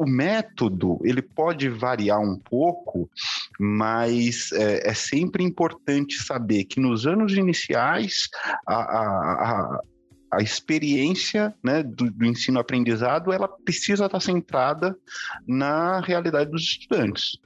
o 0.00 0.06
método 0.06 0.98
ele 1.04 1.20
pode 1.20 1.68
variar 1.68 2.18
um 2.18 2.34
pouco, 2.34 3.10
mas 3.58 4.50
é, 4.52 4.88
é 4.88 4.94
sempre 4.94 5.44
importante 5.44 6.16
saber 6.22 6.64
que 6.64 6.80
nos 6.80 7.06
anos 7.06 7.34
iniciais 7.34 8.30
a, 8.66 8.74
a, 8.74 9.76
a 9.76 9.80
a 10.32 10.40
experiência 10.40 11.52
né, 11.60 11.82
do, 11.82 12.08
do 12.08 12.24
ensino-aprendizado 12.24 13.32
ela 13.32 13.48
precisa 13.48 14.06
estar 14.06 14.20
centrada 14.20 14.96
na 15.44 16.00
realidade 16.00 16.52
dos 16.52 16.62
estudantes. 16.62 17.36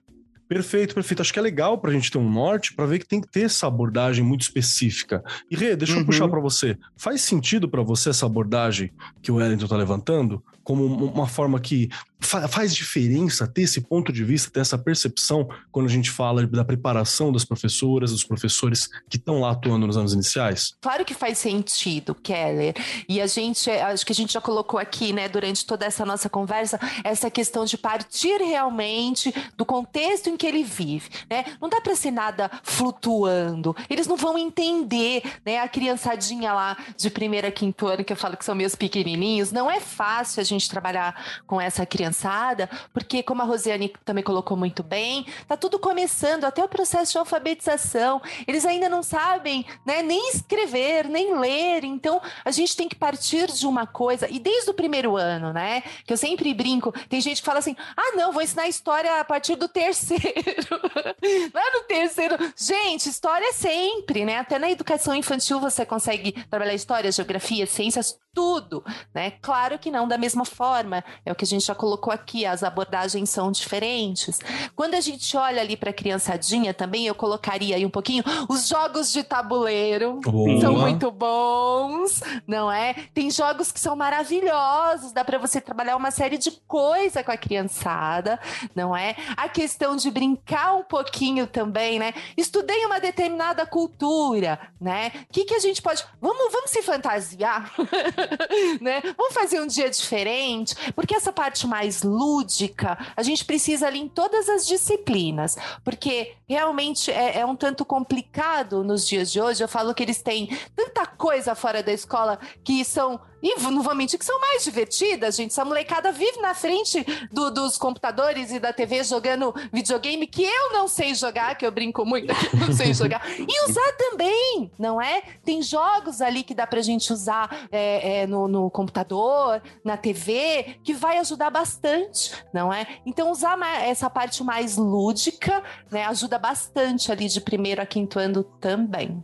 Perfeito, 0.46 0.94
perfeito. 0.94 1.22
Acho 1.22 1.32
que 1.32 1.38
é 1.38 1.42
legal 1.42 1.78
para 1.78 1.90
a 1.90 1.92
gente 1.94 2.11
ter 2.11 2.18
um 2.18 2.30
norte 2.30 2.74
para 2.74 2.84
ver 2.84 2.98
que 2.98 3.09
tem 3.09 3.22
que 3.22 3.28
ter 3.28 3.44
essa 3.44 3.66
abordagem 3.66 4.22
muito 4.22 4.42
específica. 4.42 5.24
E 5.50 5.57
Rê, 5.57 5.74
deixa 5.74 5.94
uhum. 5.94 6.00
eu 6.00 6.07
puxar 6.07 6.28
para 6.28 6.40
você. 6.40 6.76
Faz 6.94 7.22
sentido 7.22 7.70
para 7.70 7.82
você 7.82 8.11
essa 8.11 8.26
abordagem 8.26 8.92
que 9.22 9.32
o 9.32 9.36
Wellington 9.36 9.64
está 9.64 9.76
levantando? 9.78 10.44
Como 10.64 10.84
uma 10.84 11.28
forma 11.28 11.60
que 11.60 11.90
fa 12.24 12.48
faz 12.48 12.74
diferença 12.74 13.46
ter 13.46 13.62
esse 13.62 13.82
ponto 13.82 14.12
de 14.12 14.24
vista, 14.24 14.50
ter 14.50 14.60
essa 14.60 14.78
percepção 14.78 15.48
quando 15.70 15.86
a 15.86 15.90
gente 15.90 16.10
fala 16.10 16.46
da 16.46 16.64
preparação 16.64 17.30
das 17.30 17.44
professoras, 17.44 18.10
dos 18.10 18.24
professores 18.24 18.88
que 19.08 19.16
estão 19.16 19.40
lá 19.40 19.50
atuando 19.50 19.86
nos 19.86 19.96
anos 19.96 20.14
iniciais? 20.14 20.74
Claro 20.80 21.04
que 21.04 21.14
faz 21.14 21.38
sentido, 21.38 22.14
Keller. 22.14 22.74
E 23.08 23.20
a 23.20 23.26
gente, 23.26 23.70
acho 23.70 24.06
que 24.06 24.12
a 24.12 24.14
gente 24.14 24.32
já 24.32 24.40
colocou 24.40 24.80
aqui, 24.80 25.12
né, 25.12 25.28
durante 25.28 25.66
toda 25.66 25.84
essa 25.84 26.04
nossa 26.04 26.28
conversa, 26.28 26.80
essa 27.04 27.30
questão 27.30 27.64
de 27.64 27.76
partir 27.76 28.38
realmente 28.38 29.32
do 29.56 29.66
contexto 29.66 30.30
em 30.30 30.36
que 30.36 30.46
ele 30.46 30.64
vive, 30.64 31.10
né? 31.28 31.44
Não 31.60 31.68
dá 31.68 31.80
para 31.80 31.94
ser 31.94 32.10
nada 32.10 32.50
flutuando. 32.62 33.76
Eles 33.90 34.06
não 34.06 34.16
vão 34.16 34.38
entender, 34.38 35.22
né? 35.44 35.58
A 35.58 35.68
criançadinha 35.68 36.52
lá 36.52 36.76
de 36.96 37.10
primeira 37.10 37.50
quinto 37.50 37.86
ano 37.86 38.04
que 38.04 38.12
eu 38.12 38.16
falo 38.16 38.36
que 38.36 38.44
são 38.44 38.54
meus 38.54 38.74
pequenininhos, 38.74 39.52
não 39.52 39.70
é 39.70 39.80
fácil 39.80 40.40
a 40.40 40.44
gente 40.44 40.53
gente 40.59 40.70
trabalhar 40.70 41.42
com 41.46 41.61
essa 41.61 41.84
criançada, 41.84 42.68
porque, 42.92 43.22
como 43.22 43.42
a 43.42 43.44
Rosiane 43.44 43.92
também 44.05 44.24
colocou 44.24 44.57
muito 44.57 44.82
bem, 44.82 45.26
tá 45.46 45.57
tudo 45.57 45.78
começando, 45.78 46.44
até 46.44 46.62
o 46.62 46.68
processo 46.68 47.12
de 47.12 47.18
alfabetização. 47.18 48.20
Eles 48.46 48.64
ainda 48.64 48.88
não 48.88 49.02
sabem 49.02 49.66
né, 49.84 50.02
nem 50.02 50.30
escrever, 50.30 51.09
nem 51.09 51.38
ler. 51.38 51.84
Então, 51.84 52.20
a 52.44 52.50
gente 52.50 52.76
tem 52.76 52.88
que 52.88 52.94
partir 52.94 53.50
de 53.52 53.66
uma 53.66 53.86
coisa, 53.86 54.28
e 54.30 54.38
desde 54.38 54.70
o 54.70 54.74
primeiro 54.74 55.16
ano, 55.16 55.52
né? 55.52 55.82
Que 56.07 56.12
eu 56.12 56.16
sempre 56.16 56.52
brinco, 56.55 56.92
tem 57.09 57.20
gente 57.20 57.40
que 57.40 57.46
fala 57.46 57.59
assim: 57.59 57.76
ah, 57.96 58.12
não, 58.16 58.32
vou 58.32 58.42
ensinar 58.42 58.68
história 58.68 59.20
a 59.20 59.24
partir 59.24 59.57
do 59.57 59.68
terceiro. 59.68 60.22
Lá 61.52 61.72
no 61.72 61.84
terceiro. 61.84 62.36
Gente, 62.57 63.09
história 63.09 63.48
é 63.48 63.52
sempre, 63.52 64.24
né? 64.24 64.38
Até 64.38 64.59
na 64.59 64.70
educação 64.70 65.14
infantil 65.14 65.61
você 65.61 65.84
consegue 65.84 66.32
trabalhar 66.48 66.74
história, 66.74 67.11
geografia, 67.12 67.66
ciências, 67.66 68.18
tudo, 68.35 68.85
né? 69.14 69.32
Claro 69.41 69.78
que 69.78 69.91
não 69.91 70.09
da 70.09 70.18
mesma 70.18 70.45
forma, 70.45 71.05
é 71.24 71.30
o 71.30 71.35
que 71.35 71.45
a 71.45 71.47
gente 71.47 71.64
já 71.64 71.74
colocou 71.74 72.12
aqui, 72.12 72.45
as 72.45 72.64
abordagens 72.64 73.30
são 73.30 73.53
diferentes. 73.53 74.41
Quando 74.74 74.95
a 74.95 75.01
gente 75.01 75.37
olha 75.37 75.62
ali 75.62 75.76
para 75.76 75.91
a 75.91 75.93
criançadinha 75.93 76.74
também, 76.74 77.07
eu 77.07 77.14
colocaria 77.14 77.76
aí 77.76 77.87
um 77.87 77.91
pouquinho 77.91 78.24
os 78.49 78.68
jogos 78.68 79.12
de 79.12 79.22
tabuleiro, 79.22 80.20
Boa. 80.20 80.61
são 80.61 80.74
muito 80.74 81.11
bons, 81.11 82.20
não 82.47 82.70
é? 82.70 82.95
Tem 83.14 83.30
jogos 83.30 83.70
que 83.70 83.78
são 83.78 83.95
maravilhosos, 83.95 85.12
dá 85.12 85.24
para 85.24 85.39
você 85.39 85.61
trabalhar 85.61 85.97
uma 85.97 86.11
série 86.11 86.37
de 86.37 86.51
coisa 86.66 87.22
com 87.22 87.30
a 87.30 87.37
criançada, 87.37 88.41
não 88.74 88.97
é? 88.97 89.14
A 89.37 89.49
questão 89.49 89.95
de 89.95 90.11
brincar 90.11 90.74
um 90.74 90.82
pouquinho 90.82 91.47
também, 91.47 91.99
né? 91.99 92.12
Estudei 92.37 92.85
uma 92.85 92.99
determinada 92.99 93.64
cultura, 93.64 94.59
né? 94.80 95.12
O 95.30 95.32
que, 95.32 95.45
que 95.45 95.55
a 95.55 95.61
gente 95.61 95.80
pode. 95.80 96.05
Vamos, 96.20 96.53
vamos 96.53 96.70
se 96.70 96.82
fantasiar? 96.82 97.72
né? 98.80 99.00
Vamos 99.16 99.34
fazer 99.34 99.60
um 99.60 99.66
dia 99.66 99.88
diferente, 99.90 100.74
porque 100.94 101.14
essa 101.14 101.32
parte 101.32 101.66
mais 101.66 102.02
lúdica 102.02 102.98
a 103.16 103.22
gente 103.22 103.44
precisa 103.44 103.86
ali 103.86 104.00
em 104.00 104.08
todas 104.08 104.48
as 104.48 104.66
disciplinas, 104.66 105.56
porque 105.82 106.32
realmente 106.49 107.11
é, 107.11 107.40
é 107.40 107.47
um 107.47 107.57
tanto 107.57 107.84
complicado 107.84 108.84
nos 108.84 109.07
dias 109.07 109.30
de 109.30 109.40
hoje. 109.40 109.62
Eu 109.62 109.68
falo 109.68 109.95
que 109.95 110.03
eles 110.03 110.22
têm 110.22 110.49
tanta 110.74 111.07
coisa 111.07 111.55
fora 111.55 111.82
da 111.82 111.92
escola 111.92 112.38
que 112.62 112.84
são 112.84 113.20
e 113.45 113.61
não 113.70 113.82
vou 113.82 113.95
mentir 113.95 114.18
que 114.18 114.24
são 114.24 114.40
mais 114.40 114.64
divertidas, 114.64 115.36
gente. 115.36 115.51
Essa 115.51 115.66
molecada 115.66 116.11
vive 116.11 116.40
na 116.40 116.55
frente 116.55 117.05
do, 117.30 117.51
dos 117.51 117.76
computadores 117.76 118.51
e 118.51 118.59
da 118.59 118.72
TV 118.72 119.05
jogando 119.05 119.55
videogame 119.70 120.26
que 120.26 120.42
eu 120.42 120.72
não 120.72 120.88
sei 120.88 121.14
jogar, 121.14 121.55
que 121.55 121.66
eu 121.66 121.70
brinco 121.70 122.07
muito 122.07 122.34
que 122.34 122.57
não 122.57 122.72
sei 122.72 122.95
jogar. 122.97 123.22
E 123.38 123.68
usar 123.68 123.92
também, 123.99 124.70
não 124.78 125.01
é? 125.01 125.20
Tem 125.45 125.61
jogos 125.61 126.22
ali 126.22 126.42
que 126.42 126.55
dá 126.55 126.66
pra 126.66 126.80
gente 126.80 127.12
usar 127.12 127.68
é, 127.70 128.22
é, 128.22 128.26
no, 128.26 128.49
no, 128.49 128.70
computador, 128.70 129.61
na 129.84 129.99
TV, 129.99 130.78
que 130.82 130.95
vai 130.95 131.18
ajudar 131.18 131.51
bastante, 131.51 132.32
não 132.51 132.72
é? 132.72 132.86
Então, 133.05 133.30
usar 133.30 133.59
essa 133.82 134.09
parte 134.09 134.42
mais 134.42 134.78
lúdica, 134.78 135.62
né, 135.90 136.07
ajuda 136.07 136.34
bastante 136.39 137.11
ali 137.11 137.28
de 137.28 137.41
primeiro 137.41 137.80
a 137.80 137.87
quinto 137.87 138.18
ano 138.18 138.43
também. 138.61 139.22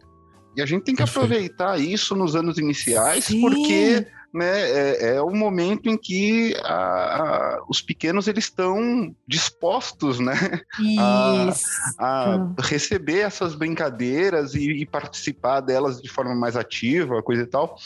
E 0.57 0.63
a 0.63 0.67
gente 0.67 0.85
tem 0.85 0.95
que 0.95 1.03
aproveitar 1.03 1.79
isso 1.79 2.15
nos 2.17 2.35
anos 2.35 2.59
iniciais, 2.59 3.25
Sim. 3.25 3.41
porque 3.41 4.07
né, 4.33 4.71
é, 4.71 5.15
é, 5.15 5.23
o 5.23 5.31
momento 5.31 5.89
em 5.89 5.97
que 5.97 6.55
a, 6.63 6.75
a, 6.75 7.65
os 7.69 7.83
pequenos 7.83 8.29
eles 8.29 8.45
estão 8.45 9.15
dispostos 9.27 10.21
né, 10.21 10.61
a, 10.99 11.53
a, 11.99 12.55
receber 12.63 13.21
essas 13.21 13.55
brincadeiras 13.55 14.55
e, 14.55 14.71
e, 14.71 14.87
participar 14.87 15.61
delas 15.61 16.01
de 16.01 16.09
forma 16.09 16.35
mais 16.35 16.57
ativa, 16.57 17.23
coisa 17.23 17.43
e 17.43 17.47
tal. 17.47 17.77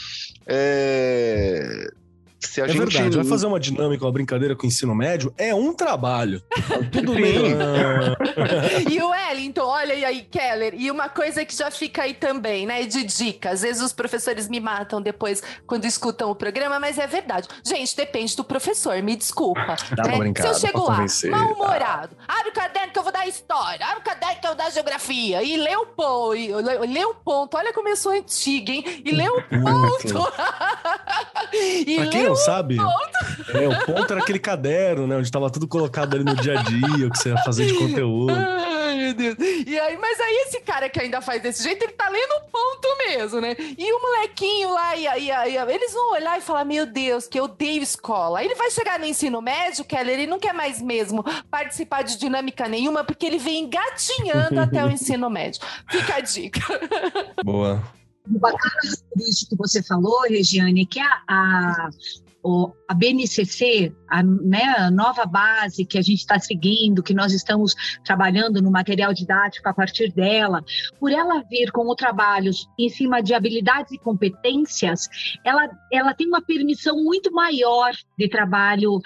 É, 0.46 1.90
se 2.46 2.60
a 2.60 2.64
é 2.64 2.68
gente... 2.68 2.78
verdade, 2.78 3.16
vai 3.16 3.24
fazer 3.24 3.46
uma 3.46 3.60
dinâmica, 3.60 4.04
uma 4.04 4.12
brincadeira 4.12 4.54
com 4.54 4.64
o 4.64 4.66
ensino 4.66 4.94
médio, 4.94 5.32
é 5.36 5.54
um 5.54 5.72
trabalho. 5.72 6.42
Tudo 6.92 7.14
bem. 7.14 7.54
e 8.90 9.00
o 9.00 9.08
Wellington, 9.08 9.62
olha 9.62 9.94
aí, 10.06 10.22
Keller, 10.22 10.74
e 10.76 10.90
uma 10.90 11.08
coisa 11.08 11.44
que 11.44 11.54
já 11.54 11.70
fica 11.70 12.02
aí 12.02 12.14
também, 12.14 12.66
né, 12.66 12.84
de 12.84 13.04
dica. 13.04 13.50
Às 13.50 13.62
vezes 13.62 13.82
os 13.82 13.92
professores 13.92 14.48
me 14.48 14.60
matam 14.60 15.00
depois 15.00 15.42
quando 15.66 15.84
escutam 15.84 16.30
o 16.30 16.34
programa, 16.34 16.78
mas 16.78 16.98
é 16.98 17.06
verdade. 17.06 17.48
Gente, 17.64 17.96
depende 17.96 18.36
do 18.36 18.44
professor, 18.44 19.00
me 19.02 19.16
desculpa. 19.16 19.76
Dá 19.96 20.04
né? 20.04 20.32
Se 20.36 20.46
eu 20.46 20.54
chego 20.54 20.84
lá, 20.84 21.04
mal-humorado, 21.30 22.16
abre 22.26 22.50
o 22.50 22.52
caderno 22.52 22.92
que 22.92 22.98
eu 22.98 23.02
vou 23.02 23.12
dar 23.12 23.26
história, 23.26 23.86
abre 23.86 24.00
o 24.00 24.02
caderno 24.02 24.40
que 24.40 24.46
eu 24.46 24.50
vou 24.50 24.58
dar 24.58 24.70
geografia, 24.70 25.42
e 25.42 25.56
lê 25.56 25.76
o 25.76 25.86
ponto, 25.86 26.34
lê 26.86 27.04
o 27.04 27.14
ponto, 27.14 27.56
olha 27.56 27.72
como 27.72 27.88
eu 27.88 27.96
sou 27.96 28.12
antiga, 28.12 28.72
hein? 28.72 29.02
E 29.04 29.10
lê 29.12 29.28
o 29.28 29.42
ponto. 29.48 30.32
e 31.86 31.96
pra 31.96 32.06
quem 32.06 32.33
não 32.34 32.36
sabe, 32.36 32.76
é, 33.54 33.68
o 33.68 33.86
ponto 33.86 34.12
era 34.12 34.20
aquele 34.20 34.38
caderno, 34.38 35.06
né? 35.06 35.16
Onde 35.16 35.26
estava 35.26 35.48
tudo 35.48 35.68
colocado 35.68 36.14
ali 36.14 36.24
no 36.24 36.34
dia 36.34 36.58
a 36.58 36.62
dia, 36.62 37.06
o 37.06 37.10
que 37.10 37.18
você 37.18 37.28
ia 37.30 37.38
fazer 37.38 37.66
de 37.66 37.74
conteúdo. 37.74 38.34
Ai, 38.34 38.96
meu 38.96 39.14
Deus. 39.14 39.36
E 39.38 39.78
aí, 39.78 39.96
mas 39.96 40.18
aí 40.20 40.44
esse 40.46 40.60
cara 40.60 40.88
que 40.88 41.00
ainda 41.00 41.20
faz 41.20 41.40
desse 41.42 41.62
jeito, 41.62 41.82
ele 41.84 41.92
tá 41.92 42.08
lendo 42.08 42.32
o 42.32 42.50
ponto 42.50 42.98
mesmo, 43.06 43.40
né? 43.40 43.54
E 43.58 43.92
o 43.92 44.02
molequinho 44.02 44.72
lá, 44.72 44.96
e, 44.96 45.06
e, 45.06 45.30
e, 45.30 45.74
eles 45.74 45.92
vão 45.92 46.12
olhar 46.12 46.38
e 46.38 46.42
falar: 46.42 46.64
Meu 46.64 46.86
Deus, 46.86 47.26
que 47.26 47.38
eu 47.38 47.44
odeio 47.44 47.82
escola. 47.82 48.40
Aí 48.40 48.46
ele 48.46 48.54
vai 48.56 48.70
chegar 48.70 48.98
no 48.98 49.04
ensino 49.04 49.40
médio, 49.40 49.84
Keller, 49.84 50.14
ele 50.14 50.26
não 50.26 50.40
quer 50.40 50.52
mais 50.52 50.82
mesmo 50.82 51.24
participar 51.50 52.02
de 52.02 52.18
dinâmica 52.18 52.68
nenhuma, 52.68 53.04
porque 53.04 53.26
ele 53.26 53.38
vem 53.38 53.64
engatinhando 53.64 54.60
até 54.60 54.84
o 54.84 54.90
ensino 54.90 55.30
médio. 55.30 55.60
Fica 55.88 56.16
a 56.16 56.20
dica. 56.20 56.60
Boa. 57.44 57.82
O 58.30 58.38
bacana 58.38 58.80
disso 59.16 59.46
que 59.48 59.56
você 59.56 59.82
falou, 59.82 60.22
Regiane, 60.22 60.82
é 60.82 60.86
que 60.86 60.98
a, 60.98 61.22
a, 61.28 61.90
を 62.44 62.76
a 62.88 62.94
BNCC, 62.94 63.92
a, 64.08 64.22
né, 64.22 64.62
a 64.78 64.90
nova 64.90 65.24
base 65.24 65.84
que 65.84 65.98
a 65.98 66.02
gente 66.02 66.20
está 66.20 66.38
seguindo, 66.38 67.02
que 67.02 67.14
nós 67.14 67.32
estamos 67.32 67.74
trabalhando 68.04 68.60
no 68.60 68.70
material 68.70 69.12
didático 69.12 69.68
a 69.68 69.74
partir 69.74 70.12
dela, 70.12 70.64
por 70.98 71.10
ela 71.10 71.42
vir 71.48 71.70
com 71.70 71.88
o 71.88 71.94
trabalho 71.94 72.50
em 72.78 72.88
cima 72.88 73.22
de 73.22 73.34
habilidades 73.34 73.92
e 73.92 73.98
competências, 73.98 75.08
ela, 75.44 75.68
ela 75.92 76.14
tem 76.14 76.26
uma 76.26 76.42
permissão 76.42 77.02
muito 77.02 77.32
maior 77.32 77.92
de 78.18 78.28
trabalho 78.28 79.00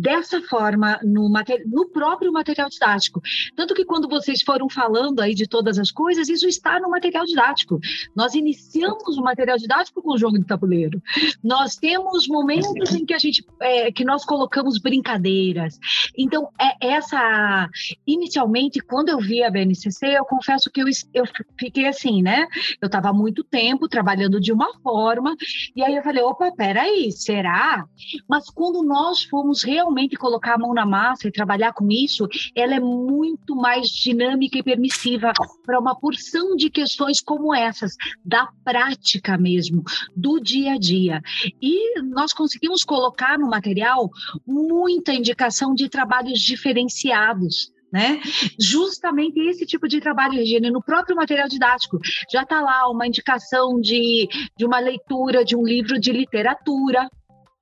dessa 0.00 0.40
forma 0.42 0.98
no, 1.02 1.30
no 1.66 1.88
próprio 1.90 2.32
material 2.32 2.68
didático. 2.68 3.20
Tanto 3.56 3.74
que 3.74 3.84
quando 3.84 4.08
vocês 4.08 4.42
foram 4.42 4.68
falando 4.68 5.20
aí 5.20 5.34
de 5.34 5.46
todas 5.46 5.78
as 5.78 5.90
coisas, 5.90 6.28
isso 6.28 6.46
está 6.46 6.80
no 6.80 6.90
material 6.90 7.24
didático. 7.24 7.78
Nós 8.16 8.34
iniciamos 8.34 9.16
o 9.16 9.22
material 9.22 9.58
didático 9.58 10.02
com 10.02 10.14
o 10.14 10.18
jogo 10.18 10.38
de 10.38 10.46
tabuleiro. 10.46 11.02
Nós 11.42 11.76
temos 11.76 12.26
momentos 12.26 12.94
em 12.94 13.04
que 13.04 13.11
a 13.14 13.18
gente 13.18 13.44
é, 13.60 13.92
que 13.92 14.04
nós 14.04 14.24
colocamos 14.24 14.78
brincadeiras. 14.78 15.78
Então, 16.16 16.48
é 16.60 16.88
essa 16.88 17.68
inicialmente 18.06 18.80
quando 18.80 19.08
eu 19.08 19.18
vi 19.18 19.42
a 19.42 19.50
BNCC, 19.50 20.06
eu 20.06 20.24
confesso 20.24 20.70
que 20.70 20.82
eu, 20.82 20.86
eu 21.14 21.24
fiquei 21.58 21.86
assim, 21.86 22.22
né? 22.22 22.46
Eu 22.80 22.86
estava 22.86 23.12
muito 23.12 23.44
tempo 23.44 23.88
trabalhando 23.88 24.40
de 24.40 24.52
uma 24.52 24.72
forma 24.80 25.36
e 25.74 25.82
aí 25.82 25.94
eu 25.96 26.02
falei, 26.02 26.22
opa, 26.22 26.50
peraí, 26.52 27.10
será? 27.12 27.84
Mas 28.28 28.48
quando 28.50 28.82
nós 28.82 29.24
fomos 29.24 29.62
realmente 29.62 30.16
colocar 30.16 30.54
a 30.54 30.58
mão 30.58 30.74
na 30.74 30.86
massa 30.86 31.28
e 31.28 31.32
trabalhar 31.32 31.72
com 31.72 31.90
isso, 31.90 32.26
ela 32.54 32.74
é 32.74 32.80
muito 32.80 33.54
mais 33.54 33.88
dinâmica 33.88 34.58
e 34.58 34.62
permissiva 34.62 35.32
para 35.64 35.78
uma 35.78 35.94
porção 35.94 36.56
de 36.56 36.70
questões 36.70 37.20
como 37.20 37.54
essas, 37.54 37.96
da 38.24 38.48
prática 38.64 39.36
mesmo, 39.38 39.82
do 40.14 40.38
dia 40.40 40.74
a 40.74 40.78
dia. 40.78 41.22
E 41.60 42.00
nós 42.02 42.32
conseguimos 42.32 42.84
colocar 42.92 43.38
no 43.38 43.48
material 43.48 44.10
muita 44.46 45.14
indicação 45.14 45.74
de 45.74 45.88
trabalhos 45.88 46.38
diferenciados. 46.38 47.72
Né? 47.90 48.20
Justamente 48.58 49.38
esse 49.40 49.64
tipo 49.64 49.88
de 49.88 49.98
trabalho, 49.98 50.34
Regina, 50.34 50.70
no 50.70 50.82
próprio 50.82 51.16
material 51.16 51.48
didático. 51.48 51.98
Já 52.30 52.42
está 52.42 52.60
lá 52.60 52.88
uma 52.90 53.06
indicação 53.06 53.80
de, 53.80 54.28
de 54.56 54.66
uma 54.66 54.78
leitura 54.78 55.42
de 55.42 55.56
um 55.56 55.62
livro 55.62 55.98
de 55.98 56.12
literatura, 56.12 57.08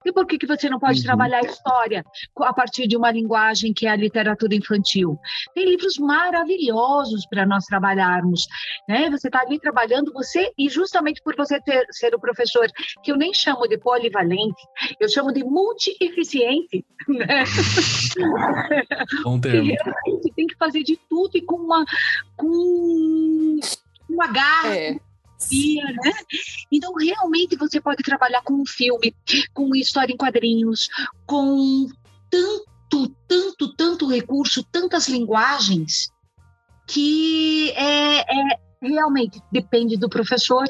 e 0.05 0.13
por 0.13 0.27
que, 0.27 0.39
que 0.39 0.47
você 0.47 0.69
não 0.69 0.79
pode 0.79 0.99
uhum. 1.01 1.05
trabalhar 1.05 1.39
a 1.39 1.47
história 1.47 2.05
a 2.39 2.53
partir 2.53 2.87
de 2.87 2.97
uma 2.97 3.11
linguagem 3.11 3.73
que 3.73 3.87
é 3.87 3.91
a 3.91 3.97
literatura 3.97 4.55
infantil? 4.55 5.19
Tem 5.55 5.65
livros 5.65 5.99
maravilhosos 5.99 7.27
para 7.27 7.45
nós 7.45 7.65
trabalharmos. 7.67 8.47
Né? 8.89 9.11
Você 9.11 9.29
está 9.29 9.41
ali 9.41 9.59
trabalhando, 9.59 10.13
você, 10.13 10.51
e 10.59 10.69
justamente 10.69 11.21
por 11.23 11.37
você 11.37 11.61
ter, 11.61 11.87
ser 11.91 12.15
o 12.15 12.21
professor, 12.21 12.67
que 13.03 13.13
eu 13.13 13.17
nem 13.17 13.35
chamo 13.35 13.69
de 13.69 13.77
polivalente, 13.79 14.63
eu 14.99 15.09
chamo 15.09 15.33
de 15.33 15.45
multi-eficiente. 15.45 16.85
Né? 17.09 17.45
Bom 19.25 19.41
termo. 19.41 19.75
tem 20.37 20.47
que 20.47 20.55
fazer 20.57 20.83
de 20.83 20.97
tudo 21.09 21.37
e 21.37 21.43
com 21.43 21.57
uma. 21.57 21.85
Com 22.37 23.59
uma 24.09 24.27
garra, 24.29 24.77
é 24.77 24.97
né? 25.51 26.13
Então, 26.71 26.93
realmente, 26.95 27.57
você 27.57 27.81
pode 27.81 28.03
trabalhar 28.03 28.43
com 28.43 28.55
um 28.55 28.67
filme, 28.67 29.15
com 29.55 29.75
história 29.75 30.13
em 30.13 30.17
quadrinhos, 30.17 30.89
com 31.27 31.89
tanto, 32.31 33.09
tanto, 33.27 33.77
tanto 33.77 34.09
recurso, 34.09 34.63
tantas 34.65 35.09
linguagens, 35.09 36.11
que 36.87 37.71
é, 37.71 38.21
é 38.21 38.61
realmente 38.83 39.41
depende 39.53 39.97
do 39.97 40.09
professor, 40.09 40.67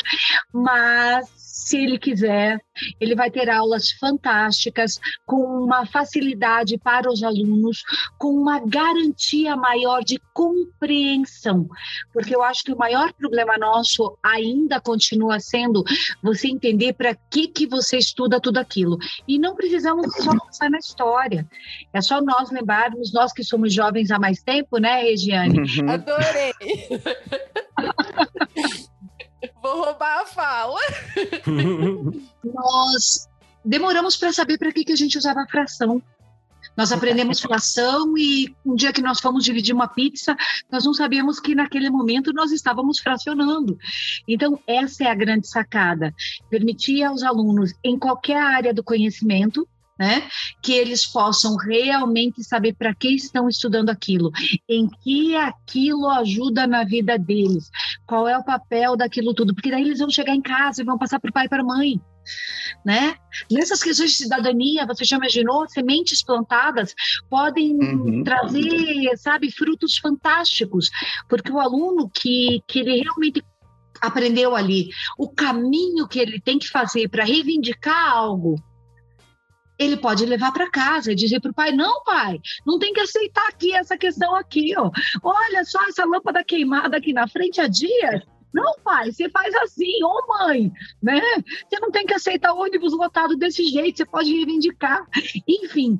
mas 0.53 1.29
se 1.61 1.76
ele 1.76 1.98
quiser, 1.98 2.58
ele 2.98 3.14
vai 3.14 3.30
ter 3.30 3.50
aulas 3.50 3.90
fantásticas, 3.92 4.98
com 5.26 5.36
uma 5.64 5.84
facilidade 5.84 6.78
para 6.78 7.11
os 7.11 7.22
alunos, 7.22 7.82
com 8.18 8.32
uma 8.32 8.61
garantia 8.61 9.54
maior 9.56 10.02
de 10.02 10.18
compreensão. 10.32 11.68
Porque 12.12 12.34
eu 12.34 12.42
acho 12.42 12.64
que 12.64 12.72
o 12.72 12.78
maior 12.78 13.12
problema 13.12 13.58
nosso 13.58 14.16
ainda 14.22 14.80
continua 14.80 15.38
sendo 15.38 15.84
você 16.22 16.48
entender 16.48 16.94
para 16.94 17.14
que, 17.14 17.46
que 17.46 17.66
você 17.66 17.98
estuda 17.98 18.40
tudo 18.40 18.58
aquilo. 18.58 18.98
E 19.28 19.38
não 19.38 19.54
precisamos 19.54 20.14
só 20.16 20.32
pensar 20.46 20.70
na 20.70 20.78
história. 20.78 21.46
É 21.92 22.00
só 22.00 22.22
nós 22.22 22.50
lembrarmos, 22.50 23.12
nós 23.12 23.32
que 23.32 23.44
somos 23.44 23.72
jovens 23.72 24.11
há 24.11 24.18
mais 24.18 24.42
tempo, 24.42 24.78
né, 24.78 25.02
Regiane? 25.02 25.61
Uhum. 25.61 25.90
Adorei! 25.90 26.52
Vou 29.62 29.84
roubar 29.84 30.20
a 30.20 30.26
fala. 30.26 30.80
Nós 32.45 33.28
demoramos 33.64 34.16
para 34.16 34.32
saber 34.32 34.59
para 34.59 34.72
que, 34.72 34.84
que 34.84 34.93
a 34.93 34.97
gente 34.97 35.18
usava 35.18 35.43
a 35.43 35.47
fração. 35.47 36.03
Nós 36.76 36.93
aprendemos 36.93 37.41
fração 37.43 38.16
e 38.16 38.55
um 38.64 38.74
dia 38.74 38.93
que 38.93 39.03
nós 39.03 39.20
fomos 39.20 39.45
dividir 39.45 39.74
uma 39.74 39.88
pizza, 39.88 40.36
nós 40.70 40.84
não 40.84 40.95
sabíamos 40.95 41.41
que 41.41 41.55
naquele 41.55 41.91
momento 41.91 42.32
nós 42.32 42.53
estávamos 42.53 42.99
fracionando. 42.99 43.78
Então, 44.26 44.59
essa 44.66 45.05
é 45.05 45.07
a 45.09 45.14
grande 45.14 45.49
sacada. 45.49 46.14
Permitir 46.49 47.03
aos 47.03 47.22
alunos, 47.22 47.72
em 47.82 47.99
qualquer 47.99 48.41
área 48.43 48.74
do 48.74 48.84
conhecimento, 48.84 49.66
né? 50.01 50.26
Que 50.62 50.72
eles 50.72 51.05
possam 51.05 51.57
realmente 51.57 52.42
saber 52.42 52.74
para 52.74 52.94
que 52.94 53.14
estão 53.14 53.51
estudando 53.51 53.90
aquilo, 53.90 54.30
em 54.66 54.88
que 54.88 55.36
aquilo 55.36 56.09
ajuda 56.09 56.66
na 56.66 56.84
vida 56.84 57.18
deles, 57.18 57.70
qual 58.07 58.26
é 58.26 58.38
o 58.38 58.42
papel 58.42 58.96
daquilo 58.96 59.34
tudo, 59.34 59.55
porque 59.55 59.70
daí 59.70 59.82
eles 59.82 59.98
vão 59.98 60.09
chegar 60.09 60.34
em 60.34 60.40
casa 60.40 60.80
e 60.80 60.86
vão 60.86 60.96
passar 60.96 61.20
para 61.20 61.28
o 61.28 61.32
pai 61.34 61.44
e 61.44 61.48
para 61.51 61.61
a 61.61 61.66
mãe. 61.66 62.01
Né? 62.82 63.14
Nessas 63.51 63.82
questões 63.82 64.12
de 64.12 64.16
cidadania, 64.16 64.86
você 64.86 65.05
já 65.05 65.16
imaginou? 65.16 65.68
Sementes 65.68 66.24
plantadas 66.24 66.94
podem 67.28 67.74
uhum. 67.74 68.24
trazer, 68.24 69.18
sabe, 69.18 69.51
frutos 69.51 69.98
fantásticos, 69.98 70.88
porque 71.28 71.53
o 71.53 71.61
aluno 71.61 72.09
que, 72.09 72.62
que 72.66 72.78
ele 72.78 73.03
realmente 73.03 73.44
aprendeu 74.01 74.57
ali 74.57 74.88
o 75.18 75.28
caminho 75.28 76.09
que 76.09 76.18
ele 76.18 76.40
tem 76.40 76.59
que 76.59 76.68
fazer 76.68 77.09
para 77.11 77.24
reivindicar 77.24 78.12
algo, 78.12 78.57
ele 79.81 79.97
pode 79.97 80.26
levar 80.26 80.53
para 80.53 80.70
casa 80.70 81.11
e 81.11 81.14
dizer 81.14 81.41
para 81.41 81.51
o 81.51 81.55
pai: 81.55 81.72
não, 81.72 82.05
pai, 82.05 82.39
não 82.66 82.78
tem 82.78 82.93
que 82.93 83.01
aceitar 83.01 83.49
aqui 83.49 83.74
essa 83.74 83.97
questão 83.97 84.37
aqui, 84.37 84.74
ó. 84.76 84.91
Olha 85.22 85.64
só 85.64 85.78
essa 85.89 86.05
lâmpada 86.05 86.45
queimada 86.45 86.99
aqui 86.99 87.14
na 87.14 87.26
frente 87.26 87.62
há 87.62 87.66
dias. 87.66 88.22
Não, 88.53 88.74
pai, 88.85 89.11
você 89.11 89.31
faz 89.31 89.55
assim, 89.55 90.05
ô 90.05 90.26
mãe, 90.26 90.70
né? 91.03 91.20
Você 91.68 91.81
não 91.81 91.91
tem 91.91 92.05
que 92.05 92.12
aceitar 92.12 92.53
ônibus 92.53 92.93
lotado 92.93 93.37
desse 93.37 93.64
jeito, 93.64 93.97
você 93.97 94.05
pode 94.05 94.31
reivindicar. 94.35 95.07
Enfim, 95.49 95.99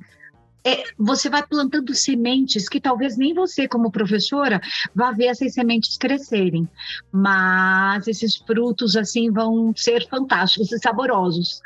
é, 0.64 0.83
você 0.99 1.31
vai 1.31 1.47
plantando 1.47 1.95
sementes 1.95 2.68
que 2.68 2.81
talvez 2.81 3.16
nem 3.16 3.33
você, 3.33 3.68
como 3.68 3.91
professora, 3.91 4.61
vá 4.95 5.12
ver 5.12 5.26
essas 5.26 5.55
sementes 5.55 5.97
crescerem. 5.97 6.68
Mas 7.11 8.09
esses 8.09 8.37
frutos, 8.37 8.97
assim, 8.97 9.31
vão 9.31 9.72
ser 9.74 10.07
fantásticos 10.09 10.72
e 10.72 10.78
saborosos. 10.78 11.62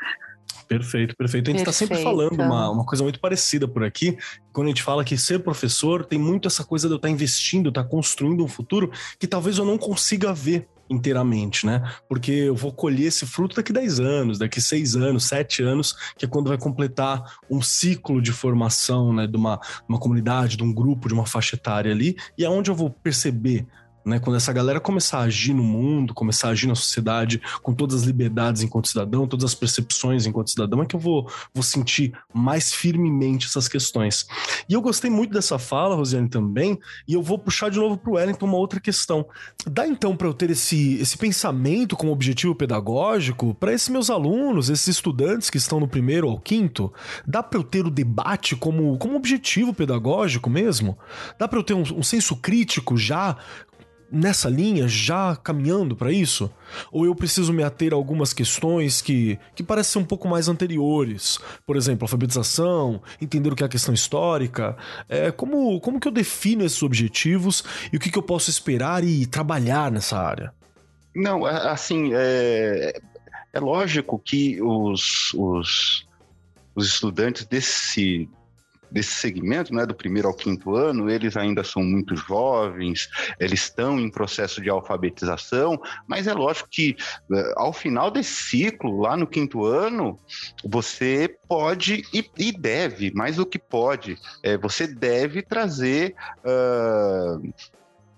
Perfeito, 0.67 1.15
perfeito. 1.15 1.49
A 1.49 1.51
gente 1.51 1.59
está 1.59 1.71
sempre 1.71 2.01
falando 2.01 2.33
uma, 2.41 2.69
uma 2.69 2.85
coisa 2.85 3.03
muito 3.03 3.19
parecida 3.19 3.67
por 3.67 3.83
aqui, 3.83 4.17
quando 4.51 4.67
a 4.67 4.69
gente 4.69 4.83
fala 4.83 5.03
que 5.03 5.17
ser 5.17 5.39
professor 5.39 6.05
tem 6.05 6.17
muito 6.17 6.47
essa 6.47 6.63
coisa 6.63 6.87
de 6.87 6.93
eu 6.93 6.97
estar 6.97 7.07
tá 7.07 7.11
investindo, 7.11 7.69
estar 7.69 7.83
tá 7.83 7.89
construindo 7.89 8.43
um 8.43 8.47
futuro 8.47 8.91
que 9.19 9.27
talvez 9.27 9.57
eu 9.57 9.65
não 9.65 9.77
consiga 9.77 10.33
ver 10.33 10.67
inteiramente, 10.89 11.65
né? 11.65 11.81
Porque 12.07 12.31
eu 12.31 12.55
vou 12.55 12.71
colher 12.71 13.07
esse 13.07 13.25
fruto 13.25 13.55
daqui 13.55 13.73
10 13.73 13.99
anos, 13.99 14.39
daqui 14.39 14.61
6 14.61 14.95
anos, 14.95 15.25
7 15.25 15.63
anos, 15.63 15.95
que 16.17 16.25
é 16.25 16.27
quando 16.27 16.47
vai 16.47 16.57
completar 16.57 17.37
um 17.49 17.61
ciclo 17.61 18.21
de 18.21 18.31
formação, 18.31 19.13
né, 19.13 19.27
de 19.27 19.35
uma, 19.35 19.59
uma 19.87 19.99
comunidade, 19.99 20.57
de 20.57 20.63
um 20.63 20.73
grupo, 20.73 21.07
de 21.07 21.13
uma 21.13 21.25
faixa 21.25 21.55
etária 21.55 21.91
ali, 21.91 22.15
e 22.37 22.45
é 22.45 22.49
onde 22.49 22.69
eu 22.69 22.75
vou 22.75 22.89
perceber 22.89 23.65
né? 24.05 24.19
Quando 24.19 24.35
essa 24.35 24.53
galera 24.53 24.79
começar 24.79 25.19
a 25.19 25.23
agir 25.23 25.53
no 25.53 25.63
mundo, 25.63 26.13
começar 26.13 26.49
a 26.49 26.51
agir 26.51 26.67
na 26.67 26.75
sociedade 26.75 27.41
com 27.63 27.73
todas 27.73 27.95
as 27.95 28.03
liberdades 28.03 28.61
enquanto 28.61 28.87
cidadão, 28.87 29.27
todas 29.27 29.45
as 29.45 29.55
percepções 29.55 30.25
enquanto 30.25 30.51
cidadão, 30.51 30.83
é 30.83 30.85
que 30.85 30.95
eu 30.95 30.99
vou, 30.99 31.29
vou 31.53 31.63
sentir 31.63 32.13
mais 32.31 32.71
firmemente 32.71 33.47
essas 33.47 33.67
questões. 33.67 34.27
E 34.69 34.73
eu 34.73 34.81
gostei 34.81 35.09
muito 35.09 35.33
dessa 35.33 35.57
fala, 35.57 35.95
Rosiane, 35.95 36.29
também, 36.29 36.79
e 37.07 37.13
eu 37.13 37.23
vou 37.23 37.39
puxar 37.39 37.69
de 37.69 37.79
novo 37.79 37.97
para 37.97 38.11
o 38.11 38.13
Wellington 38.13 38.45
uma 38.45 38.57
outra 38.57 38.79
questão. 38.79 39.25
Dá 39.65 39.87
então 39.87 40.15
para 40.15 40.27
eu 40.27 40.33
ter 40.33 40.51
esse, 40.51 40.95
esse 40.95 41.17
pensamento 41.17 41.95
como 41.95 42.11
objetivo 42.11 42.53
pedagógico 42.53 43.55
para 43.55 43.73
esses 43.73 43.89
meus 43.89 44.09
alunos, 44.09 44.69
esses 44.69 44.87
estudantes 44.87 45.49
que 45.49 45.57
estão 45.57 45.79
no 45.79 45.87
primeiro 45.87 46.29
ao 46.29 46.39
quinto? 46.39 46.93
Dá 47.25 47.41
para 47.41 47.59
eu 47.59 47.63
ter 47.63 47.85
o 47.85 47.89
debate 47.89 48.55
como, 48.55 48.97
como 48.97 49.15
objetivo 49.15 49.73
pedagógico 49.73 50.49
mesmo? 50.49 50.97
Dá 51.39 51.47
para 51.47 51.57
eu 51.57 51.63
ter 51.63 51.73
um, 51.73 51.81
um 51.81 52.03
senso 52.03 52.35
crítico 52.35 52.95
já 52.95 53.37
nessa 54.11 54.49
linha, 54.49 54.87
já 54.87 55.35
caminhando 55.35 55.95
para 55.95 56.11
isso? 56.11 56.51
Ou 56.91 57.05
eu 57.05 57.15
preciso 57.15 57.51
me 57.53 57.63
ater 57.63 57.93
a 57.93 57.95
algumas 57.95 58.33
questões 58.33 59.01
que, 59.01 59.39
que 59.55 59.63
parecem 59.63 60.01
um 60.01 60.05
pouco 60.05 60.27
mais 60.27 60.47
anteriores? 60.47 61.39
Por 61.65 61.75
exemplo, 61.75 62.05
alfabetização, 62.05 63.01
entender 63.21 63.51
o 63.51 63.55
que 63.55 63.63
é 63.63 63.65
a 63.65 63.69
questão 63.69 63.93
histórica. 63.93 64.77
É, 65.09 65.31
como, 65.31 65.79
como 65.81 65.99
que 65.99 66.07
eu 66.07 66.11
defino 66.11 66.63
esses 66.63 66.81
objetivos 66.81 67.63
e 67.91 67.97
o 67.97 67.99
que, 67.99 68.11
que 68.11 68.17
eu 68.17 68.23
posso 68.23 68.49
esperar 68.49 69.03
e 69.03 69.25
trabalhar 69.25 69.91
nessa 69.91 70.17
área? 70.17 70.53
Não, 71.15 71.45
assim, 71.45 72.11
é, 72.13 72.99
é 73.53 73.59
lógico 73.59 74.19
que 74.19 74.61
os, 74.61 75.33
os, 75.33 76.05
os 76.75 76.87
estudantes 76.87 77.45
desse, 77.45 78.29
desse 78.91 79.11
segmento, 79.11 79.73
né, 79.73 79.85
do 79.85 79.95
primeiro 79.95 80.27
ao 80.27 80.33
quinto 80.33 80.75
ano, 80.75 81.09
eles 81.09 81.35
ainda 81.35 81.63
são 81.63 81.83
muito 81.83 82.15
jovens, 82.15 83.09
eles 83.39 83.61
estão 83.61 83.99
em 83.99 84.09
processo 84.09 84.61
de 84.61 84.69
alfabetização, 84.69 85.79
mas 86.07 86.27
é 86.27 86.33
lógico 86.33 86.69
que 86.69 86.95
eh, 87.31 87.53
ao 87.55 87.73
final 87.73 88.09
desse 88.11 88.33
ciclo, 88.33 88.99
lá 88.99 89.17
no 89.17 89.27
quinto 89.27 89.65
ano, 89.65 90.19
você 90.63 91.35
pode 91.47 92.03
e, 92.13 92.29
e 92.37 92.51
deve, 92.51 93.11
mais 93.13 93.35
do 93.35 93.45
que 93.45 93.59
pode, 93.59 94.17
é, 94.43 94.57
você 94.57 94.87
deve 94.87 95.41
trazer 95.41 96.15
uh, 96.43 97.53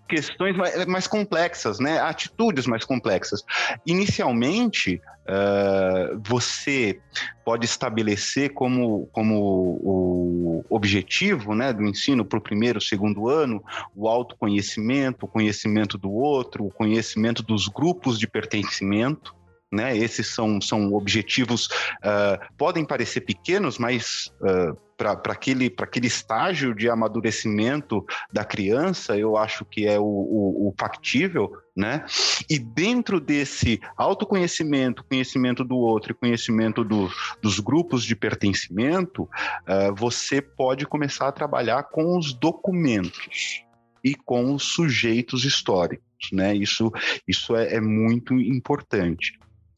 questões 0.08 0.56
mais, 0.56 0.86
mais, 0.86 1.08
complexas, 1.08 1.80
né? 1.80 2.00
atitudes 2.00 2.66
mais 2.66 2.84
complexas. 2.86 3.44
Inicialmente, 3.86 5.02
uh, 5.28 6.20
você 6.26 7.00
pode 7.46 7.66
estabelecer 7.66 8.54
como, 8.54 9.08
como 9.12 9.80
o 9.82 10.66
objetivo 10.70 11.54
né, 11.54 11.72
do 11.72 11.86
ensino 11.86 12.26
para 12.26 12.40
o 12.40 12.42
primeiro, 12.42 12.82
segundo 12.82 13.30
ano, 13.30 13.64
o 13.96 14.08
autoconhecimento, 14.08 15.26
o 15.26 15.30
conhecimento 15.30 15.98
do 15.98 16.12
outro, 16.12 16.66
o 16.66 16.72
conhecimento 16.72 17.44
dos 17.44 17.68
grupos 17.68 18.18
de 18.18 18.28
pertencimento. 18.28 19.37
Né? 19.72 19.98
Esses 19.98 20.28
são, 20.28 20.62
são 20.62 20.94
objetivos, 20.94 21.68
uh, 21.68 22.40
podem 22.58 22.86
parecer 22.86 23.22
pequenos, 23.22 23.78
mas 23.78 24.32
uh, 24.42 24.78
para 24.98 25.12
aquele, 25.32 25.74
aquele 25.78 26.08
estágio 26.08 26.74
de 26.74 26.90
amadurecimento 26.90 28.04
da 28.34 28.44
criança, 28.44 29.16
eu 29.16 29.38
acho 29.38 29.64
que 29.64 29.86
é 29.86 30.00
o, 30.00 30.04
o, 30.04 30.70
o 30.70 30.74
factível, 30.78 31.52
né? 31.76 32.04
E 32.50 32.58
dentro 32.58 33.20
desse 33.20 33.80
autoconhecimento, 33.96 35.04
conhecimento 35.04 35.64
do 35.64 35.78
outro 35.78 36.12
e 36.12 36.16
conhecimento 36.16 36.84
do, 36.84 37.12
dos 37.42 37.60
grupos 37.60 38.04
de 38.04 38.16
pertencimento, 38.16 39.24
uh, 39.24 39.94
você 39.96 40.42
pode 40.42 40.86
começar 40.88 41.28
a 41.28 41.32
trabalhar 41.32 41.84
com 41.84 42.18
os 42.18 42.34
documentos 42.34 43.64
e 44.04 44.16
com 44.16 44.56
os 44.56 44.64
sujeitos 44.64 45.46
históricos, 45.46 46.32
né? 46.32 46.56
Isso, 46.56 46.92
isso 47.28 47.56
é, 47.56 47.76
é 47.76 47.82
muito 47.82 48.34
importante 48.34 49.38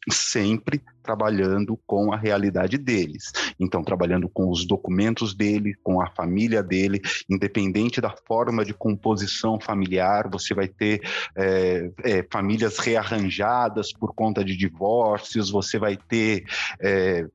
sempre 0.09 0.81
trabalhando 1.03 1.79
com 1.87 2.13
a 2.13 2.17
realidade 2.17 2.77
deles. 2.77 3.31
Então, 3.59 3.83
trabalhando 3.83 4.29
com 4.29 4.49
os 4.49 4.65
documentos 4.65 5.33
dele, 5.33 5.73
com 5.83 6.01
a 6.01 6.09
família 6.11 6.61
dele, 6.61 7.01
independente 7.29 7.99
da 7.99 8.13
forma 8.27 8.63
de 8.63 8.73
composição 8.73 9.59
familiar, 9.59 10.29
você 10.29 10.53
vai 10.53 10.67
ter 10.67 11.01
é, 11.35 11.89
é, 12.03 12.27
famílias 12.31 12.77
rearranjadas 12.77 13.91
por 13.91 14.13
conta 14.13 14.43
de 14.43 14.55
divórcios, 14.55 15.49
você 15.49 15.79
vai 15.79 15.97
ter, 15.97 16.43
é, 16.79 17.25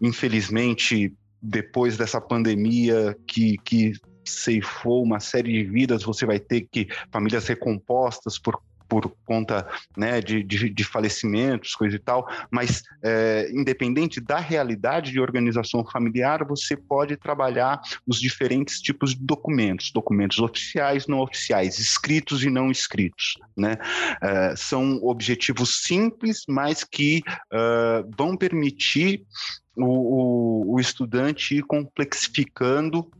infelizmente, 0.00 1.14
depois 1.40 1.96
dessa 1.96 2.20
pandemia 2.20 3.16
que, 3.26 3.56
que 3.58 3.92
ceifou 4.24 5.02
uma 5.02 5.20
série 5.20 5.52
de 5.52 5.64
vidas, 5.64 6.02
você 6.02 6.24
vai 6.24 6.38
ter 6.38 6.66
que 6.70 6.88
famílias 7.10 7.46
recompostas 7.46 8.38
por 8.38 8.60
por 8.92 9.10
conta 9.24 9.66
né, 9.96 10.20
de, 10.20 10.42
de, 10.42 10.68
de, 10.68 10.84
falecimentos, 10.84 11.74
coisa 11.74 11.96
e 11.96 11.98
tal, 11.98 12.28
mas 12.50 12.82
é, 13.02 13.50
independente 13.50 14.20
da 14.20 14.38
realidade 14.38 15.10
de 15.10 15.18
organização 15.18 15.82
familiar, 15.82 16.44
você 16.44 16.76
pode 16.76 17.16
trabalhar 17.16 17.80
os 18.06 18.20
diferentes 18.20 18.82
tipos 18.82 19.14
de 19.14 19.24
documentos, 19.24 19.90
documentos 19.92 20.40
oficiais, 20.40 21.06
não 21.06 21.20
oficiais, 21.20 21.78
escritos 21.78 22.44
e 22.44 22.50
não 22.50 22.70
escritos. 22.70 23.38
Né? 23.56 23.78
É, 24.20 24.54
são 24.56 25.02
objetivos 25.02 25.82
simples, 25.84 26.42
mas 26.46 26.84
que 26.84 27.22
uh, 27.50 28.10
vão 28.14 28.36
permitir 28.36 29.22
o, 29.74 29.86
o, 29.86 30.74
o 30.74 30.80
estudante 30.80 31.56
ir 31.56 31.62
complexificando 31.62 33.10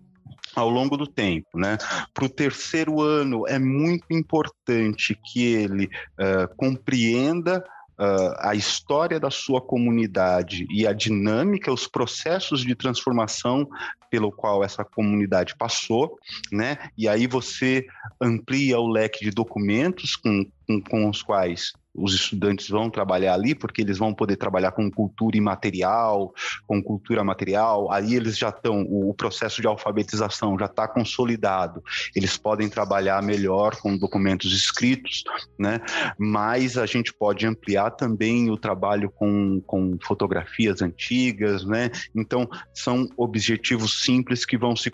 ao 0.54 0.68
longo 0.68 0.96
do 0.96 1.06
tempo, 1.06 1.48
né? 1.54 1.78
Para 2.12 2.24
o 2.24 2.28
terceiro 2.28 3.00
ano 3.00 3.46
é 3.46 3.58
muito 3.58 4.06
importante 4.10 5.18
que 5.24 5.44
ele 5.44 5.86
uh, 5.86 6.54
compreenda 6.56 7.64
Uh, 7.98 8.34
a 8.38 8.54
história 8.54 9.20
da 9.20 9.30
sua 9.30 9.60
comunidade 9.60 10.66
e 10.70 10.86
a 10.86 10.94
dinâmica, 10.94 11.70
os 11.70 11.86
processos 11.86 12.62
de 12.62 12.74
transformação 12.74 13.68
pelo 14.10 14.32
qual 14.32 14.64
essa 14.64 14.82
comunidade 14.82 15.54
passou, 15.56 16.18
né? 16.50 16.78
E 16.98 17.06
aí 17.06 17.26
você 17.26 17.86
amplia 18.20 18.80
o 18.80 18.88
leque 18.88 19.22
de 19.22 19.30
documentos 19.30 20.16
com, 20.16 20.44
com, 20.66 20.80
com 20.80 21.08
os 21.08 21.22
quais 21.22 21.74
os 21.94 22.14
estudantes 22.14 22.68
vão 22.68 22.88
trabalhar 22.88 23.34
ali, 23.34 23.54
porque 23.54 23.82
eles 23.82 23.98
vão 23.98 24.14
poder 24.14 24.36
trabalhar 24.36 24.72
com 24.72 24.90
cultura 24.90 25.36
imaterial, 25.36 26.32
com 26.66 26.82
cultura 26.82 27.22
material, 27.22 27.90
aí 27.92 28.14
eles 28.14 28.38
já 28.38 28.48
estão, 28.48 28.82
o 28.82 29.12
processo 29.14 29.60
de 29.60 29.66
alfabetização 29.66 30.58
já 30.58 30.66
está 30.66 30.88
consolidado, 30.88 31.82
eles 32.16 32.36
podem 32.36 32.68
trabalhar 32.68 33.22
melhor 33.22 33.76
com 33.76 33.96
documentos 33.96 34.52
escritos, 34.52 35.22
né? 35.58 35.80
Mas 36.18 36.78
a 36.78 36.86
gente 36.86 37.12
pode 37.12 37.46
ampliar 37.46 37.90
também 37.90 38.50
o 38.50 38.56
trabalho 38.56 39.10
com, 39.10 39.60
com 39.66 39.98
fotografias 40.02 40.80
antigas, 40.80 41.64
né? 41.64 41.90
Então, 42.14 42.48
são 42.74 43.06
objetivos 43.16 44.02
simples 44.02 44.44
que 44.44 44.56
vão 44.56 44.74
se 44.74 44.90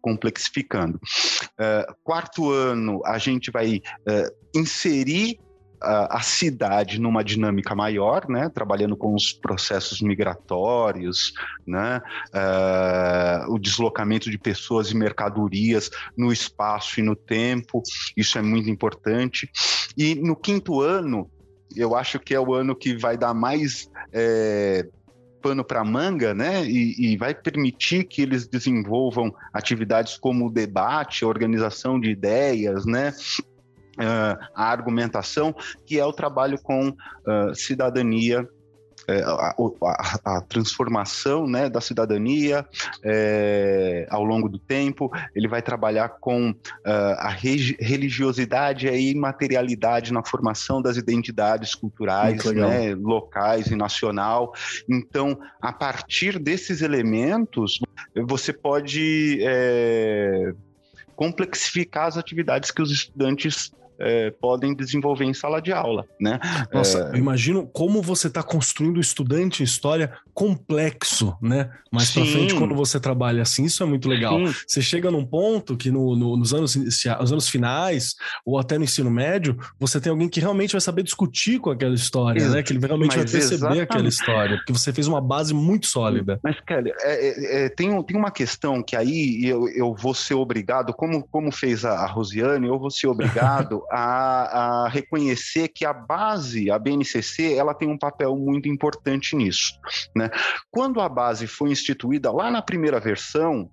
complexificando. 0.00 0.98
Uh, 1.58 1.94
quarto 2.02 2.50
ano, 2.50 3.00
a 3.04 3.18
gente 3.18 3.50
vai 3.50 3.76
uh, 3.76 4.58
inserir 4.58 5.38
a, 5.84 6.20
cidade 6.20 7.00
numa 7.00 7.22
dinâmica 7.22 7.74
maior, 7.74 8.28
né, 8.28 8.48
trabalhando 8.48 8.96
com 8.96 9.14
os 9.14 9.32
processos 9.32 10.00
migratórios, 10.00 11.32
né, 11.66 12.00
uh, 12.34 13.52
o 13.52 13.58
deslocamento 13.58 14.30
de 14.30 14.38
pessoas 14.38 14.90
e 14.90 14.96
mercadorias 14.96 15.90
no 16.16 16.32
espaço 16.32 17.00
e 17.00 17.02
no 17.02 17.14
tempo, 17.14 17.82
isso 18.16 18.38
é 18.38 18.42
muito 18.42 18.70
importante. 18.70 19.50
E 19.96 20.14
no 20.14 20.34
quinto 20.34 20.80
ano, 20.80 21.30
eu 21.76 21.94
acho 21.94 22.18
que 22.18 22.34
é 22.34 22.40
o 22.40 22.54
ano 22.54 22.74
que 22.74 22.96
vai 22.96 23.16
dar 23.16 23.34
mais 23.34 23.90
é, 24.12 24.86
pano 25.44 25.62
para 25.62 25.84
manga, 25.84 26.32
né? 26.32 26.64
E, 26.64 27.12
e, 27.12 27.16
vai 27.18 27.34
permitir 27.34 28.04
que 28.04 28.22
eles 28.22 28.46
desenvolvam 28.46 29.30
atividades 29.52 30.16
como 30.16 30.46
o 30.46 30.50
debate, 30.50 31.22
organização 31.22 32.00
de 32.00 32.10
ideias, 32.10 32.86
né? 32.86 33.12
Uh, 33.98 34.38
a 34.54 34.64
argumentação, 34.64 35.54
que 35.86 35.98
é 35.98 36.04
o 36.04 36.12
trabalho 36.12 36.60
com 36.60 36.88
uh, 36.88 37.54
cidadania 37.54 38.48
é, 39.06 39.22
a, 39.22 39.54
a, 39.82 40.36
a, 40.36 40.40
transformação 40.40 41.46
né, 41.46 41.68
da 41.68 41.80
cidadania 41.80 42.66
é, 43.02 44.06
ao 44.08 44.24
longo 44.24 44.48
do 44.48 44.58
tempo, 44.58 45.10
ele 45.34 45.46
vai 45.46 45.60
trabalhar 45.60 46.08
com 46.20 46.50
uh, 46.50 46.54
a 47.18 47.28
religiosidade 47.28 48.86
e 48.86 48.88
a 48.88 48.96
imaterialidade 48.96 50.12
na 50.12 50.24
formação 50.24 50.80
das 50.80 50.96
identidades 50.96 51.74
culturais 51.74 52.42
né, 52.44 52.94
locais 52.94 53.66
e 53.66 53.76
nacional. 53.76 54.54
Então, 54.88 55.38
a 55.60 55.72
partir 55.72 56.38
desses 56.38 56.80
elementos, 56.80 57.80
você 58.26 58.54
pode 58.54 59.38
é, 59.42 60.54
complexificar 61.14 62.06
as 62.06 62.16
atividades 62.16 62.70
que 62.70 62.80
os 62.80 62.90
estudantes 62.90 63.70
é, 63.98 64.30
podem 64.30 64.74
desenvolver 64.74 65.24
em 65.24 65.34
sala 65.34 65.60
de 65.60 65.72
aula, 65.72 66.06
né? 66.20 66.38
Nossa, 66.72 66.98
é... 66.98 67.10
eu 67.10 67.16
imagino 67.16 67.66
como 67.66 68.02
você 68.02 68.26
está 68.26 68.42
construindo 68.42 68.96
o 68.96 69.00
estudante 69.00 69.62
em 69.62 69.64
história 69.64 70.12
complexo, 70.32 71.36
né? 71.40 71.70
Mais 71.92 72.10
para 72.10 72.24
frente, 72.24 72.54
quando 72.54 72.74
você 72.74 72.98
trabalha 72.98 73.42
assim, 73.42 73.64
isso 73.64 73.82
é 73.82 73.86
muito 73.86 74.08
legal. 74.08 74.38
Sim. 74.46 74.54
Você 74.66 74.82
chega 74.82 75.10
num 75.10 75.24
ponto 75.24 75.76
que 75.76 75.90
no, 75.90 76.16
no, 76.16 76.36
nos 76.36 76.52
anos, 76.52 76.74
nos 76.74 77.32
anos 77.32 77.48
finais, 77.48 78.16
ou 78.44 78.58
até 78.58 78.76
no 78.76 78.84
ensino 78.84 79.10
médio, 79.10 79.56
você 79.78 80.00
tem 80.00 80.10
alguém 80.10 80.28
que 80.28 80.40
realmente 80.40 80.72
vai 80.72 80.80
saber 80.80 81.04
discutir 81.04 81.60
com 81.60 81.70
aquela 81.70 81.94
história, 81.94 82.48
né? 82.48 82.62
Que 82.62 82.72
ele 82.72 82.84
realmente 82.84 83.16
Mas 83.16 83.30
vai 83.30 83.32
perceber 83.32 83.54
exatamente. 83.54 83.82
aquela 83.82 84.08
história, 84.08 84.56
porque 84.56 84.72
você 84.72 84.92
fez 84.92 85.06
uma 85.06 85.20
base 85.20 85.54
muito 85.54 85.86
sólida. 85.86 86.40
Mas, 86.42 86.58
Kelly, 86.60 86.92
é, 87.00 87.28
é, 87.28 87.64
é, 87.64 87.68
tem, 87.68 88.02
tem 88.02 88.16
uma 88.16 88.30
questão 88.30 88.82
que 88.82 88.96
aí 88.96 89.44
eu, 89.44 89.68
eu 89.68 89.94
vou 89.94 90.14
ser 90.14 90.34
obrigado, 90.34 90.92
como, 90.92 91.22
como 91.28 91.52
fez 91.52 91.84
a, 91.84 91.92
a 91.92 92.06
Rosiane, 92.06 92.66
eu 92.66 92.78
vou 92.78 92.90
ser 92.90 93.06
obrigado 93.06 93.83
a, 93.90 94.84
a 94.84 94.88
reconhecer 94.88 95.68
que 95.68 95.84
a 95.84 95.92
base, 95.92 96.70
a 96.70 96.78
BNCC, 96.78 97.54
ela 97.54 97.74
tem 97.74 97.88
um 97.88 97.98
papel 97.98 98.36
muito 98.36 98.68
importante 98.68 99.36
nisso. 99.36 99.78
Né? 100.14 100.30
Quando 100.70 101.00
a 101.00 101.08
base 101.08 101.46
foi 101.46 101.70
instituída 101.70 102.30
lá 102.30 102.50
na 102.50 102.62
primeira 102.62 103.00
versão, 103.00 103.70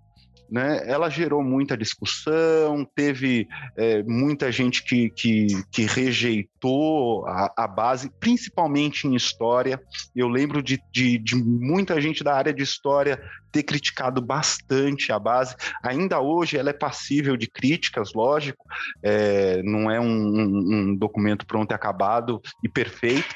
né, 0.51 0.81
ela 0.85 1.09
gerou 1.09 1.41
muita 1.41 1.77
discussão, 1.77 2.85
teve 2.93 3.47
é, 3.77 4.03
muita 4.03 4.51
gente 4.51 4.83
que, 4.83 5.09
que, 5.11 5.47
que 5.71 5.85
rejeitou 5.85 7.25
a, 7.25 7.53
a, 7.55 7.67
base, 7.67 8.11
principalmente 8.19 9.07
em 9.07 9.15
história. 9.15 9.81
Eu 10.13 10.27
lembro 10.27 10.61
de, 10.61 10.77
de, 10.91 11.17
de, 11.17 11.35
muita 11.37 12.01
gente 12.01 12.21
da 12.21 12.35
área 12.35 12.53
de 12.53 12.61
história 12.61 13.23
ter 13.49 13.63
criticado 13.63 14.21
bastante 14.21 15.13
a 15.13 15.17
base. 15.17 15.55
Ainda 15.81 16.19
hoje 16.19 16.57
ela 16.57 16.69
é 16.69 16.73
passível 16.73 17.37
de 17.37 17.47
críticas, 17.47 18.11
lógico, 18.13 18.65
é, 19.01 19.63
não 19.63 19.89
é 19.89 20.01
um, 20.01 20.05
um, 20.07 20.95
documento 20.95 21.45
pronto 21.45 21.71
e 21.71 21.75
acabado 21.75 22.41
e 22.61 22.67
perfeito, 22.67 23.33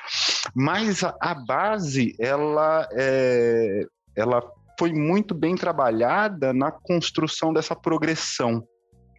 mas 0.53 1.01
a, 1.01 1.15
a 1.21 1.33
base 1.33 2.13
ela 2.19 2.87
é, 2.91 3.85
ela 4.17 4.41
foi 4.77 4.93
muito 4.93 5.33
bem 5.33 5.55
trabalhada 5.55 6.53
na 6.53 6.71
construção 6.71 7.53
dessa 7.53 7.75
progressão 7.75 8.63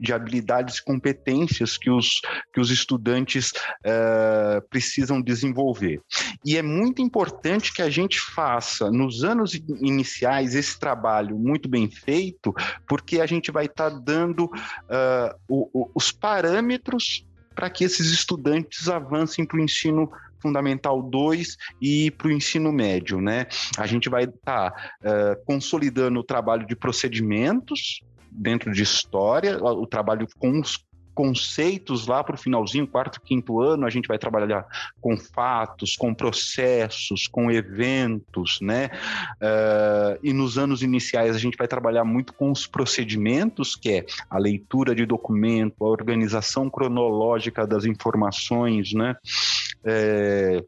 de 0.00 0.12
habilidades 0.12 0.76
e 0.76 0.84
competências 0.84 1.76
que 1.76 1.90
os, 1.90 2.20
que 2.52 2.60
os 2.60 2.70
estudantes 2.70 3.50
uh, 3.50 4.66
precisam 4.68 5.20
desenvolver. 5.20 6.00
E 6.44 6.56
é 6.56 6.62
muito 6.62 7.00
importante 7.00 7.72
que 7.72 7.82
a 7.82 7.90
gente 7.90 8.20
faça, 8.20 8.90
nos 8.90 9.24
anos 9.24 9.54
iniciais, 9.54 10.54
esse 10.54 10.78
trabalho 10.78 11.38
muito 11.38 11.68
bem 11.68 11.90
feito, 11.90 12.54
porque 12.86 13.20
a 13.20 13.26
gente 13.26 13.50
vai 13.50 13.66
estar 13.66 13.90
tá 13.90 13.98
dando 13.98 14.44
uh, 14.44 15.34
o, 15.48 15.70
o, 15.72 15.90
os 15.94 16.12
parâmetros 16.12 17.26
para 17.54 17.70
que 17.70 17.84
esses 17.84 18.10
estudantes 18.10 18.86
avancem 18.86 19.46
para 19.46 19.56
o 19.56 19.60
ensino 19.60 20.10
Fundamental 20.40 21.02
2 21.02 21.56
e 21.80 22.10
para 22.10 22.28
o 22.28 22.32
ensino 22.32 22.72
médio, 22.72 23.20
né? 23.20 23.46
A 23.78 23.86
gente 23.86 24.08
vai 24.08 24.24
estar 24.24 24.70
tá, 24.70 24.90
uh, 25.02 25.44
consolidando 25.44 26.20
o 26.20 26.24
trabalho 26.24 26.66
de 26.66 26.76
procedimentos 26.76 28.00
dentro 28.30 28.72
de 28.72 28.82
história, 28.82 29.58
o 29.62 29.86
trabalho 29.86 30.26
com 30.38 30.60
os 30.60 30.86
conceitos 31.16 32.06
lá 32.06 32.22
para 32.22 32.34
o 32.34 32.38
finalzinho, 32.38 32.86
quarto, 32.86 33.22
quinto 33.22 33.58
ano, 33.58 33.86
a 33.86 33.90
gente 33.90 34.06
vai 34.06 34.18
trabalhar 34.18 34.66
com 35.00 35.16
fatos, 35.16 35.96
com 35.96 36.12
processos, 36.12 37.26
com 37.26 37.50
eventos, 37.50 38.58
né? 38.60 38.90
Uh, 39.40 40.20
e 40.22 40.34
nos 40.34 40.58
anos 40.58 40.82
iniciais 40.82 41.34
a 41.34 41.38
gente 41.38 41.56
vai 41.56 41.66
trabalhar 41.66 42.04
muito 42.04 42.34
com 42.34 42.52
os 42.52 42.66
procedimentos, 42.66 43.74
que 43.74 43.90
é 43.90 44.06
a 44.28 44.36
leitura 44.36 44.94
de 44.94 45.06
documento, 45.06 45.82
a 45.82 45.88
organização 45.88 46.68
cronológica 46.68 47.66
das 47.66 47.86
informações, 47.86 48.92
né? 48.92 49.16
É, 49.86 50.62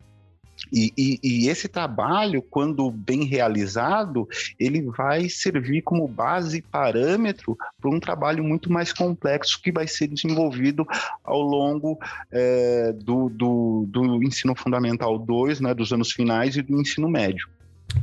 e, 0.72 0.92
e, 0.96 1.20
e, 1.22 1.48
esse 1.48 1.68
trabalho, 1.68 2.42
quando 2.42 2.90
bem 2.90 3.24
realizado, 3.24 4.28
ele 4.58 4.82
vai 4.82 5.28
servir 5.28 5.82
como 5.82 6.08
base 6.08 6.58
e 6.58 6.62
parâmetro 6.62 7.56
para 7.80 7.90
um 7.90 8.00
trabalho 8.00 8.42
muito 8.42 8.70
mais 8.70 8.92
complexo 8.92 9.60
que 9.62 9.72
vai 9.72 9.86
ser 9.86 10.08
desenvolvido 10.08 10.86
ao 11.24 11.40
longo 11.40 11.98
é, 12.30 12.92
do, 12.92 13.28
do, 13.28 13.86
do, 13.88 14.22
ensino 14.22 14.54
fundamental 14.54 15.18
2, 15.18 15.60
né, 15.60 15.72
dos 15.72 15.92
anos 15.92 16.12
finais 16.12 16.56
e 16.56 16.62
do 16.62 16.80
ensino 16.80 17.08
médio. 17.08 17.48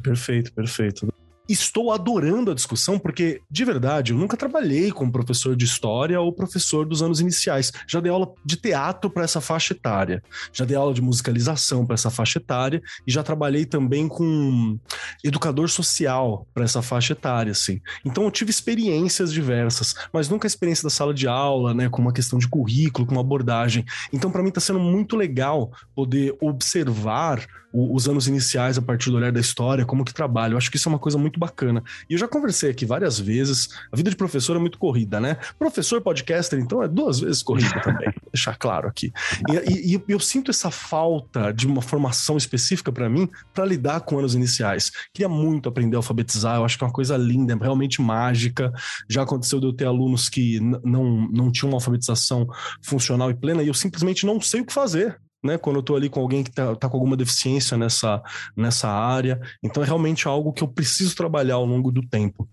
Perfeito, 0.01 0.51
perfeito. 0.53 1.07
Estou 1.47 1.91
adorando 1.91 2.49
a 2.49 2.55
discussão 2.55 2.97
porque, 2.97 3.41
de 3.49 3.63
verdade, 3.63 4.11
eu 4.11 4.17
nunca 4.17 4.35
trabalhei 4.35 4.91
como 4.91 5.11
professor 5.11 5.55
de 5.55 5.63
história 5.63 6.19
ou 6.19 6.33
professor 6.33 6.85
dos 6.85 7.03
anos 7.03 7.19
iniciais. 7.19 7.71
Já 7.87 7.99
dei 7.99 8.11
aula 8.11 8.33
de 8.43 8.55
teatro 8.55 9.09
para 9.09 9.23
essa 9.23 9.39
faixa 9.39 9.73
etária, 9.73 10.23
já 10.51 10.65
dei 10.65 10.75
aula 10.75 10.93
de 10.93 11.01
musicalização 11.01 11.85
para 11.85 11.93
essa 11.93 12.09
faixa 12.09 12.39
etária 12.39 12.81
e 13.05 13.11
já 13.11 13.21
trabalhei 13.21 13.65
também 13.65 14.07
com 14.07 14.79
educador 15.23 15.69
social 15.69 16.47
para 16.53 16.63
essa 16.63 16.81
faixa 16.81 17.13
etária, 17.13 17.51
assim. 17.51 17.79
Então 18.03 18.23
eu 18.23 18.31
tive 18.31 18.49
experiências 18.49 19.31
diversas, 19.31 19.93
mas 20.11 20.27
nunca 20.27 20.47
a 20.47 20.49
experiência 20.49 20.83
da 20.83 20.89
sala 20.89 21.13
de 21.13 21.27
aula, 21.27 21.73
né, 21.73 21.89
com 21.89 22.01
uma 22.01 22.13
questão 22.13 22.39
de 22.39 22.47
currículo, 22.47 23.05
com 23.05 23.13
uma 23.13 23.21
abordagem. 23.21 23.85
Então 24.11 24.31
para 24.31 24.41
mim 24.41 24.49
está 24.49 24.61
sendo 24.61 24.79
muito 24.79 25.15
legal 25.15 25.71
poder 25.95 26.35
observar 26.41 27.45
os 27.75 28.07
anos 28.07 28.27
iniciais 28.27 28.77
a 28.77 28.81
partir 28.81 29.11
do 29.11 29.17
olhar 29.17 29.31
da 29.31 29.39
história, 29.39 29.85
como 29.85 30.05
que 30.05 30.13
trabalha. 30.13 30.53
Eu 30.53 30.57
acho 30.57 30.71
que 30.71 30.77
isso 30.77 30.87
é 30.87 30.91
uma 30.91 30.99
coisa 30.99 31.17
muito 31.17 31.39
bacana. 31.39 31.83
E 32.09 32.13
eu 32.13 32.17
já 32.17 32.27
conversei 32.27 32.71
aqui 32.71 32.85
várias 32.85 33.19
vezes. 33.19 33.69
A 33.91 33.97
vida 33.97 34.09
de 34.09 34.15
professor 34.15 34.55
é 34.55 34.59
muito 34.59 34.77
corrida, 34.77 35.19
né? 35.19 35.37
Professor 35.59 36.01
podcaster, 36.01 36.57
então, 36.57 36.81
é 36.81 36.87
duas 36.87 37.19
vezes 37.19 37.43
corrida 37.43 37.81
também. 37.81 38.07
Vou 38.21 38.31
deixar 38.33 38.55
claro 38.55 38.87
aqui. 38.87 39.11
E, 39.49 39.93
e, 39.93 39.95
e, 39.95 40.03
eu 40.07 40.19
sinto 40.19 40.51
essa 40.51 40.71
falta 40.71 41.51
de 41.51 41.67
uma 41.67 41.81
formação 41.81 42.37
específica 42.37 42.91
para 42.91 43.09
mim 43.09 43.29
para 43.53 43.65
lidar 43.65 44.01
com 44.01 44.17
anos 44.17 44.35
iniciais. 44.35 44.91
Queria 45.13 45.29
muito 45.29 45.67
aprender 45.67 45.97
a 45.97 45.99
alfabetizar. 45.99 46.57
Eu 46.57 46.65
acho 46.65 46.77
que 46.77 46.83
é 46.83 46.87
uma 46.87 46.93
coisa 46.93 47.17
linda, 47.17 47.53
é 47.53 47.57
realmente 47.57 48.01
mágica. 48.01 48.71
Já 49.09 49.23
aconteceu 49.23 49.59
de 49.59 49.65
eu 49.65 49.73
ter 49.73 49.85
alunos 49.85 50.29
que 50.29 50.59
não, 50.59 51.27
não 51.29 51.51
tinham 51.51 51.69
uma 51.69 51.77
alfabetização 51.77 52.47
funcional 52.81 53.29
e 53.29 53.33
plena 53.33 53.63
e 53.63 53.67
eu 53.67 53.73
simplesmente 53.73 54.25
não 54.25 54.39
sei 54.39 54.61
o 54.61 54.65
que 54.65 54.73
fazer 54.73 55.19
né? 55.45 55.57
Quando 55.57 55.77
eu 55.77 55.81
estou 55.81 55.95
ali 55.95 56.09
com 56.09 56.19
alguém 56.19 56.43
que 56.43 56.49
está 56.49 56.75
tá 56.75 56.89
com 56.89 56.97
alguma 56.97 57.15
deficiência 57.15 57.77
nessa, 57.77 58.21
nessa 58.55 58.89
área. 58.89 59.39
Então 59.63 59.83
é 59.83 59.85
realmente 59.85 60.27
algo 60.27 60.51
que 60.51 60.63
eu 60.63 60.67
preciso 60.67 61.15
trabalhar 61.15 61.55
ao 61.55 61.65
longo 61.65 61.91
do 61.91 62.01
tempo. 62.01 62.47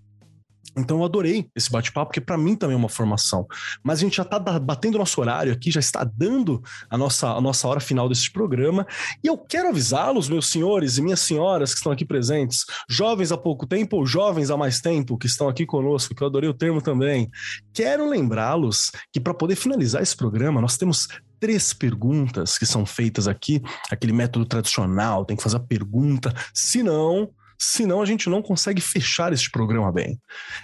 Então 0.77 0.99
eu 0.99 1.05
adorei 1.05 1.49
esse 1.55 1.71
bate-papo, 1.71 2.07
porque 2.07 2.21
para 2.21 2.39
mim 2.39 2.57
também 2.57 2.75
é 2.75 2.79
uma 2.79 2.89
formação. 2.89 3.47
Mas 3.83 3.99
a 3.99 4.03
gente 4.03 4.17
já 4.17 4.23
está 4.23 4.39
batendo 4.39 4.99
nosso 4.99 5.21
horário 5.21 5.53
aqui, 5.53 5.71
já 5.71 5.81
está 5.81 6.03
dando 6.05 6.63
a 6.89 6.97
nossa, 6.97 7.29
a 7.29 7.41
nossa 7.41 7.69
hora 7.69 7.81
final 7.81 8.09
desse 8.09 8.31
programa. 8.33 8.87
E 9.23 9.27
eu 9.27 9.37
quero 9.37 9.69
avisá-los, 9.69 10.29
meus 10.29 10.49
senhores 10.49 10.97
e 10.97 11.03
minhas 11.03 11.21
senhoras 11.21 11.73
que 11.73 11.79
estão 11.79 11.93
aqui 11.93 12.05
presentes, 12.05 12.65
jovens 12.89 13.33
há 13.33 13.37
pouco 13.37 13.67
tempo 13.67 13.99
ou 13.99 14.07
jovens 14.07 14.51
há 14.51 14.57
mais 14.57 14.81
tempo 14.81 15.19
que 15.19 15.27
estão 15.27 15.49
aqui 15.49 15.67
conosco, 15.67 16.15
que 16.15 16.23
eu 16.23 16.27
adorei 16.27 16.49
o 16.49 16.55
termo 16.55 16.81
também. 16.81 17.31
Quero 17.73 18.09
lembrá-los 18.09 18.91
que 19.13 19.21
para 19.21 19.35
poder 19.35 19.57
finalizar 19.57 20.03
esse 20.03 20.17
programa, 20.17 20.61
nós 20.61 20.77
temos 20.77 21.07
três 21.43 21.73
perguntas 21.73 22.57
que 22.57 22.65
são 22.65 22.87
feitas 22.87 23.27
aqui, 23.27 23.61
aquele 23.91 24.13
método 24.13 24.47
tradicional, 24.47 25.25
tem 25.25 25.37
que 25.37 25.43
fazer 25.43 25.57
a 25.57 25.61
pergunta, 25.61 26.33
senão 26.55 27.29
senão 27.59 28.03
a 28.03 28.07
gente 28.07 28.29
não 28.29 28.43
consegue 28.43 28.81
fechar 28.81 29.33
este 29.33 29.51
programa 29.51 29.93
bem. 29.93 30.21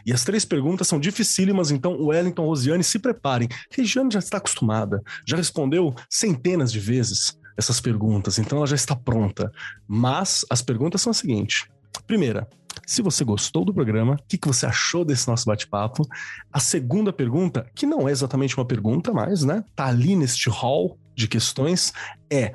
E 0.07 0.13
as 0.13 0.25
três 0.25 0.45
perguntas 0.45 0.87
são 0.89 0.99
dificílimas, 0.99 1.71
então 1.71 2.01
Wellington, 2.01 2.45
Rosiane, 2.45 2.83
se 2.83 2.99
preparem. 2.99 3.49
Regiane 3.71 4.11
já 4.13 4.19
está 4.21 4.39
acostumada, 4.39 5.01
já 5.27 5.37
respondeu 5.37 5.95
centenas 6.09 6.73
de 6.73 6.81
vezes 6.81 7.39
essas 7.57 7.81
perguntas, 7.81 8.39
então 8.39 8.59
ela 8.59 8.67
já 8.67 8.77
está 8.77 8.95
pronta. 8.95 9.51
Mas 9.87 10.45
as 10.51 10.63
perguntas 10.63 11.03
são 11.03 11.11
as 11.11 11.19
seguintes. 11.19 11.67
Primeira, 12.07 12.49
se 12.87 13.03
você 13.03 13.25
gostou 13.25 13.65
do 13.65 13.75
programa, 13.75 14.15
o 14.15 14.29
que, 14.29 14.39
que 14.39 14.49
você 14.49 14.67
achou 14.67 15.05
desse 15.05 15.29
nosso 15.29 15.47
bate-papo? 15.47 16.07
A 16.53 16.61
segunda 16.61 17.13
pergunta, 17.13 17.67
que 17.75 17.87
não 17.87 18.09
é 18.09 18.13
exatamente 18.13 18.57
uma 18.57 18.65
pergunta, 18.65 19.13
mas, 19.13 19.45
né, 19.45 19.65
tá 19.75 19.87
ali 19.87 20.17
neste 20.17 20.49
hall 20.49 20.99
de 21.15 21.29
questões, 21.29 21.93
é 22.31 22.55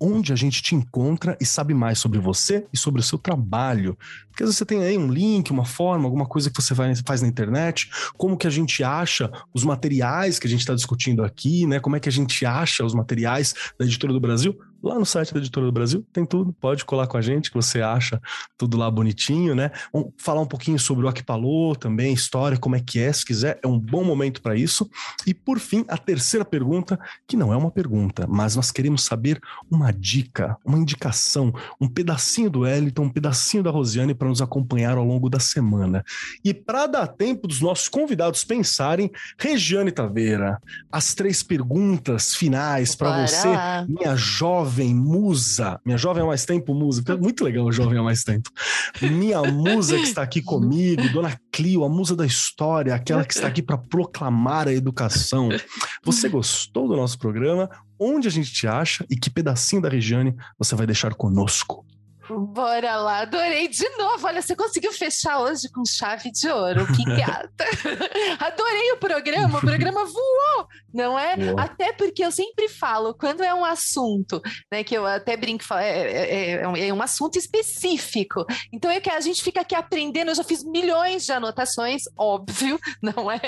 onde 0.00 0.32
a 0.32 0.36
gente 0.36 0.62
te 0.62 0.74
encontra 0.74 1.36
e 1.38 1.44
sabe 1.44 1.74
mais 1.74 1.98
sobre 1.98 2.18
você 2.18 2.66
e 2.72 2.78
sobre 2.78 3.00
o 3.00 3.04
seu 3.04 3.18
trabalho. 3.18 3.98
Porque 4.30 4.44
você 4.44 4.64
tem 4.64 4.82
aí 4.82 4.96
um 4.96 5.10
link, 5.10 5.50
uma 5.50 5.66
forma, 5.66 6.06
alguma 6.06 6.24
coisa 6.24 6.50
que 6.50 6.60
você 6.60 6.74
faz 6.74 7.20
na 7.20 7.28
internet, 7.28 7.90
como 8.16 8.36
que 8.36 8.46
a 8.46 8.50
gente 8.50 8.82
acha 8.82 9.30
os 9.52 9.62
materiais 9.62 10.38
que 10.38 10.46
a 10.46 10.50
gente 10.50 10.60
está 10.60 10.74
discutindo 10.74 11.22
aqui, 11.22 11.66
né? 11.66 11.78
Como 11.78 11.96
é 11.96 12.00
que 12.00 12.08
a 12.08 12.12
gente 12.12 12.46
acha 12.46 12.82
os 12.82 12.94
materiais 12.94 13.54
da 13.78 13.84
Editora 13.84 14.14
do 14.14 14.20
Brasil? 14.20 14.58
Lá 14.82 14.98
no 14.98 15.04
site 15.04 15.34
da 15.34 15.40
Editora 15.40 15.66
do 15.66 15.72
Brasil 15.72 16.04
tem 16.10 16.24
tudo, 16.24 16.54
pode 16.54 16.84
colar 16.86 17.06
com 17.06 17.18
a 17.18 17.20
gente 17.20 17.50
que 17.50 17.56
você 17.56 17.82
acha 17.82 18.20
tudo 18.56 18.78
lá 18.78 18.90
bonitinho, 18.90 19.54
né? 19.54 19.70
Vamos 19.92 20.12
falar 20.16 20.40
um 20.40 20.46
pouquinho 20.46 20.78
sobre 20.78 21.04
o 21.04 21.08
Aquipalô 21.08 21.76
também, 21.76 22.14
história, 22.14 22.56
como 22.56 22.76
é 22.76 22.80
que 22.80 22.98
é, 22.98 23.12
se 23.12 23.24
quiser, 23.24 23.58
é 23.62 23.66
um 23.66 23.78
bom 23.78 24.02
momento 24.02 24.40
para 24.40 24.56
isso. 24.56 24.88
E 25.26 25.34
por 25.34 25.58
fim, 25.58 25.84
a 25.86 25.98
terceira 25.98 26.44
pergunta, 26.44 26.98
que 27.28 27.36
não 27.36 27.52
é 27.52 27.56
uma 27.56 27.70
pergunta, 27.70 28.26
mas 28.26 28.56
nós 28.56 28.70
queremos 28.70 29.04
saber 29.04 29.38
uma 29.70 29.92
dica, 29.92 30.56
uma 30.64 30.78
indicação, 30.78 31.52
um 31.78 31.88
pedacinho 31.88 32.48
do 32.48 32.60
Wellington, 32.60 33.02
um 33.02 33.10
pedacinho 33.10 33.62
da 33.62 33.70
Rosiane 33.70 34.14
para 34.14 34.28
nos 34.28 34.40
acompanhar 34.40 34.96
ao 34.96 35.04
longo 35.04 35.28
da 35.28 35.38
semana. 35.38 36.02
E 36.42 36.54
para 36.54 36.86
dar 36.86 37.06
tempo 37.06 37.46
dos 37.46 37.60
nossos 37.60 37.88
convidados 37.88 38.44
pensarem, 38.44 39.10
Regiane 39.38 39.92
Taveira, 39.92 40.58
as 40.90 41.14
três 41.14 41.42
perguntas 41.42 42.34
finais 42.34 42.94
para 42.94 43.26
você, 43.26 43.48
minha 43.86 44.16
jovem 44.16 44.69
musa, 44.94 45.80
minha 45.84 45.98
jovem 45.98 46.22
há 46.22 46.26
mais 46.26 46.44
tempo 46.44 46.74
musa, 46.74 47.02
muito 47.20 47.44
legal 47.44 47.70
jovem 47.72 47.98
há 47.98 48.02
mais 48.02 48.22
tempo. 48.22 48.50
Minha 49.00 49.42
musa 49.42 49.96
que 49.96 50.02
está 50.02 50.22
aqui 50.22 50.40
comigo, 50.40 51.08
Dona 51.12 51.38
Clio, 51.52 51.84
a 51.84 51.88
musa 51.88 52.14
da 52.14 52.24
história, 52.24 52.94
aquela 52.94 53.24
que 53.24 53.34
está 53.34 53.48
aqui 53.48 53.62
para 53.62 53.76
proclamar 53.78 54.68
a 54.68 54.72
educação. 54.72 55.48
Você 56.04 56.28
gostou 56.28 56.88
do 56.88 56.96
nosso 56.96 57.18
programa? 57.18 57.68
Onde 57.98 58.28
a 58.28 58.30
gente 58.30 58.52
te 58.52 58.66
acha 58.66 59.04
e 59.10 59.16
que 59.16 59.28
pedacinho 59.28 59.82
da 59.82 59.88
Regiane 59.88 60.34
você 60.58 60.74
vai 60.74 60.86
deixar 60.86 61.14
conosco? 61.14 61.84
Bora 62.38 62.96
lá, 62.96 63.18
adorei 63.20 63.66
de 63.66 63.88
novo. 63.96 64.26
Olha, 64.26 64.40
você 64.40 64.54
conseguiu 64.54 64.92
fechar 64.92 65.40
hoje 65.40 65.68
com 65.68 65.84
chave 65.84 66.30
de 66.30 66.48
ouro. 66.48 66.86
Que 66.94 67.04
gata. 67.16 67.64
adorei 68.38 68.92
o 68.92 68.98
programa, 68.98 69.58
o 69.58 69.60
programa 69.60 70.04
voou, 70.04 70.68
não 70.94 71.18
é? 71.18 71.34
Até 71.58 71.92
porque 71.92 72.24
eu 72.24 72.30
sempre 72.30 72.68
falo, 72.68 73.14
quando 73.14 73.42
é 73.42 73.52
um 73.52 73.64
assunto, 73.64 74.40
né, 74.70 74.84
que 74.84 74.96
eu 74.96 75.04
até 75.06 75.36
brinco, 75.36 75.64
é, 75.74 75.90
é, 75.90 76.54
é, 76.62 76.88
é 76.88 76.94
um 76.94 77.02
assunto 77.02 77.36
específico. 77.36 78.44
Então 78.72 78.90
é 78.90 79.00
que 79.00 79.10
a 79.10 79.20
gente 79.20 79.42
fica 79.42 79.62
aqui 79.62 79.74
aprendendo. 79.74 80.30
Eu 80.30 80.34
já 80.36 80.44
fiz 80.44 80.62
milhões 80.62 81.24
de 81.24 81.32
anotações, 81.32 82.02
óbvio, 82.16 82.78
não 83.02 83.30
é? 83.30 83.40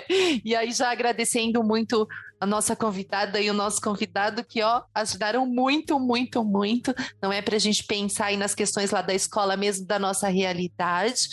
E 0.45 0.57
aí 0.57 0.73
já 0.73 0.91
agradecendo 0.91 1.63
muito 1.63 2.09
a 2.43 2.47
nossa 2.47 2.75
convidada 2.75 3.41
e 3.41 3.49
o 3.49 3.55
nosso 3.55 3.81
convidado 3.81 4.43
que, 4.43 4.61
ó, 4.63 4.83
ajudaram 4.93 5.47
muito, 5.47 6.01
muito, 6.01 6.43
muito. 6.43 6.93
Não 7.23 7.33
é 7.33 7.41
para 7.41 7.55
a 7.55 7.59
gente 7.59 7.85
pensar 7.85 8.27
aí 8.27 8.37
nas 8.37 8.53
questões 8.53 8.72
lá 8.91 9.03
da 9.03 9.15
escola 9.15 9.57
mesmo, 9.57 9.87
da 9.87 9.99
nossa 9.99 10.29
realidade. 10.29 11.29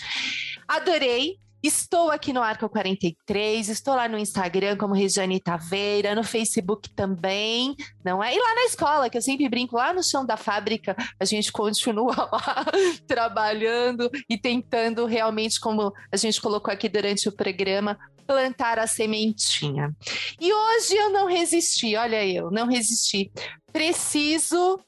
Adorei. 0.67 1.37
Estou 1.61 2.09
aqui 2.09 2.31
no 2.31 2.41
Arco 2.41 2.69
43, 2.69 3.67
estou 3.67 3.93
lá 3.93 4.07
no 4.07 4.17
Instagram 4.17 4.77
como 4.77 4.93
Regiane 4.93 5.41
Taveira, 5.41 6.15
no 6.15 6.23
Facebook 6.23 6.89
também, 6.91 7.75
não 8.01 8.23
é? 8.23 8.33
E 8.33 8.39
lá 8.39 8.55
na 8.55 8.63
escola, 8.63 9.09
que 9.09 9.17
eu 9.17 9.21
sempre 9.21 9.49
brinco, 9.49 9.75
lá 9.75 9.93
no 9.93 10.01
chão 10.01 10.25
da 10.25 10.37
fábrica, 10.37 10.95
a 11.19 11.25
gente 11.25 11.51
continua 11.51 12.15
lá 12.31 12.65
trabalhando 13.05 14.09
e 14.29 14.37
tentando 14.37 15.05
realmente, 15.05 15.59
como 15.59 15.93
a 16.09 16.15
gente 16.15 16.39
colocou 16.39 16.73
aqui 16.73 16.87
durante 16.87 17.27
o 17.27 17.31
programa, 17.33 17.99
plantar 18.25 18.79
a 18.79 18.87
sementinha. 18.87 19.93
E 20.39 20.53
hoje 20.53 20.95
eu 20.95 21.09
não 21.09 21.25
resisti, 21.25 21.95
olha 21.97 22.25
eu, 22.25 22.49
não 22.51 22.67
resisti. 22.67 23.29
Preciso. 23.73 24.79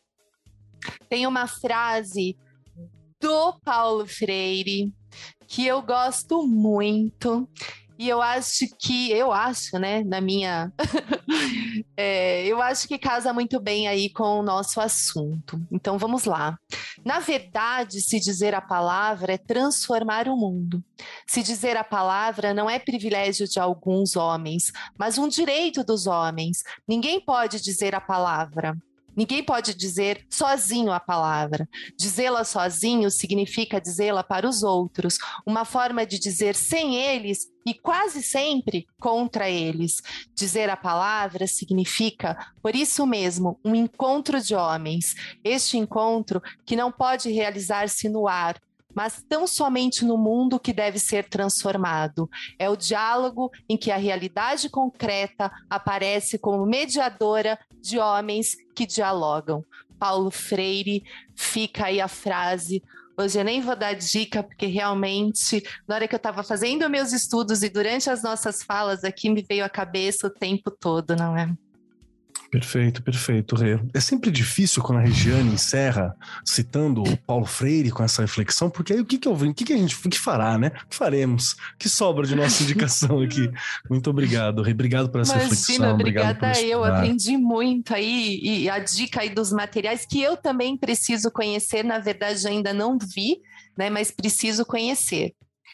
Tem 1.10 1.28
uma 1.28 1.48
frase 1.48 2.38
do 3.20 3.54
Paulo 3.64 4.08
Freire 4.08 4.92
que 5.48 5.66
eu 5.66 5.82
gosto 5.82 6.48
muito 6.48 7.48
e 8.02 8.10
eu 8.10 8.20
acho 8.20 8.66
que, 8.80 9.12
eu 9.12 9.32
acho, 9.32 9.78
né, 9.78 10.04
na 10.04 10.20
minha. 10.20 10.74
é, 11.96 12.48
eu 12.48 12.60
acho 12.60 12.88
que 12.88 12.98
casa 12.98 13.32
muito 13.32 13.60
bem 13.60 13.88
aí 13.88 14.10
com 14.10 14.40
o 14.40 14.42
nosso 14.42 14.82
assunto. 14.82 15.62
Então 15.72 16.00
vamos 16.00 16.26
lá. 16.26 16.58
Na 17.06 17.20
verdade, 17.20 18.02
se 18.02 18.20
dizer 18.20 18.56
a 18.56 18.62
palavra 18.62 19.34
é 19.34 19.38
transformar 19.38 20.28
o 20.28 20.36
mundo. 20.36 20.84
Se 21.28 21.44
dizer 21.44 21.78
a 21.78 21.84
palavra 21.84 22.56
não 22.56 22.68
é 22.68 22.80
privilégio 22.80 23.48
de 23.48 23.60
alguns 23.60 24.16
homens, 24.16 24.72
mas 24.98 25.20
um 25.20 25.28
direito 25.28 25.84
dos 25.84 26.08
homens. 26.08 26.64
Ninguém 26.88 27.24
pode 27.24 27.62
dizer 27.62 27.94
a 27.94 28.02
palavra. 28.02 28.76
Ninguém 29.22 29.44
pode 29.44 29.76
dizer 29.76 30.26
sozinho 30.28 30.92
a 30.92 31.00
palavra. 31.00 31.70
Dizê-la 31.96 32.44
sozinho 32.44 33.12
significa 33.12 33.80
dizê-la 33.80 34.24
para 34.24 34.50
os 34.50 34.64
outros, 34.64 35.20
uma 35.46 35.64
forma 35.64 36.08
de 36.08 36.18
dizer 36.18 36.56
sem 36.56 36.96
eles 36.96 37.46
e 37.64 37.76
quase 37.76 38.24
sempre 38.24 38.88
contra 39.00 39.48
eles. 39.48 40.02
Dizer 40.34 40.72
a 40.72 40.76
palavra 40.76 41.46
significa, 41.46 42.36
por 42.64 42.76
isso 42.76 43.06
mesmo, 43.06 43.60
um 43.64 43.76
encontro 43.76 44.42
de 44.42 44.56
homens. 44.56 45.14
Este 45.44 45.78
encontro 45.78 46.42
que 46.66 46.76
não 46.76 46.92
pode 46.92 47.30
realizar-se 47.32 48.10
no 48.10 48.28
ar, 48.28 48.60
mas 48.96 49.24
tão 49.28 49.48
somente 49.48 50.06
no 50.06 50.18
mundo 50.18 50.60
que 50.60 50.74
deve 50.74 51.00
ser 51.00 51.28
transformado. 51.30 52.30
É 52.58 52.70
o 52.70 52.76
diálogo 52.76 53.52
em 53.68 53.78
que 53.78 53.92
a 53.92 53.98
realidade 53.98 54.70
concreta 54.70 55.52
aparece 55.70 56.38
como 56.38 56.66
mediadora 56.66 57.60
de 57.82 58.00
homens 58.00 58.56
que 58.76 58.86
dialogam. 58.86 59.64
Paulo 60.00 60.32
Freire, 60.32 61.04
fica 61.36 61.86
aí 61.86 62.02
a 62.02 62.08
frase. 62.08 62.82
Hoje 63.18 63.40
eu 63.40 63.44
nem 63.44 63.62
vou 63.62 63.76
dar 63.76 63.94
dica, 63.94 64.42
porque 64.42 64.66
realmente, 64.66 65.64
na 65.88 65.96
hora 65.96 66.08
que 66.08 66.16
eu 66.16 66.18
estava 66.18 66.42
fazendo 66.42 66.90
meus 66.90 67.14
estudos 67.14 67.62
e 67.62 67.70
durante 67.70 68.10
as 68.10 68.24
nossas 68.24 68.64
falas 68.64 69.04
aqui, 69.04 69.30
me 69.30 69.46
veio 69.48 69.64
à 69.64 69.70
cabeça 69.70 70.28
o 70.28 70.30
tempo 70.30 70.72
todo, 70.72 71.16
não 71.16 71.38
é? 71.38 71.54
Perfeito, 72.52 73.02
perfeito, 73.02 73.56
Rê. 73.56 73.80
É 73.94 74.00
sempre 74.02 74.30
difícil 74.30 74.84
quando 74.84 75.00
a 75.00 75.02
Regiane 75.02 75.54
encerra 75.54 76.14
citando 76.44 77.02
o 77.02 77.18
Paulo 77.18 77.46
Freire 77.46 77.92
com 77.92 78.04
essa 78.04 78.22
reflexão, 78.22 78.70
porque 78.70 78.92
aí 78.92 79.00
o 79.00 79.06
que, 79.06 79.18
que, 79.18 79.28
eu, 79.28 79.34
o 79.34 79.54
que, 79.54 79.64
que 79.64 79.72
a 79.72 79.78
gente 79.78 79.96
o 79.96 80.10
que 80.10 80.20
fará, 80.20 80.58
né? 80.58 80.72
O 80.84 80.90
que 80.90 80.96
faremos? 80.98 81.54
O 81.54 81.78
que 81.80 81.88
sobra 81.88 82.28
de 82.28 82.36
nossa 82.36 82.62
indicação 82.64 83.22
aqui? 83.22 83.50
Muito 83.90 84.10
obrigado, 84.10 84.62
Rê. 84.62 84.74
Obrigado 84.74 85.10
por 85.10 85.22
essa 85.22 85.34
Imagina, 85.34 85.50
reflexão. 85.50 85.94
Obrigada 85.94 86.62
eu. 86.62 86.84
Aprendi 86.84 87.38
muito 87.38 87.94
aí 87.94 88.40
e 88.42 88.70
a 88.70 88.80
dica 88.80 89.22
aí 89.22 89.30
dos 89.30 89.54
materiais 89.54 90.06
que 90.06 90.22
eu 90.22 90.36
também 90.36 90.78
preciso 90.78 91.32
conhecer. 91.32 91.84
Na 91.84 92.00
verdade, 92.00 92.46
ainda 92.48 92.74
não 92.74 92.98
vi, 92.98 93.38
né? 93.78 93.90
Mas 93.90 94.12
preciso 94.12 94.66
conhecer. 94.66 95.34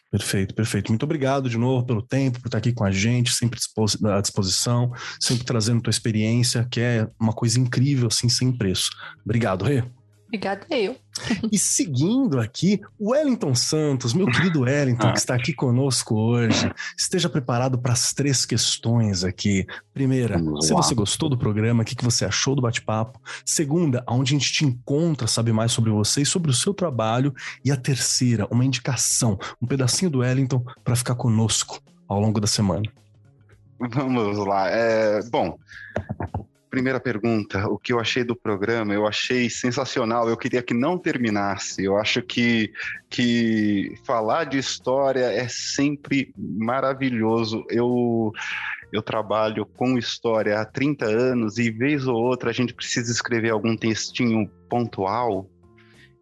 Perfeito, 0.10 0.56
perfeito. 0.56 0.90
Muito 0.90 1.04
obrigado 1.04 1.50
de 1.50 1.58
novo 1.58 1.86
pelo 1.86 2.02
tempo, 2.02 2.40
por 2.40 2.48
estar 2.48 2.60
aqui 2.60 2.72
com 2.72 2.86
a 2.86 2.92
gente, 2.92 3.34
sempre 3.34 3.60
à 4.06 4.22
disposição, 4.22 4.92
sempre 5.20 5.46
trazendo 5.46 5.82
tua 5.82 5.92
experiência, 5.92 6.66
que 6.72 6.80
é 6.80 7.08
uma 7.20 7.34
coisa 7.34 7.60
incrível, 7.60 8.08
assim, 8.08 8.30
sem 8.30 8.52
preço. 8.52 8.90
Obrigado, 9.26 9.66
Rê. 9.66 9.84
Obrigada 10.28 10.66
eu. 10.70 10.96
E 11.52 11.58
seguindo 11.58 12.40
aqui, 12.40 12.82
o 13.00 13.12
Wellington 13.12 13.56
Santos, 13.56 14.14
meu 14.14 14.28
querido 14.28 14.62
Wellington, 14.62 15.12
que 15.14 15.20
está 15.20 15.34
aqui 15.34 15.54
conosco 15.54 16.16
hoje, 16.16 16.70
esteja 16.98 17.30
preparado 17.30 17.78
para 17.78 17.94
as 17.94 18.14
três 18.14 18.46
questões 18.46 19.24
aqui. 19.24 19.66
Primeira, 19.94 20.38
se 20.62 20.74
você 20.74 20.94
gostou 20.94 21.30
do 21.30 21.38
programa, 21.38 21.82
o 21.82 21.86
que 21.86 22.04
você 22.04 22.26
achou 22.26 22.56
do 22.56 22.62
bate-papo? 22.62 23.20
Segunda, 23.46 24.04
aonde 24.06 24.36
a 24.36 24.38
gente 24.38 24.52
te 24.52 24.66
encontra, 24.66 25.28
sabe 25.28 25.54
mais 25.54 25.72
sobre 25.72 25.92
você 25.92 26.22
e 26.22 26.26
sobre 26.26 26.52
o 26.52 26.54
seu 26.54 26.74
trabalho? 26.74 27.34
E 27.64 27.72
a 27.72 27.78
terceira, 27.78 28.48
uma 28.52 28.66
indicação, 28.66 29.40
um 29.62 29.66
pedacinho 29.66 30.12
do 30.12 30.20
Wellington 30.20 30.64
para 30.84 30.96
ficar 30.96 31.16
conosco 31.16 31.80
ao 32.08 32.20
longo 32.20 32.40
da 32.42 32.48
semana. 32.48 32.84
Vamos 33.80 34.38
lá. 34.40 34.70
É, 34.70 35.22
bom, 35.30 35.58
primeira 36.70 37.00
pergunta, 37.00 37.68
o 37.68 37.78
que 37.78 37.94
eu 37.94 38.00
achei 38.00 38.24
do 38.24 38.36
programa, 38.36 38.94
eu 38.94 39.08
achei 39.08 39.50
sensacional. 39.50 40.30
Eu 40.30 40.38
queria 40.38 40.62
que 40.62 40.74
não 40.74 40.98
terminasse. 40.98 41.84
Eu 41.84 41.98
acho 41.98 42.22
que, 42.22 42.72
que 43.10 43.96
falar 44.06 44.46
de 44.46 44.58
história 44.58 45.26
é 45.26 45.48
sempre 45.48 46.34
maravilhoso. 46.38 47.66
Eu, 47.70 48.32
eu 48.92 49.02
trabalho 49.02 49.66
com 49.66 49.98
história 49.98 50.60
há 50.60 50.66
30 50.66 51.06
anos 51.06 51.58
e, 51.58 51.72
vez 51.72 52.08
ou 52.08 52.16
outra, 52.16 52.50
a 52.50 52.54
gente 52.54 52.74
precisa 52.74 53.12
escrever 53.12 53.52
algum 53.52 53.76
textinho 53.76 54.50
pontual 54.70 55.50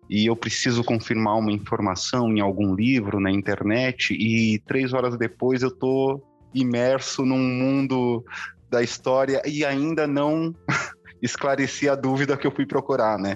e 0.09 0.27
eu 0.27 0.35
preciso 0.35 0.83
confirmar 0.83 1.37
uma 1.37 1.51
informação 1.51 2.31
em 2.31 2.39
algum 2.39 2.75
livro 2.75 3.19
na 3.19 3.31
internet 3.31 4.13
e 4.13 4.59
três 4.59 4.93
horas 4.93 5.17
depois 5.17 5.63
eu 5.63 5.71
tô 5.71 6.21
imerso 6.53 7.25
num 7.25 7.39
mundo 7.39 8.23
da 8.69 8.81
história 8.81 9.41
e 9.45 9.63
ainda 9.63 10.07
não 10.07 10.53
esclareci 11.21 11.89
a 11.89 11.95
dúvida 11.95 12.37
que 12.37 12.45
eu 12.45 12.51
fui 12.51 12.65
procurar, 12.65 13.17
né? 13.17 13.35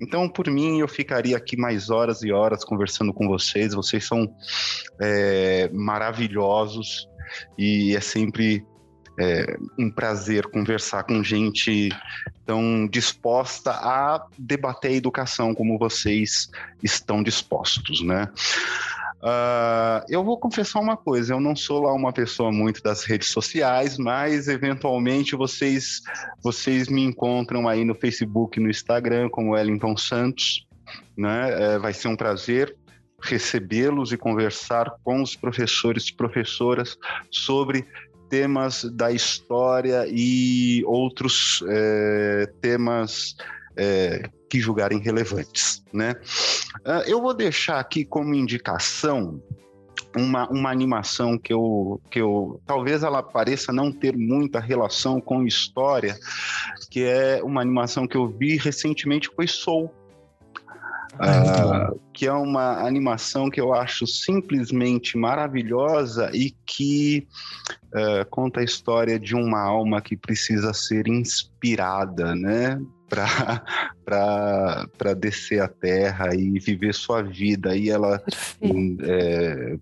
Então, 0.00 0.28
por 0.28 0.48
mim, 0.48 0.80
eu 0.80 0.88
ficaria 0.88 1.36
aqui 1.36 1.56
mais 1.56 1.90
horas 1.90 2.22
e 2.22 2.32
horas 2.32 2.64
conversando 2.64 3.12
com 3.12 3.28
vocês. 3.28 3.74
Vocês 3.74 4.04
são 4.04 4.32
é, 5.00 5.70
maravilhosos 5.72 7.08
e 7.56 7.94
é 7.96 8.00
sempre 8.00 8.64
é, 9.18 9.56
um 9.78 9.90
prazer 9.90 10.46
conversar 10.50 11.04
com 11.04 11.22
gente 11.22 11.90
tão 12.46 12.86
disposta 12.88 13.70
a 13.70 14.26
debater 14.38 14.92
a 14.92 14.94
educação 14.94 15.54
como 15.54 15.78
vocês 15.78 16.48
estão 16.82 17.22
dispostos, 17.22 18.02
né? 18.02 18.28
Uh, 19.22 20.00
eu 20.08 20.24
vou 20.24 20.38
confessar 20.38 20.80
uma 20.80 20.96
coisa, 20.96 21.34
eu 21.34 21.40
não 21.40 21.54
sou 21.54 21.82
lá 21.82 21.92
uma 21.92 22.10
pessoa 22.10 22.50
muito 22.50 22.82
das 22.82 23.04
redes 23.04 23.28
sociais, 23.28 23.98
mas 23.98 24.48
eventualmente 24.48 25.36
vocês, 25.36 26.00
vocês 26.42 26.88
me 26.88 27.04
encontram 27.04 27.68
aí 27.68 27.84
no 27.84 27.94
Facebook, 27.94 28.58
no 28.58 28.70
Instagram, 28.70 29.28
como 29.28 29.52
Wellington 29.52 29.96
Santos. 29.96 30.66
Né? 31.16 31.74
É, 31.74 31.78
vai 31.78 31.92
ser 31.92 32.08
um 32.08 32.16
prazer 32.16 32.74
recebê-los 33.22 34.12
e 34.12 34.16
conversar 34.16 34.90
com 35.04 35.22
os 35.22 35.36
professores 35.36 36.08
e 36.08 36.16
professoras 36.16 36.96
sobre 37.30 37.86
temas 38.30 38.84
da 38.84 39.12
história 39.12 40.06
e 40.08 40.82
outros 40.86 41.62
é, 41.68 42.50
temas 42.62 43.36
é, 43.76 44.30
que 44.50 44.60
julgarem 44.60 44.98
relevantes, 44.98 45.82
né? 45.92 46.16
Uh, 46.84 47.06
eu 47.06 47.22
vou 47.22 47.32
deixar 47.32 47.78
aqui 47.78 48.04
como 48.04 48.34
indicação 48.34 49.40
uma, 50.16 50.48
uma 50.50 50.70
animação 50.70 51.38
que 51.38 51.52
eu, 51.52 52.00
que 52.10 52.20
eu 52.20 52.60
talvez 52.66 53.04
ela 53.04 53.22
pareça 53.22 53.72
não 53.72 53.92
ter 53.92 54.16
muita 54.16 54.58
relação 54.58 55.20
com 55.20 55.46
história, 55.46 56.18
que 56.90 57.04
é 57.04 57.40
uma 57.44 57.60
animação 57.60 58.08
que 58.08 58.16
eu 58.16 58.28
vi 58.28 58.56
recentemente 58.56 59.30
foi 59.34 59.46
Soul. 59.46 59.94
Uh, 61.14 62.00
que 62.14 62.26
é 62.26 62.32
uma 62.32 62.86
animação 62.86 63.50
que 63.50 63.60
eu 63.60 63.74
acho 63.74 64.06
simplesmente 64.06 65.18
maravilhosa 65.18 66.30
e 66.32 66.52
que 66.64 67.26
uh, 67.86 68.24
conta 68.30 68.60
a 68.60 68.64
história 68.64 69.18
de 69.18 69.34
uma 69.34 69.60
alma 69.60 70.00
que 70.00 70.16
precisa 70.16 70.72
ser 70.72 71.08
inspirada, 71.08 72.34
né? 72.34 72.80
Para 73.10 75.12
descer 75.18 75.60
a 75.60 75.68
terra 75.68 76.34
e 76.34 76.58
viver 76.58 76.94
sua 76.94 77.22
vida. 77.22 77.76
E 77.76 77.90
ela 77.90 78.22
é, 79.02 79.76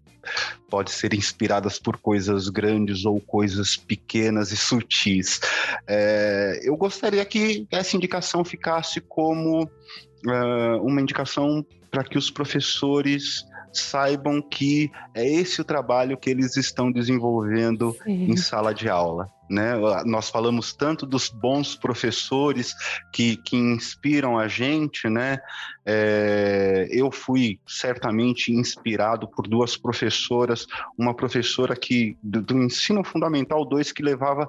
pode 0.71 0.91
ser 0.91 1.15
inspirada 1.15 1.69
por 1.83 1.99
coisas 1.99 2.49
grandes 2.49 3.05
ou 3.05 3.21
coisas 3.21 3.77
pequenas 3.77 4.51
e 4.51 4.57
sutis. 4.57 5.41
É, 5.87 6.61
eu 6.63 6.77
gostaria 6.77 7.25
que 7.25 7.67
essa 7.71 7.97
indicação 7.97 8.45
ficasse 8.45 9.01
como 9.01 9.65
uh, 9.65 10.83
uma 10.83 11.01
indicação 11.01 11.65
para 11.91 12.05
que 12.05 12.19
os 12.19 12.31
professores 12.31 13.45
saibam 13.73 14.41
que 14.41 14.91
é 15.15 15.27
esse 15.27 15.61
o 15.61 15.65
trabalho 15.65 16.17
que 16.17 16.31
eles 16.31 16.57
estão 16.57 16.91
desenvolvendo 16.91 17.97
Sim. 18.05 18.31
em 18.31 18.37
sala 18.37 18.75
de 18.75 18.89
aula. 18.89 19.29
Né? 19.49 19.75
Nós 20.05 20.29
falamos 20.29 20.75
tanto 20.75 21.07
dos 21.07 21.29
bons 21.29 21.75
professores 21.75 22.75
que, 23.13 23.37
que 23.37 23.57
inspiram 23.57 24.39
a 24.39 24.47
gente, 24.49 25.09
né? 25.09 25.39
É, 25.91 26.87
eu 26.91 27.11
fui 27.11 27.59
certamente 27.67 28.53
inspirado 28.53 29.27
por 29.27 29.49
duas 29.49 29.75
professoras, 29.75 30.67
uma 30.99 31.15
professora 31.15 31.75
que 31.75 32.15
do, 32.23 32.43
do 32.43 32.63
ensino 32.63 33.03
fundamental 33.03 33.65
2 33.65 33.91
que 33.93 34.03
levava 34.03 34.47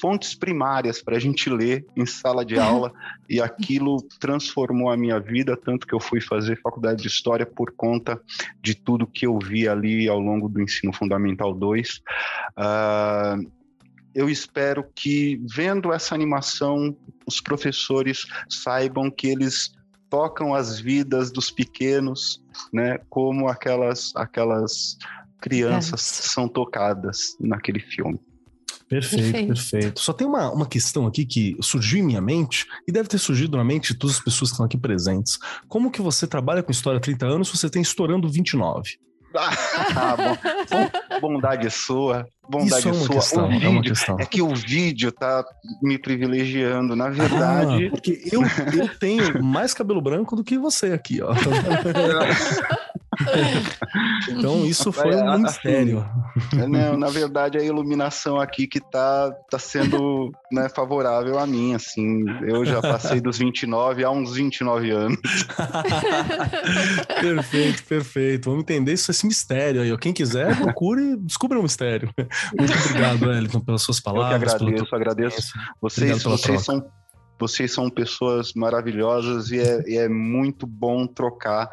fontes 0.00 0.34
primárias 0.34 1.02
para 1.02 1.16
a 1.16 1.20
gente 1.20 1.50
ler 1.50 1.84
em 1.94 2.06
sala 2.06 2.42
de 2.42 2.56
aula 2.58 2.90
e 3.28 3.38
aquilo 3.38 3.98
transformou 4.18 4.90
a 4.90 4.96
minha 4.96 5.20
vida, 5.20 5.58
tanto 5.58 5.86
que 5.86 5.94
eu 5.94 6.00
fui 6.00 6.22
fazer 6.22 6.58
faculdade 6.62 7.02
de 7.02 7.08
história 7.08 7.44
por 7.44 7.72
conta 7.72 8.18
de 8.62 8.74
tudo 8.74 9.06
que 9.06 9.26
eu 9.26 9.38
vi 9.38 9.68
ali 9.68 10.08
ao 10.08 10.18
longo 10.18 10.48
do 10.48 10.62
ensino 10.62 10.92
fundamental 10.92 11.52
2. 11.52 11.96
Uh, 11.96 12.00
ah, 12.56 13.36
eu 14.18 14.28
espero 14.28 14.84
que, 14.96 15.40
vendo 15.48 15.92
essa 15.92 16.12
animação, 16.12 16.96
os 17.24 17.40
professores 17.40 18.26
saibam 18.48 19.12
que 19.12 19.28
eles 19.28 19.72
tocam 20.10 20.52
as 20.52 20.80
vidas 20.80 21.30
dos 21.30 21.52
pequenos, 21.52 22.42
né, 22.72 22.98
como 23.08 23.46
aquelas, 23.46 24.10
aquelas 24.16 24.98
crianças 25.40 26.00
é. 26.00 26.28
são 26.28 26.48
tocadas 26.48 27.36
naquele 27.38 27.78
filme. 27.78 28.18
Perfeito, 28.88 29.22
perfeito, 29.22 29.46
perfeito. 29.46 30.00
Só 30.00 30.12
tem 30.12 30.26
uma, 30.26 30.50
uma 30.50 30.66
questão 30.66 31.06
aqui 31.06 31.24
que 31.24 31.56
surgiu 31.60 32.00
em 32.00 32.02
minha 32.02 32.20
mente 32.20 32.66
e 32.88 32.90
deve 32.90 33.08
ter 33.08 33.18
surgido 33.18 33.56
na 33.56 33.62
mente 33.62 33.92
de 33.92 34.00
todas 34.00 34.16
as 34.16 34.24
pessoas 34.24 34.50
que 34.50 34.54
estão 34.54 34.66
aqui 34.66 34.78
presentes. 34.78 35.38
Como 35.68 35.92
que 35.92 36.02
você 36.02 36.26
trabalha 36.26 36.62
com 36.62 36.72
história 36.72 36.98
há 36.98 37.00
30 37.00 37.24
anos 37.24 37.48
se 37.48 37.56
você 37.56 37.70
tem 37.70 37.82
estourando 37.82 38.28
29? 38.28 38.98
Ah, 39.34 40.16
bom, 40.16 41.20
bondade 41.20 41.70
sua, 41.70 42.26
bondade 42.48 42.80
Isso 42.80 42.88
é 42.88 42.92
sua. 42.94 43.08
Questão, 43.08 43.46
o 43.46 43.48
vídeo, 43.48 43.92
é, 44.18 44.22
é, 44.22 44.26
que 44.26 44.42
o 44.42 44.54
vídeo 44.54 45.12
tá 45.12 45.44
me 45.82 45.98
privilegiando, 45.98 46.96
na 46.96 47.08
verdade. 47.10 47.86
Ah, 47.86 47.90
porque 47.90 48.22
eu, 48.32 48.42
eu 48.76 48.88
tenho 48.98 49.42
mais 49.42 49.74
cabelo 49.74 50.00
branco 50.00 50.34
do 50.34 50.42
que 50.42 50.58
você 50.58 50.92
aqui, 50.92 51.20
ó. 51.20 51.32
então 54.28 54.64
isso 54.64 54.92
foi 54.92 55.14
um 55.14 55.28
assim, 55.28 55.42
mistério. 55.42 56.08
Não, 56.68 56.96
na 56.96 57.08
verdade 57.08 57.58
a 57.58 57.62
iluminação 57.62 58.40
aqui 58.40 58.66
que 58.66 58.80
tá, 58.80 59.30
tá 59.50 59.58
sendo 59.58 60.32
né, 60.52 60.68
favorável 60.68 61.38
a 61.38 61.46
mim, 61.46 61.74
assim. 61.74 62.24
Eu 62.42 62.64
já 62.64 62.80
passei 62.80 63.20
dos 63.20 63.38
29 63.38 64.04
há 64.04 64.10
uns 64.10 64.34
29 64.34 64.90
anos. 64.90 65.18
perfeito, 67.20 67.84
perfeito. 67.84 68.50
Vamos 68.50 68.62
entender 68.62 68.92
isso, 68.92 69.10
esse 69.10 69.26
mistério 69.26 69.82
aí. 69.82 69.98
Quem 69.98 70.12
quiser, 70.12 70.56
procure 70.60 71.12
e 71.12 71.16
descubra 71.16 71.58
o 71.58 71.60
um 71.60 71.64
mistério. 71.64 72.10
Muito 72.58 72.72
obrigado, 72.72 73.26
Wellington, 73.26 73.60
pelas 73.60 73.82
suas 73.82 74.00
palavras. 74.00 74.52
Eu 74.52 74.58
que 74.58 74.64
agradeço, 74.64 74.94
agradeço. 74.94 75.52
Vocês, 75.80 76.22
vocês 76.22 76.62
são 76.62 76.84
vocês 77.38 77.72
são 77.72 77.88
pessoas 77.88 78.52
maravilhosas 78.52 79.50
e 79.50 79.60
é, 79.60 79.82
e 79.86 79.96
é 79.96 80.08
muito 80.08 80.66
bom 80.66 81.06
trocar 81.06 81.70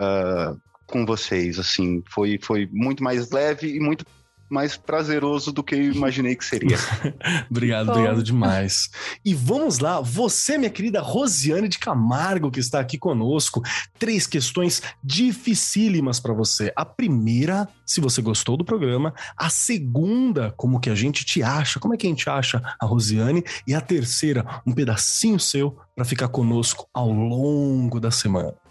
uh, 0.00 0.60
com 0.92 1.06
vocês, 1.06 1.58
assim, 1.58 2.02
foi, 2.06 2.38
foi 2.40 2.68
muito 2.70 3.02
mais 3.02 3.30
leve 3.30 3.74
e 3.74 3.80
muito 3.80 4.04
mais 4.52 4.76
prazeroso 4.76 5.50
do 5.50 5.62
que 5.62 5.74
eu 5.74 5.92
imaginei 5.94 6.36
que 6.36 6.44
seria. 6.44 6.76
obrigado, 7.50 7.86
Bom. 7.86 7.92
obrigado 7.92 8.22
demais. 8.22 8.90
E 9.24 9.32
vamos 9.32 9.78
lá, 9.78 9.98
você, 10.02 10.58
minha 10.58 10.70
querida 10.70 11.00
Rosiane 11.00 11.68
de 11.68 11.78
Camargo, 11.78 12.50
que 12.50 12.60
está 12.60 12.78
aqui 12.78 12.98
conosco, 12.98 13.62
três 13.98 14.26
questões 14.26 14.82
dificílimas 15.02 16.20
para 16.20 16.34
você. 16.34 16.70
A 16.76 16.84
primeira, 16.84 17.66
se 17.86 17.98
você 17.98 18.20
gostou 18.20 18.58
do 18.58 18.64
programa, 18.64 19.14
a 19.34 19.48
segunda, 19.48 20.52
como 20.54 20.78
que 20.78 20.90
a 20.90 20.94
gente 20.94 21.24
te 21.24 21.42
acha, 21.42 21.80
como 21.80 21.94
é 21.94 21.96
que 21.96 22.06
a 22.06 22.10
gente 22.10 22.28
acha 22.28 22.62
a 22.78 22.84
Rosiane, 22.84 23.42
e 23.66 23.74
a 23.74 23.80
terceira, 23.80 24.60
um 24.66 24.72
pedacinho 24.72 25.40
seu 25.40 25.78
para 25.96 26.04
ficar 26.04 26.28
conosco 26.28 26.86
ao 26.92 27.10
longo 27.10 27.98
da 27.98 28.10
semana. 28.10 28.61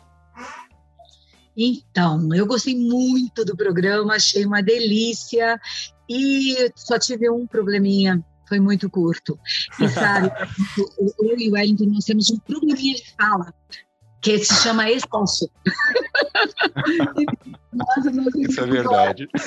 Então, 1.56 2.34
eu 2.34 2.46
gostei 2.46 2.76
muito 2.76 3.44
do 3.44 3.56
programa, 3.56 4.16
achei 4.16 4.46
uma 4.46 4.62
delícia 4.62 5.60
e 6.10 6.72
só 6.76 6.98
tive 6.98 7.30
um 7.30 7.46
probleminha, 7.46 8.24
foi 8.48 8.60
muito 8.60 8.90
curto. 8.90 9.38
E 9.80 9.88
sabe, 9.90 10.32
eu 11.20 11.40
e 11.40 11.50
o 11.50 11.54
Wellington 11.54 11.86
nós 11.86 12.06
temos 12.06 12.30
um 12.30 12.40
probleminha 12.40 12.96
de 12.96 13.14
fala 13.16 13.54
que 14.22 14.38
se 14.40 14.54
chama 14.62 14.90
expanso. 14.90 15.50
Isso 18.38 18.62
é 18.62 18.66
verdade. 18.66 19.28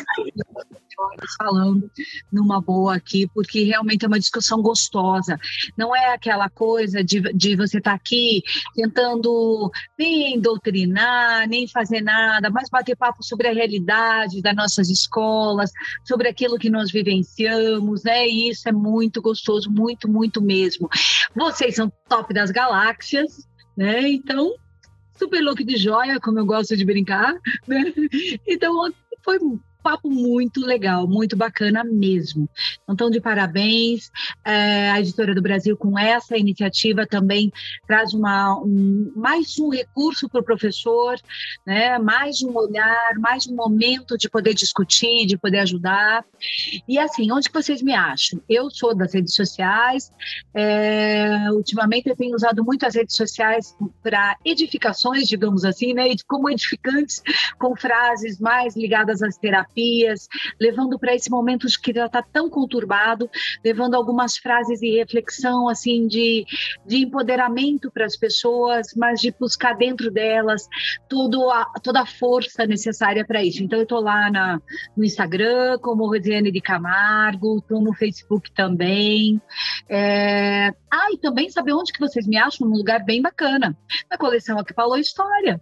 Falando 1.38 1.90
numa 2.32 2.60
boa 2.60 2.94
aqui, 2.94 3.28
porque 3.34 3.64
realmente 3.64 4.04
é 4.04 4.08
uma 4.08 4.18
discussão 4.18 4.62
gostosa. 4.62 5.36
Não 5.76 5.94
é 5.94 6.14
aquela 6.14 6.48
coisa 6.48 7.02
de, 7.02 7.20
de 7.20 7.56
você 7.56 7.78
estar 7.78 7.90
tá 7.90 7.96
aqui 7.96 8.42
tentando 8.74 9.70
nem 9.98 10.40
doutrinar, 10.40 11.48
nem 11.48 11.66
fazer 11.66 12.00
nada, 12.00 12.48
mas 12.48 12.70
bater 12.70 12.96
papo 12.96 13.22
sobre 13.22 13.48
a 13.48 13.52
realidade 13.52 14.40
das 14.40 14.54
nossas 14.54 14.88
escolas, 14.88 15.70
sobre 16.04 16.28
aquilo 16.28 16.58
que 16.58 16.70
nós 16.70 16.90
vivenciamos, 16.90 18.04
né? 18.04 18.26
E 18.26 18.50
isso 18.50 18.68
é 18.68 18.72
muito 18.72 19.20
gostoso, 19.20 19.70
muito, 19.70 20.08
muito 20.08 20.40
mesmo. 20.40 20.88
Vocês 21.34 21.74
são 21.74 21.92
top 22.08 22.32
das 22.32 22.50
galáxias, 22.50 23.46
né? 23.76 24.08
Então, 24.08 24.54
super 25.16 25.42
look 25.42 25.64
de 25.64 25.76
joia, 25.76 26.20
como 26.20 26.38
eu 26.38 26.46
gosto 26.46 26.76
de 26.76 26.84
brincar, 26.84 27.34
né? 27.66 27.92
Então, 28.46 28.92
foi 29.22 29.38
papo 29.84 30.08
muito 30.08 30.64
legal, 30.64 31.06
muito 31.06 31.36
bacana 31.36 31.84
mesmo. 31.84 32.48
Então, 32.88 33.10
de 33.10 33.20
parabéns. 33.20 34.10
É, 34.42 34.90
a 34.90 34.98
Editora 34.98 35.34
do 35.34 35.42
Brasil, 35.42 35.76
com 35.76 35.98
essa 35.98 36.38
iniciativa, 36.38 37.06
também 37.06 37.52
traz 37.86 38.14
uma, 38.14 38.58
um, 38.60 39.12
mais 39.14 39.58
um 39.58 39.68
recurso 39.68 40.26
para 40.26 40.40
o 40.40 40.44
professor, 40.44 41.20
né? 41.66 41.98
mais 41.98 42.42
um 42.42 42.56
olhar, 42.56 43.18
mais 43.18 43.46
um 43.46 43.54
momento 43.54 44.16
de 44.16 44.30
poder 44.30 44.54
discutir, 44.54 45.26
de 45.26 45.36
poder 45.36 45.58
ajudar. 45.58 46.24
E 46.88 46.98
assim, 46.98 47.30
onde 47.30 47.50
que 47.50 47.62
vocês 47.62 47.82
me 47.82 47.92
acham? 47.92 48.40
Eu 48.48 48.70
sou 48.70 48.94
das 48.94 49.12
redes 49.12 49.34
sociais, 49.34 50.10
é, 50.54 51.50
ultimamente 51.52 52.08
eu 52.08 52.16
tenho 52.16 52.34
usado 52.34 52.64
muito 52.64 52.86
as 52.86 52.94
redes 52.94 53.16
sociais 53.16 53.76
para 54.02 54.34
edificações, 54.46 55.28
digamos 55.28 55.62
assim, 55.62 55.92
né? 55.92 56.04
como 56.26 56.48
edificantes, 56.48 57.20
com 57.58 57.76
frases 57.76 58.40
mais 58.40 58.74
ligadas 58.74 59.20
às 59.20 59.36
terapias 59.36 59.73
terapias, 59.74 60.28
levando 60.60 60.98
para 60.98 61.14
esse 61.14 61.30
momento 61.30 61.66
que 61.82 61.92
já 61.92 62.06
está 62.06 62.22
tão 62.22 62.48
conturbado, 62.48 63.28
levando 63.64 63.94
algumas 63.94 64.36
frases 64.36 64.80
de 64.80 64.96
reflexão, 64.96 65.68
assim, 65.68 66.06
de, 66.06 66.46
de 66.86 66.98
empoderamento 66.98 67.90
para 67.90 68.06
as 68.06 68.16
pessoas, 68.16 68.88
mas 68.96 69.20
de 69.20 69.34
buscar 69.38 69.74
dentro 69.74 70.10
delas 70.10 70.66
tudo 71.08 71.50
a, 71.50 71.64
toda 71.82 72.02
a 72.02 72.06
força 72.06 72.66
necessária 72.66 73.24
para 73.26 73.42
isso. 73.42 73.62
Então, 73.62 73.78
eu 73.78 73.82
estou 73.82 74.00
lá 74.00 74.30
na, 74.30 74.60
no 74.96 75.04
Instagram, 75.04 75.78
como 75.80 76.06
Rosiane 76.06 76.52
de 76.52 76.60
Camargo, 76.60 77.58
estou 77.58 77.82
no 77.82 77.92
Facebook 77.92 78.52
também. 78.52 79.40
É... 79.88 80.68
Ah, 80.90 81.10
e 81.12 81.18
também 81.18 81.50
saber 81.50 81.72
onde 81.72 81.92
que 81.92 82.00
vocês 82.00 82.26
me 82.26 82.36
acham, 82.36 82.68
num 82.68 82.76
lugar 82.76 83.04
bem 83.04 83.20
bacana, 83.20 83.76
na 84.10 84.16
coleção 84.16 84.58
Aqui 84.58 84.72
Falou 84.72 84.96
História. 84.96 85.60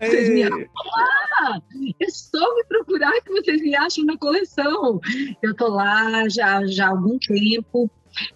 Vocês 0.00 0.28
me 0.28 0.42
acham 0.42 0.58
lá. 0.58 1.62
É 2.00 2.10
só 2.10 2.54
me 2.54 2.64
procurar 2.64 3.12
que 3.22 3.30
vocês 3.30 3.60
me 3.62 3.74
acham 3.76 4.04
na 4.04 4.16
coleção. 4.16 5.00
Eu 5.42 5.54
tô 5.54 5.68
lá 5.68 6.28
já, 6.28 6.66
já 6.66 6.86
há 6.86 6.90
algum 6.90 7.18
tempo. 7.18 7.90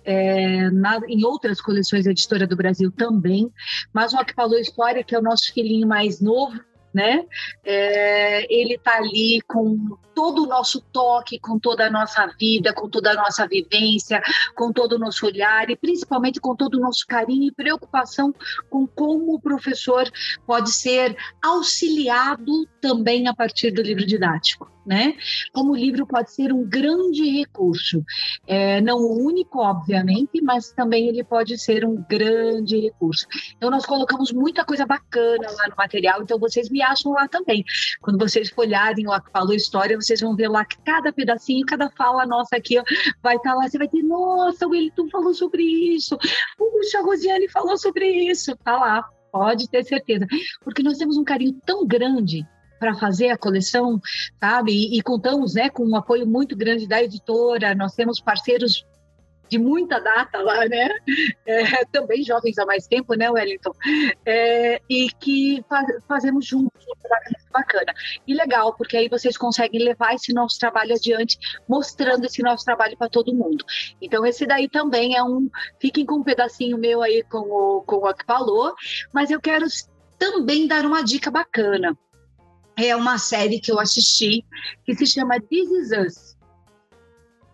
é, 0.05 0.70
na, 0.70 1.01
em 1.09 1.24
outras 1.24 1.61
coleções 1.61 2.05
da 2.05 2.11
Editora 2.11 2.47
do 2.47 2.57
Brasil 2.57 2.91
também, 2.93 3.51
mas 3.95 4.12
o 4.12 4.24
que 4.24 4.34
falou 4.34 4.59
História, 4.59 5.03
que 5.03 5.14
é 5.14 5.18
o 5.18 5.22
nosso 5.22 5.53
filhinho 5.55 5.88
mais 5.88 6.20
novo, 6.20 6.61
né? 6.93 7.24
É, 7.64 8.47
ele 8.53 8.74
está 8.74 8.97
ali 8.97 9.41
com 9.47 9.97
todo 10.14 10.43
o 10.43 10.47
nosso 10.47 10.80
toque, 10.93 11.38
com 11.38 11.59
toda 11.59 11.86
a 11.86 11.91
nossa 11.91 12.26
vida, 12.38 12.74
com 12.74 12.88
toda 12.88 13.12
a 13.12 13.14
nossa 13.14 13.47
vivência, 13.47 14.20
com 14.55 14.72
todo 14.72 14.95
o 14.95 14.99
nosso 14.99 15.26
olhar 15.26 15.70
e 15.70 15.76
principalmente 15.76 16.41
com 16.41 16.55
todo 16.55 16.74
o 16.74 16.80
nosso 16.80 17.07
carinho 17.07 17.49
e 17.49 17.55
preocupação 17.55 18.34
com 18.68 18.86
como 18.86 19.34
o 19.34 19.41
professor 19.41 20.11
pode 20.47 20.72
ser 20.72 21.16
auxiliado 21.43 22.66
também 22.80 23.28
a 23.28 23.34
partir 23.34 23.70
do 23.70 23.82
livro 23.82 24.05
didático 24.05 24.70
né? 24.91 25.14
Como 25.53 25.70
o 25.70 25.76
livro 25.76 26.05
pode 26.05 26.32
ser 26.32 26.53
um 26.53 26.68
grande 26.68 27.24
recurso, 27.30 28.05
é, 28.45 28.80
não 28.80 28.97
o 28.97 29.24
único, 29.24 29.61
obviamente, 29.61 30.43
mas 30.43 30.72
também 30.72 31.07
ele 31.07 31.22
pode 31.22 31.57
ser 31.57 31.84
um 31.84 32.05
grande 32.09 32.76
recurso. 32.76 33.24
Então 33.57 33.70
nós 33.70 33.86
colocamos 33.86 34.32
muita 34.32 34.64
coisa 34.64 34.84
bacana 34.84 35.49
lá 35.49 35.68
no 35.68 35.76
material, 35.76 36.20
então 36.22 36.41
vocês 36.41 36.68
me 36.68 36.82
acham 36.82 37.12
lá 37.12 37.28
também. 37.28 37.64
Quando 38.01 38.18
vocês 38.18 38.51
folharem 38.51 39.07
lá 39.07 39.20
que 39.20 39.30
falou 39.30 39.55
história, 39.55 39.95
vocês 39.97 40.20
vão 40.20 40.34
ver 40.34 40.49
lá 40.49 40.64
que 40.64 40.76
cada 40.84 41.12
pedacinho, 41.12 41.64
cada 41.64 41.88
fala 41.91 42.26
nossa 42.26 42.57
aqui 42.57 42.76
ó, 42.76 42.82
vai 43.22 43.36
estar 43.36 43.51
tá 43.51 43.57
lá. 43.57 43.68
Você 43.68 43.78
vai 43.78 43.86
ter, 43.86 44.03
nossa, 44.03 44.66
o 44.66 44.70
Wellington 44.70 45.09
falou 45.09 45.32
sobre 45.32 45.62
isso, 45.62 46.18
puxa, 46.59 46.99
a 46.99 47.03
Rosiane 47.03 47.49
falou 47.49 47.78
sobre 47.78 48.09
isso, 48.28 48.57
tá 48.57 48.76
lá. 48.76 49.09
Pode 49.30 49.70
ter 49.70 49.84
certeza, 49.84 50.26
porque 50.64 50.82
nós 50.82 50.99
temos 50.99 51.16
um 51.16 51.22
carinho 51.22 51.57
tão 51.64 51.86
grande 51.86 52.45
para 52.81 52.95
fazer 52.95 53.28
a 53.28 53.37
coleção, 53.37 54.01
sabe? 54.41 54.72
E, 54.72 54.99
e, 54.99 55.03
contamos 55.03 55.55
né, 55.55 55.68
com 55.68 55.85
um 55.85 55.95
apoio 55.95 56.26
muito 56.26 56.57
grande 56.57 56.89
da 56.89 57.03
editora, 57.03 57.74
nós 57.74 57.95
temos 57.95 58.18
parceiros 58.18 58.87
de 59.51 59.59
muita 59.59 59.99
data 60.01 60.39
lá, 60.41 60.64
né? 60.66 60.89
É, 61.45 61.85
também 61.93 62.22
jovens 62.22 62.57
há 62.57 62.64
mais 62.64 62.87
tempo, 62.87 63.14
né, 63.14 63.28
Wellington? 63.28 63.72
É, 64.24 64.81
e 64.89 65.11
que 65.11 65.62
faz, 65.68 65.87
fazemos 66.09 66.47
juntos 66.47 66.85
bacana. 67.53 67.93
E 68.26 68.33
legal, 68.33 68.72
porque 68.74 68.97
aí 68.97 69.09
vocês 69.09 69.37
conseguem 69.37 69.83
levar 69.83 70.14
esse 70.14 70.33
nosso 70.33 70.57
trabalho 70.59 70.95
adiante, 70.95 71.37
mostrando 71.68 72.24
esse 72.24 72.43
nosso 72.43 72.64
trabalho 72.64 72.97
para 72.97 73.09
todo 73.09 73.35
mundo. 73.35 73.64
Então, 74.01 74.24
esse 74.24 74.47
daí 74.47 74.68
também 74.68 75.16
é 75.16 75.22
um. 75.22 75.51
Fiquem 75.81 76.07
com 76.07 76.16
um 76.16 76.22
pedacinho 76.22 76.78
meu 76.78 77.03
aí 77.03 77.24
com 77.24 77.39
o, 77.39 77.83
com 77.83 77.97
o 77.97 78.14
que 78.14 78.24
falou, 78.24 78.72
mas 79.12 79.33
eu 79.33 79.41
quero 79.41 79.66
também 80.16 80.68
dar 80.68 80.87
uma 80.87 81.03
dica 81.03 81.31
bacana 81.31 81.99
é 82.77 82.95
uma 82.97 83.18
série 83.18 83.61
que 83.61 83.71
eu 83.71 83.79
assisti 83.79 84.45
que 84.85 84.95
se 84.95 85.07
chama 85.07 85.41
This 85.41 85.71
Is 85.71 85.91
Us. 85.91 86.41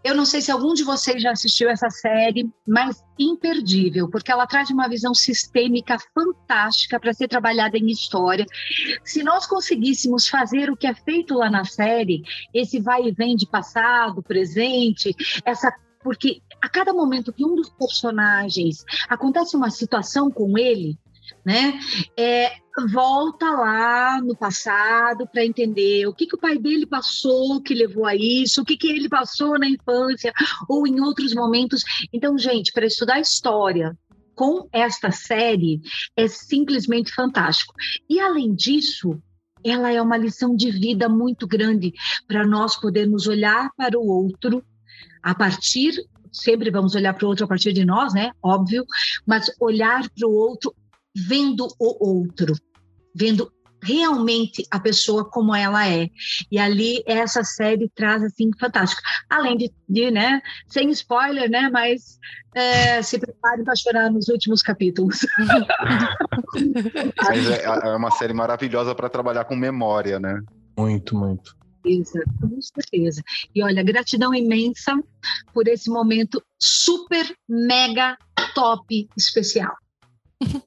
Eu 0.06 0.14
não 0.14 0.24
sei 0.24 0.40
se 0.40 0.52
algum 0.52 0.72
de 0.72 0.84
vocês 0.84 1.20
já 1.20 1.32
assistiu 1.32 1.68
essa 1.68 1.90
série, 1.90 2.48
mas 2.64 3.02
imperdível, 3.18 4.08
porque 4.08 4.30
ela 4.30 4.46
traz 4.46 4.70
uma 4.70 4.88
visão 4.88 5.12
sistêmica 5.12 5.96
fantástica 6.14 7.00
para 7.00 7.12
ser 7.12 7.26
trabalhada 7.26 7.76
em 7.76 7.90
história. 7.90 8.46
Se 9.02 9.24
nós 9.24 9.46
conseguíssemos 9.46 10.28
fazer 10.28 10.70
o 10.70 10.76
que 10.76 10.86
é 10.86 10.94
feito 10.94 11.34
lá 11.34 11.50
na 11.50 11.64
série, 11.64 12.22
esse 12.54 12.78
vai 12.78 13.02
e 13.02 13.10
vem 13.10 13.34
de 13.34 13.48
passado, 13.48 14.22
presente, 14.22 15.12
essa 15.44 15.72
porque 16.04 16.40
a 16.62 16.68
cada 16.68 16.92
momento 16.92 17.32
que 17.32 17.44
um 17.44 17.56
dos 17.56 17.68
personagens 17.70 18.84
acontece 19.08 19.56
uma 19.56 19.70
situação 19.70 20.30
com 20.30 20.56
ele, 20.56 20.96
né? 21.46 21.78
É, 22.18 22.54
volta 22.92 23.48
lá 23.48 24.20
no 24.20 24.36
passado 24.36 25.28
para 25.28 25.46
entender 25.46 26.04
o 26.08 26.12
que, 26.12 26.26
que 26.26 26.34
o 26.34 26.40
pai 26.40 26.58
dele 26.58 26.84
passou 26.84 27.62
que 27.62 27.72
levou 27.72 28.04
a 28.04 28.16
isso, 28.16 28.62
o 28.62 28.64
que, 28.64 28.76
que 28.76 28.88
ele 28.88 29.08
passou 29.08 29.56
na 29.56 29.68
infância 29.68 30.32
ou 30.68 30.88
em 30.88 31.00
outros 31.00 31.32
momentos. 31.32 31.84
Então, 32.12 32.36
gente, 32.36 32.72
para 32.72 32.84
estudar 32.84 33.20
história 33.20 33.96
com 34.34 34.68
esta 34.72 35.12
série 35.12 35.80
é 36.16 36.26
simplesmente 36.26 37.14
fantástico. 37.14 37.72
E 38.10 38.18
além 38.18 38.52
disso, 38.52 39.16
ela 39.64 39.92
é 39.92 40.02
uma 40.02 40.16
lição 40.16 40.56
de 40.56 40.72
vida 40.72 41.08
muito 41.08 41.46
grande 41.46 41.92
para 42.26 42.44
nós 42.44 42.74
podermos 42.74 43.28
olhar 43.28 43.70
para 43.76 43.96
o 43.96 44.04
outro 44.04 44.64
a 45.22 45.32
partir 45.32 45.94
sempre 46.32 46.70
vamos 46.70 46.94
olhar 46.94 47.14
para 47.14 47.24
o 47.24 47.28
outro 47.28 47.46
a 47.46 47.48
partir 47.48 47.72
de 47.72 47.84
nós, 47.84 48.12
né? 48.12 48.30
Óbvio, 48.42 48.84
mas 49.26 49.50
olhar 49.58 50.06
para 50.10 50.28
o 50.28 50.32
outro 50.32 50.74
vendo 51.16 51.66
o 51.78 52.20
outro, 52.20 52.54
vendo 53.14 53.50
realmente 53.82 54.66
a 54.70 54.80
pessoa 54.80 55.24
como 55.24 55.54
ela 55.54 55.88
é. 55.88 56.08
E 56.50 56.58
ali 56.58 57.02
essa 57.06 57.44
série 57.44 57.88
traz 57.94 58.22
assim 58.22 58.50
fantástico. 58.58 59.00
Além 59.30 59.56
de, 59.56 59.72
de 59.88 60.10
né, 60.10 60.42
sem 60.66 60.90
spoiler, 60.90 61.48
né, 61.48 61.70
mas 61.70 62.18
é, 62.54 63.00
se 63.02 63.18
prepare 63.18 63.62
para 63.62 63.76
chorar 63.76 64.10
nos 64.10 64.28
últimos 64.28 64.62
capítulos. 64.62 65.20
mas 67.22 67.50
é, 67.50 67.64
é 67.64 67.96
uma 67.96 68.10
série 68.10 68.32
maravilhosa 68.32 68.94
para 68.94 69.08
trabalhar 69.08 69.44
com 69.44 69.54
memória, 69.54 70.18
né? 70.18 70.42
Muito, 70.76 71.16
muito. 71.16 71.56
Com 72.40 72.60
certeza. 72.60 73.22
E 73.54 73.62
olha, 73.62 73.80
gratidão 73.84 74.34
imensa 74.34 74.92
por 75.54 75.68
esse 75.68 75.88
momento 75.88 76.42
super, 76.60 77.24
mega, 77.48 78.18
top, 78.54 79.08
especial. 79.16 79.72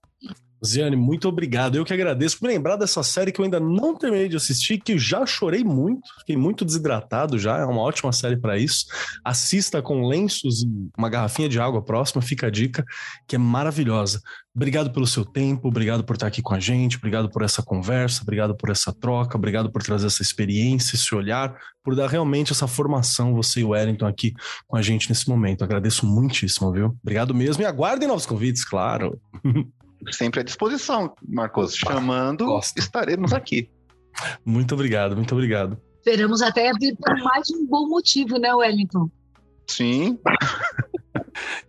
Ziane, 0.65 0.95
muito 0.95 1.27
obrigado. 1.27 1.75
Eu 1.75 1.85
que 1.85 1.93
agradeço 1.93 2.37
por 2.39 2.47
lembrar 2.47 2.75
dessa 2.75 3.01
série 3.01 3.31
que 3.31 3.39
eu 3.39 3.45
ainda 3.45 3.59
não 3.59 3.95
terminei 3.95 4.27
de 4.27 4.35
assistir, 4.35 4.79
que 4.79 4.97
já 4.97 5.25
chorei 5.25 5.63
muito, 5.63 6.01
fiquei 6.19 6.35
muito 6.35 6.65
desidratado 6.65 7.39
já. 7.39 7.57
É 7.57 7.65
uma 7.65 7.81
ótima 7.81 8.11
série 8.11 8.37
para 8.37 8.57
isso. 8.57 8.85
Assista 9.23 9.81
com 9.81 10.07
lenços 10.07 10.63
e 10.63 10.67
uma 10.97 11.09
garrafinha 11.09 11.47
de 11.47 11.59
água 11.59 11.81
próxima, 11.81 12.21
fica 12.21 12.47
a 12.47 12.49
dica, 12.49 12.83
que 13.27 13.35
é 13.35 13.39
maravilhosa. 13.39 14.21
Obrigado 14.53 14.91
pelo 14.91 15.07
seu 15.07 15.23
tempo, 15.23 15.67
obrigado 15.69 16.03
por 16.03 16.15
estar 16.15 16.27
aqui 16.27 16.41
com 16.41 16.53
a 16.53 16.59
gente, 16.59 16.97
obrigado 16.97 17.29
por 17.29 17.43
essa 17.43 17.63
conversa, 17.63 18.23
obrigado 18.23 18.57
por 18.57 18.69
essa 18.69 18.91
troca, 18.91 19.37
obrigado 19.37 19.71
por 19.71 19.81
trazer 19.81 20.07
essa 20.07 20.21
experiência, 20.21 20.95
esse 20.95 21.15
olhar, 21.15 21.55
por 21.81 21.95
dar 21.95 22.09
realmente 22.09 22.51
essa 22.51 22.67
formação, 22.67 23.33
você 23.33 23.61
e 23.61 23.63
o 23.63 23.69
Wellington 23.69 24.05
aqui 24.05 24.33
com 24.67 24.75
a 24.75 24.81
gente 24.81 25.07
nesse 25.07 25.29
momento. 25.29 25.63
Agradeço 25.63 26.05
muitíssimo, 26.05 26.73
viu? 26.73 26.97
Obrigado 27.01 27.33
mesmo 27.33 27.63
e 27.63 27.65
aguardem 27.65 28.07
novos 28.07 28.25
convites, 28.25 28.65
claro. 28.65 29.17
Sempre 30.11 30.39
à 30.39 30.43
disposição, 30.43 31.13
Marcos. 31.27 31.75
Chamando, 31.75 32.45
Gosto. 32.45 32.77
estaremos 32.77 33.33
aqui. 33.33 33.69
Muito 34.45 34.73
obrigado, 34.73 35.15
muito 35.15 35.33
obrigado. 35.33 35.77
Esperamos 35.97 36.41
até 36.41 36.71
vir 36.73 36.95
por 36.95 37.17
mais 37.19 37.49
um 37.51 37.65
bom 37.67 37.87
motivo, 37.87 38.37
né, 38.37 38.53
Wellington? 38.53 39.09
Sim. 39.67 40.17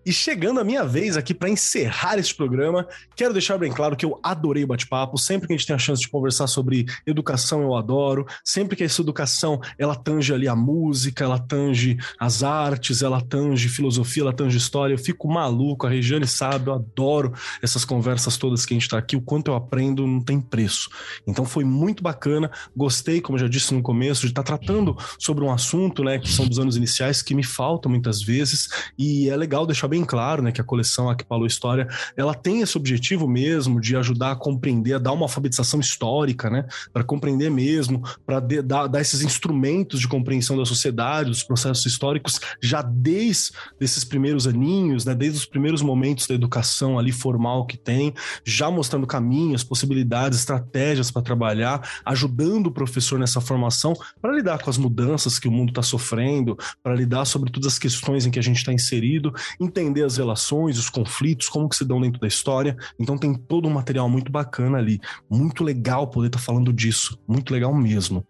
E 0.05 0.13
chegando 0.13 0.61
a 0.61 0.65
minha 0.65 0.85
vez 0.85 1.17
aqui 1.17 1.35
para 1.35 1.49
encerrar 1.49 2.19
este 2.19 2.35
programa, 2.35 2.87
quero 3.15 3.33
deixar 3.33 3.59
bem 3.59 3.71
claro 3.71 3.97
que 3.97 4.05
eu 4.05 4.19
adorei 4.23 4.65
o 4.65 4.67
bate-papo. 4.67 5.19
Sempre 5.19 5.47
que 5.47 5.55
a 5.55 5.57
gente 5.57 5.67
tem 5.67 5.77
a 5.77 5.79
chance 5.79 6.01
de 6.01 6.09
conversar 6.09 6.47
sobre 6.47 6.87
educação, 7.07 7.63
eu 7.63 7.75
adoro. 7.75 8.27
Sempre 8.45 8.77
que 8.77 8.85
essa 8.85 9.03
educação 9.03 9.61
ela 9.79 9.95
tange 9.95 10.33
ali 10.33 10.49
a 10.49 10.57
música, 10.57 11.25
ela 11.25 11.39
tange 11.39 11.99
as 12.19 12.43
artes, 12.43 13.03
ela 13.03 13.21
tange 13.21 13.69
filosofia, 13.69 14.23
ela 14.23 14.33
tange 14.33 14.57
história, 14.57 14.95
eu 14.95 14.99
fico 14.99 15.29
maluco. 15.29 15.87
A 15.87 15.91
Regiane 15.91 16.27
sabe, 16.27 16.69
eu 16.69 16.75
adoro 16.75 17.33
essas 17.63 17.85
conversas 17.85 18.37
todas 18.37 18.65
que 18.65 18.75
a 18.75 18.77
gente 18.77 18.85
está 18.85 18.99
aqui. 18.99 19.17
O 19.17 19.21
quanto 19.21 19.51
eu 19.51 19.55
aprendo 19.55 20.07
não 20.07 20.21
tem 20.21 20.41
preço. 20.41 20.89
Então 21.27 21.45
foi 21.45 21.65
muito 21.65 22.03
bacana. 22.03 22.51
Gostei, 22.77 23.21
como 23.21 23.37
eu 23.37 23.43
já 23.43 23.49
disse 23.49 23.75
no 23.75 23.83
começo, 23.83 24.23
de 24.23 24.29
estar 24.29 24.43
tá 24.43 24.57
tratando 24.57 24.97
sobre 25.19 25.45
um 25.45 25.53
assunto, 25.53 26.03
né, 26.03 26.19
que 26.19 26.31
são 26.31 26.47
dos 26.47 26.59
anos 26.59 26.77
iniciais 26.77 27.23
que 27.23 27.35
me 27.35 27.45
faltam 27.45 27.91
muitas 27.91 28.23
vezes. 28.23 28.69
E 28.99 29.29
é 29.29 29.37
legal 29.37 29.60
deixar 29.67 29.89
bem 29.89 30.05
claro, 30.05 30.43
né, 30.43 30.53
que 30.53 30.61
a 30.61 30.65
coleção 30.65 31.09
Aqui 31.11 31.25
Falou 31.29 31.47
História, 31.47 31.89
ela 32.17 32.35
tem 32.35 32.61
esse 32.61 32.77
objetivo 32.77 33.29
mesmo 33.29 33.81
de 33.81 33.97
ajudar 33.97 34.33
a 34.33 34.37
compreender, 34.37 34.95
a 34.95 34.99
dar 34.99 35.13
uma 35.13 35.25
alfabetização 35.25 35.81
histórica, 35.81 36.51
né, 36.51 36.67
para 36.93 37.05
compreender 37.05 37.51
mesmo, 37.51 38.03
para 38.27 38.41
dar, 38.41 38.87
dar 38.87 39.01
esses 39.01 39.23
instrumentos 39.23 40.01
de 40.01 40.09
compreensão 40.09 40.57
da 40.57 40.65
sociedade, 40.65 41.31
dos 41.31 41.43
processos 41.43 41.85
históricos, 41.85 42.41
já 42.61 42.83
desde 42.83 43.53
esses 43.81 44.05
primeiros 44.05 44.47
aninhos, 44.47 45.05
né, 45.05 45.15
desde 45.15 45.39
os 45.39 45.47
primeiros 45.47 45.83
momentos 45.83 46.27
da 46.27 46.35
educação 46.35 46.99
ali 46.99 47.13
formal 47.13 47.67
que 47.67 47.77
tem, 47.77 48.15
já 48.45 48.71
mostrando 48.71 49.07
caminhos, 49.07 49.65
possibilidades, 49.65 50.39
estratégias 50.39 51.11
para 51.11 51.23
trabalhar, 51.23 52.01
ajudando 52.05 52.69
o 52.69 52.73
professor 52.73 53.19
nessa 53.19 53.41
formação 53.41 53.95
para 54.21 54.35
lidar 54.35 54.59
com 54.59 54.71
as 54.71 54.79
mudanças 54.79 55.39
que 55.39 55.49
o 55.49 55.53
mundo 55.53 55.71
está 55.71 55.83
sofrendo, 55.83 56.57
para 56.83 56.95
lidar 56.95 57.25
sobre 57.25 57.51
todas 57.51 57.73
as 57.73 57.79
questões 57.79 58.27
em 58.27 58.31
que 58.31 58.39
a 58.39 58.43
gente 58.43 58.59
está 58.59 58.73
inserido, 58.73 59.33
entender 59.59 60.05
as 60.05 60.17
relações, 60.17 60.79
os 60.79 60.91
conflitos, 60.91 61.49
como 61.49 61.69
que 61.69 61.77
se 61.77 61.85
dão 61.85 62.01
dentro 62.01 62.21
da 62.21 62.27
história. 62.27 62.77
Então 62.99 63.17
tem 63.17 63.35
todo 63.35 63.69
um 63.69 63.73
material 63.73 64.09
muito 64.09 64.31
bacana 64.31 64.79
ali. 64.79 65.01
Muito 65.29 65.65
legal 65.65 66.07
poder 66.09 66.29
estar 66.29 66.39
tá 66.39 66.45
falando 66.45 66.73
disso. 66.73 67.19
Muito 67.27 67.53
legal 67.53 67.75
mesmo. 67.75 68.27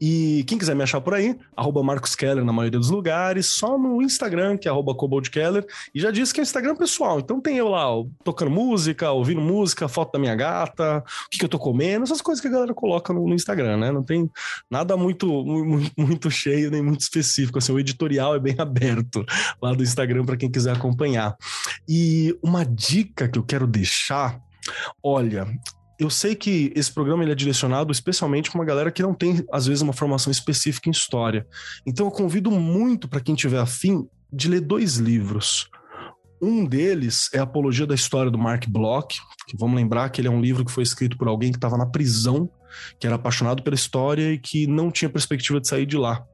E 0.00 0.44
quem 0.46 0.58
quiser 0.58 0.74
me 0.74 0.82
achar 0.82 1.00
por 1.00 1.14
aí, 1.14 1.36
arroba 1.56 1.82
Marcos 1.82 2.14
Keller 2.14 2.44
na 2.44 2.52
maioria 2.52 2.78
dos 2.78 2.90
lugares, 2.90 3.46
só 3.46 3.78
no 3.78 4.02
Instagram, 4.02 4.56
que 4.56 4.68
é 4.68 4.70
arroba 4.70 4.94
Keller. 5.30 5.64
E 5.94 6.00
já 6.00 6.10
disse 6.10 6.32
que 6.32 6.40
é 6.40 6.42
Instagram 6.42 6.76
pessoal. 6.76 7.18
Então 7.20 7.40
tem 7.40 7.56
eu 7.56 7.68
lá, 7.68 7.86
tocando 8.24 8.50
música, 8.50 9.10
ouvindo 9.10 9.40
música, 9.40 9.88
foto 9.88 10.12
da 10.12 10.18
minha 10.18 10.34
gata, 10.34 10.98
o 10.98 11.30
que, 11.30 11.38
que 11.38 11.44
eu 11.44 11.48
tô 11.48 11.58
comendo, 11.58 12.04
essas 12.04 12.20
coisas 12.20 12.40
que 12.40 12.48
a 12.48 12.50
galera 12.50 12.74
coloca 12.74 13.12
no, 13.12 13.26
no 13.26 13.34
Instagram, 13.34 13.76
né? 13.76 13.92
Não 13.92 14.02
tem 14.02 14.30
nada 14.70 14.96
muito, 14.96 15.26
muito, 15.44 15.92
muito 15.96 16.30
cheio 16.30 16.70
nem 16.70 16.82
muito 16.82 17.00
específico. 17.00 17.58
Assim, 17.58 17.72
o 17.72 17.78
editorial 17.78 18.34
é 18.34 18.38
bem 18.38 18.54
aberto 18.58 19.24
lá 19.60 19.72
do 19.72 19.82
Instagram 19.82 20.24
para 20.24 20.36
quem 20.36 20.49
quiser 20.50 20.76
acompanhar. 20.76 21.36
E 21.88 22.36
uma 22.42 22.64
dica 22.64 23.28
que 23.28 23.38
eu 23.38 23.42
quero 23.42 23.66
deixar, 23.66 24.40
olha, 25.02 25.46
eu 25.98 26.08
sei 26.08 26.34
que 26.34 26.72
esse 26.74 26.90
programa 26.90 27.22
ele 27.22 27.32
é 27.32 27.34
direcionado 27.34 27.92
especialmente 27.92 28.50
para 28.50 28.58
uma 28.58 28.64
galera 28.64 28.90
que 28.90 29.02
não 29.02 29.12
tem, 29.12 29.44
às 29.52 29.66
vezes, 29.66 29.82
uma 29.82 29.92
formação 29.92 30.30
específica 30.30 30.88
em 30.88 30.92
história. 30.92 31.46
Então 31.86 32.06
eu 32.06 32.10
convido 32.10 32.50
muito 32.50 33.06
para 33.06 33.20
quem 33.20 33.34
tiver 33.34 33.58
afim 33.58 34.08
de 34.32 34.48
ler 34.48 34.60
dois 34.60 34.96
livros. 34.96 35.68
Um 36.42 36.64
deles 36.64 37.28
é 37.34 37.38
Apologia 37.38 37.86
da 37.86 37.94
História 37.94 38.30
do 38.30 38.38
Mark 38.38 38.66
Bloch, 38.66 39.20
que 39.46 39.58
vamos 39.58 39.76
lembrar 39.76 40.08
que 40.08 40.22
ele 40.22 40.28
é 40.28 40.30
um 40.30 40.40
livro 40.40 40.64
que 40.64 40.72
foi 40.72 40.82
escrito 40.82 41.18
por 41.18 41.28
alguém 41.28 41.52
que 41.52 41.58
estava 41.58 41.76
na 41.76 41.84
prisão, 41.84 42.48
que 42.98 43.06
era 43.06 43.16
apaixonado 43.16 43.62
pela 43.62 43.74
história 43.74 44.32
e 44.32 44.38
que 44.38 44.66
não 44.66 44.90
tinha 44.90 45.10
perspectiva 45.10 45.60
de 45.60 45.68
sair 45.68 45.84
de 45.84 45.98
lá. 45.98 46.24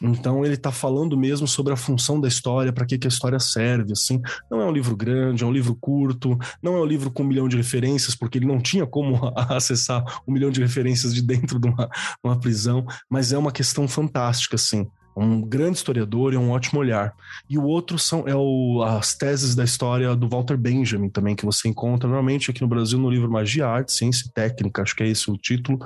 Então 0.00 0.44
ele 0.44 0.54
está 0.54 0.72
falando 0.72 1.16
mesmo 1.16 1.46
sobre 1.46 1.72
a 1.72 1.76
função 1.76 2.20
da 2.20 2.28
história, 2.28 2.72
para 2.72 2.86
que, 2.86 2.98
que 2.98 3.06
a 3.06 3.10
história 3.10 3.38
serve, 3.38 3.92
assim. 3.92 4.20
Não 4.50 4.60
é 4.60 4.64
um 4.64 4.72
livro 4.72 4.96
grande, 4.96 5.44
é 5.44 5.46
um 5.46 5.52
livro 5.52 5.76
curto, 5.80 6.38
não 6.62 6.76
é 6.76 6.80
um 6.80 6.86
livro 6.86 7.10
com 7.10 7.22
um 7.22 7.26
milhão 7.26 7.48
de 7.48 7.56
referências, 7.56 8.14
porque 8.14 8.38
ele 8.38 8.46
não 8.46 8.60
tinha 8.60 8.86
como 8.86 9.32
acessar 9.36 10.02
um 10.26 10.32
milhão 10.32 10.50
de 10.50 10.60
referências 10.60 11.14
de 11.14 11.22
dentro 11.22 11.58
de 11.58 11.68
uma, 11.68 11.88
uma 12.22 12.38
prisão, 12.38 12.84
mas 13.10 13.32
é 13.32 13.38
uma 13.38 13.52
questão 13.52 13.86
fantástica, 13.86 14.56
assim 14.56 14.86
um 15.16 15.42
grande 15.42 15.76
historiador 15.76 16.32
e 16.32 16.36
um 16.36 16.50
ótimo 16.50 16.80
olhar. 16.80 17.12
E 17.48 17.58
o 17.58 17.64
outro 17.64 17.98
são 17.98 18.26
é 18.26 18.34
o, 18.34 18.82
as 18.82 19.14
teses 19.14 19.54
da 19.54 19.64
história 19.64 20.14
do 20.16 20.28
Walter 20.28 20.56
Benjamin 20.56 21.10
também, 21.10 21.36
que 21.36 21.44
você 21.44 21.68
encontra 21.68 22.08
normalmente 22.08 22.50
aqui 22.50 22.62
no 22.62 22.68
Brasil 22.68 22.98
no 22.98 23.10
livro 23.10 23.30
Magia, 23.30 23.66
Arte, 23.66 23.92
Ciência 23.92 24.26
e 24.26 24.32
Técnica, 24.32 24.82
acho 24.82 24.96
que 24.96 25.02
é 25.02 25.08
esse 25.08 25.30
o 25.30 25.36
título, 25.36 25.78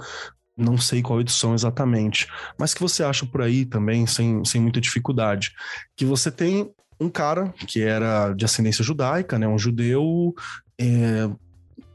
não 0.57 0.79
sei 0.79 1.03
qual 1.03 1.21
edição 1.21 1.55
exatamente, 1.55 2.27
mas 2.59 2.73
que 2.73 2.81
você 2.81 3.03
acha 3.03 3.27
por 3.27 3.43
aí 3.43 3.65
também 3.65 4.07
sem, 4.07 4.45
sem 4.45 4.61
muita 4.61 4.81
dificuldade. 4.81 5.53
Que 5.95 6.05
você 6.05 6.31
tem 6.31 6.71
um 6.99 7.11
cara 7.11 7.53
que 7.67 7.83
era 7.83 8.33
de 8.33 8.45
ascendência 8.45 8.83
judaica, 8.83 9.39
né, 9.39 9.47
um 9.47 9.59
judeu 9.59 10.35
é, 10.79 11.29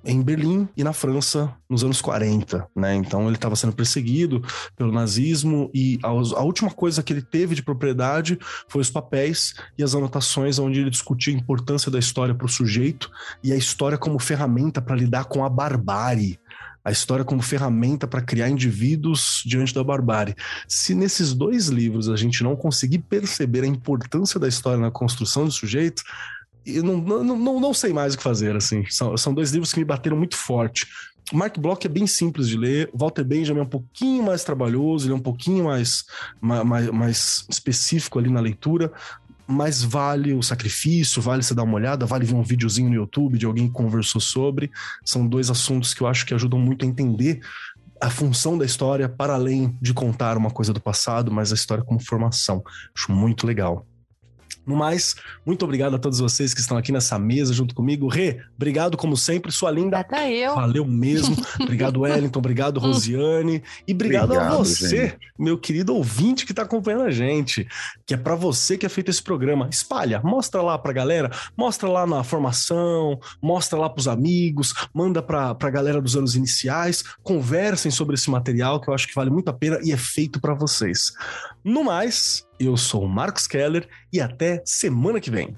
em 0.04 0.22
Berlim 0.22 0.68
e 0.76 0.84
na 0.84 0.94
França 0.94 1.54
nos 1.70 1.84
anos 1.84 2.02
40, 2.02 2.68
né? 2.76 2.96
Então 2.96 3.28
ele 3.28 3.36
estava 3.36 3.56
sendo 3.56 3.74
perseguido 3.74 4.42
pelo 4.76 4.92
nazismo 4.92 5.70
e 5.74 6.00
a, 6.04 6.08
a, 6.08 6.44
última 6.44 6.72
coisa 6.72 7.04
que 7.04 7.14
ele 7.14 7.22
teve 7.22 7.56
de 7.56 7.64
propriedade 7.64 8.38
foi 8.68 8.82
os 8.82 8.90
papéis 8.90 9.54
e 9.78 9.84
as 9.84 9.94
anotações 9.94 10.58
onde 10.58 10.80
ele 10.80 10.90
discutia 10.90 11.34
a 11.34 11.38
importância 11.38 11.92
da 11.92 12.00
história 12.00 12.34
para 12.34 12.46
o 12.46 12.50
sujeito 12.50 13.12
e 13.44 13.52
a 13.52 13.56
história 13.56 13.98
como 13.98 14.20
ferramenta 14.20 14.82
para 14.82 14.96
lidar 14.96 15.26
com 15.26 15.46
a 15.46 15.50
barbárie 15.50 16.40
a 16.84 16.92
história 16.92 17.24
como 17.24 17.42
ferramenta 17.42 18.08
para 18.08 18.22
criar 18.22 18.50
indivíduos 18.50 19.44
diante 19.46 19.74
da 19.74 19.84
barbárie. 19.84 20.36
Se 20.68 20.94
nesses 20.96 21.34
dois 21.34 21.68
livros 21.68 22.10
a 22.10 22.16
gente 22.16 22.44
não 22.44 22.56
conseguir 22.56 23.00
perceber 23.00 23.64
a 23.64 23.68
importância 23.68 24.40
da 24.40 24.48
história 24.48 24.80
na 24.80 24.92
construção 24.92 25.46
do 25.46 25.52
sujeito, 25.52 26.04
eu 26.66 26.84
não, 26.84 26.98
não, 26.98 27.24
não, 27.24 27.60
não 27.60 27.74
sei 27.74 27.92
mais 27.92 28.14
o 28.14 28.18
que 28.18 28.24
fazer, 28.24 28.56
assim. 28.56 28.86
São, 28.90 29.16
são 29.18 29.34
dois 29.34 29.52
livros 29.52 29.74
que 29.74 29.80
me 29.80 29.86
bateram 29.86 30.18
muito 30.18 30.36
forte. 30.36 30.88
O 31.32 31.38
Mark 31.38 31.58
Bloch 31.58 31.86
é 31.86 31.90
bem 31.90 32.06
simples 32.06 32.50
de 32.50 32.58
ler, 32.58 32.90
Walter 32.94 33.24
Benjamin 33.24 33.62
é 33.62 33.64
um 33.64 33.68
pouquinho 33.68 34.24
mais 34.24 34.44
trabalhoso, 34.44 35.06
ele 35.06 35.14
é 35.14 35.16
um 35.16 35.22
pouquinho 35.22 35.66
mais, 35.66 36.04
mais, 36.42 36.90
mais 36.90 37.46
específico 37.50 38.20
ali 38.20 38.30
na 38.30 38.42
leitura, 38.42 38.92
mas 39.52 39.84
vale 39.84 40.34
o 40.34 40.42
sacrifício, 40.42 41.22
vale 41.22 41.44
você 41.44 41.54
dar 41.54 41.64
uma 41.64 41.76
olhada, 41.76 42.06
vale 42.06 42.26
ver 42.26 42.36
um 42.36 42.44
videozinho 42.44 42.90
no 42.90 42.96
YouTube 42.96 43.38
de 43.38 43.46
alguém 43.46 43.68
que 43.68 43.74
conversou 43.74 44.22
sobre. 44.22 44.72
São 45.06 45.28
dois 45.28 45.50
assuntos 45.50 45.94
que 45.94 46.02
eu 46.02 46.08
acho 46.08 46.26
que 46.26 46.34
ajudam 46.34 46.60
muito 46.60 46.86
a 46.86 46.88
entender 46.88 47.42
a 48.02 48.10
função 48.10 48.58
da 48.58 48.66
história 48.66 49.08
para 49.08 49.34
além 49.34 49.78
de 49.80 49.94
contar 49.94 50.36
uma 50.36 50.50
coisa 50.50 50.74
do 50.74 50.82
passado, 50.82 51.32
mas 51.32 51.52
a 51.52 51.56
história 51.56 51.84
como 51.84 52.04
formação. 52.04 52.64
Acho 52.96 53.12
muito 53.12 53.46
legal. 53.46 53.86
No 54.66 54.76
mais, 54.76 55.16
muito 55.46 55.66
obrigado 55.66 55.96
a 55.96 56.00
todos 56.00 56.20
vocês 56.20 56.54
que 56.54 56.60
estão 56.60 56.78
aqui 56.78 56.92
nessa 56.92 57.18
mesa 57.18 57.54
junto 57.54 57.74
comigo. 57.74 58.08
Rê, 58.08 58.40
obrigado 58.56 58.96
como 58.96 59.18
sempre, 59.18 59.52
sua 59.52 59.72
linda. 59.72 60.00
Até 60.00 60.32
eu. 60.32 60.56
Valeu 60.56 60.86
mesmo. 60.86 61.36
obrigado, 61.60 62.02
Wellington. 62.02 62.40
Obrigado. 62.40 62.80
Rosiane. 62.80 63.64
E 63.88 63.94
obrigado, 63.94 64.32
obrigado 64.32 64.54
a 64.54 64.58
você, 64.58 65.08
gente. 65.10 65.20
meu 65.38 65.58
querido 65.58 65.96
ouvinte 65.96 66.46
que 66.46 66.52
está 66.52 66.62
acompanhando 66.62 67.04
a 67.04 67.12
gente. 67.12 67.68
Que 68.06 68.14
é 68.14 68.18
para 68.18 68.36
você 68.36 68.78
que 68.78 68.86
é 68.86 68.90
feito 68.90 69.10
esse 69.10 69.22
programa. 69.22 69.68
Espalha, 69.70 70.22
mostra 70.24 70.62
lá 70.62 70.78
pra 70.78 70.94
galera, 70.94 71.32
mostra 71.58 71.90
lá 71.90 72.06
na 72.06 72.24
formação, 72.24 73.20
mostra 73.42 73.80
lá 73.80 73.90
pros 73.90 74.08
amigos, 74.08 74.74
manda 74.94 75.22
pra, 75.22 75.56
pra 75.56 75.70
galera 75.70 76.02
dos 76.02 76.16
anos 76.16 76.36
iniciais, 76.36 77.04
conversem 77.24 77.92
sobre 77.92 78.16
esse 78.16 78.30
material 78.30 78.80
que 78.80 78.90
eu 78.90 78.94
acho 78.94 79.08
que 79.08 79.16
vale 79.16 79.30
muito 79.30 79.50
a 79.50 79.54
pena 79.54 79.80
e 79.84 79.92
é 79.92 79.98
feito 79.98 80.40
para 80.40 80.54
vocês. 80.54 81.14
No 81.64 81.84
mais, 81.84 82.46
eu 82.66 82.78
sou 82.78 83.04
o 83.04 83.10
Marcos 83.10 83.48
Keller 83.48 83.88
e 84.12 84.20
até 84.20 84.62
semana 84.66 85.20
que 85.20 85.32
vem. 85.32 85.58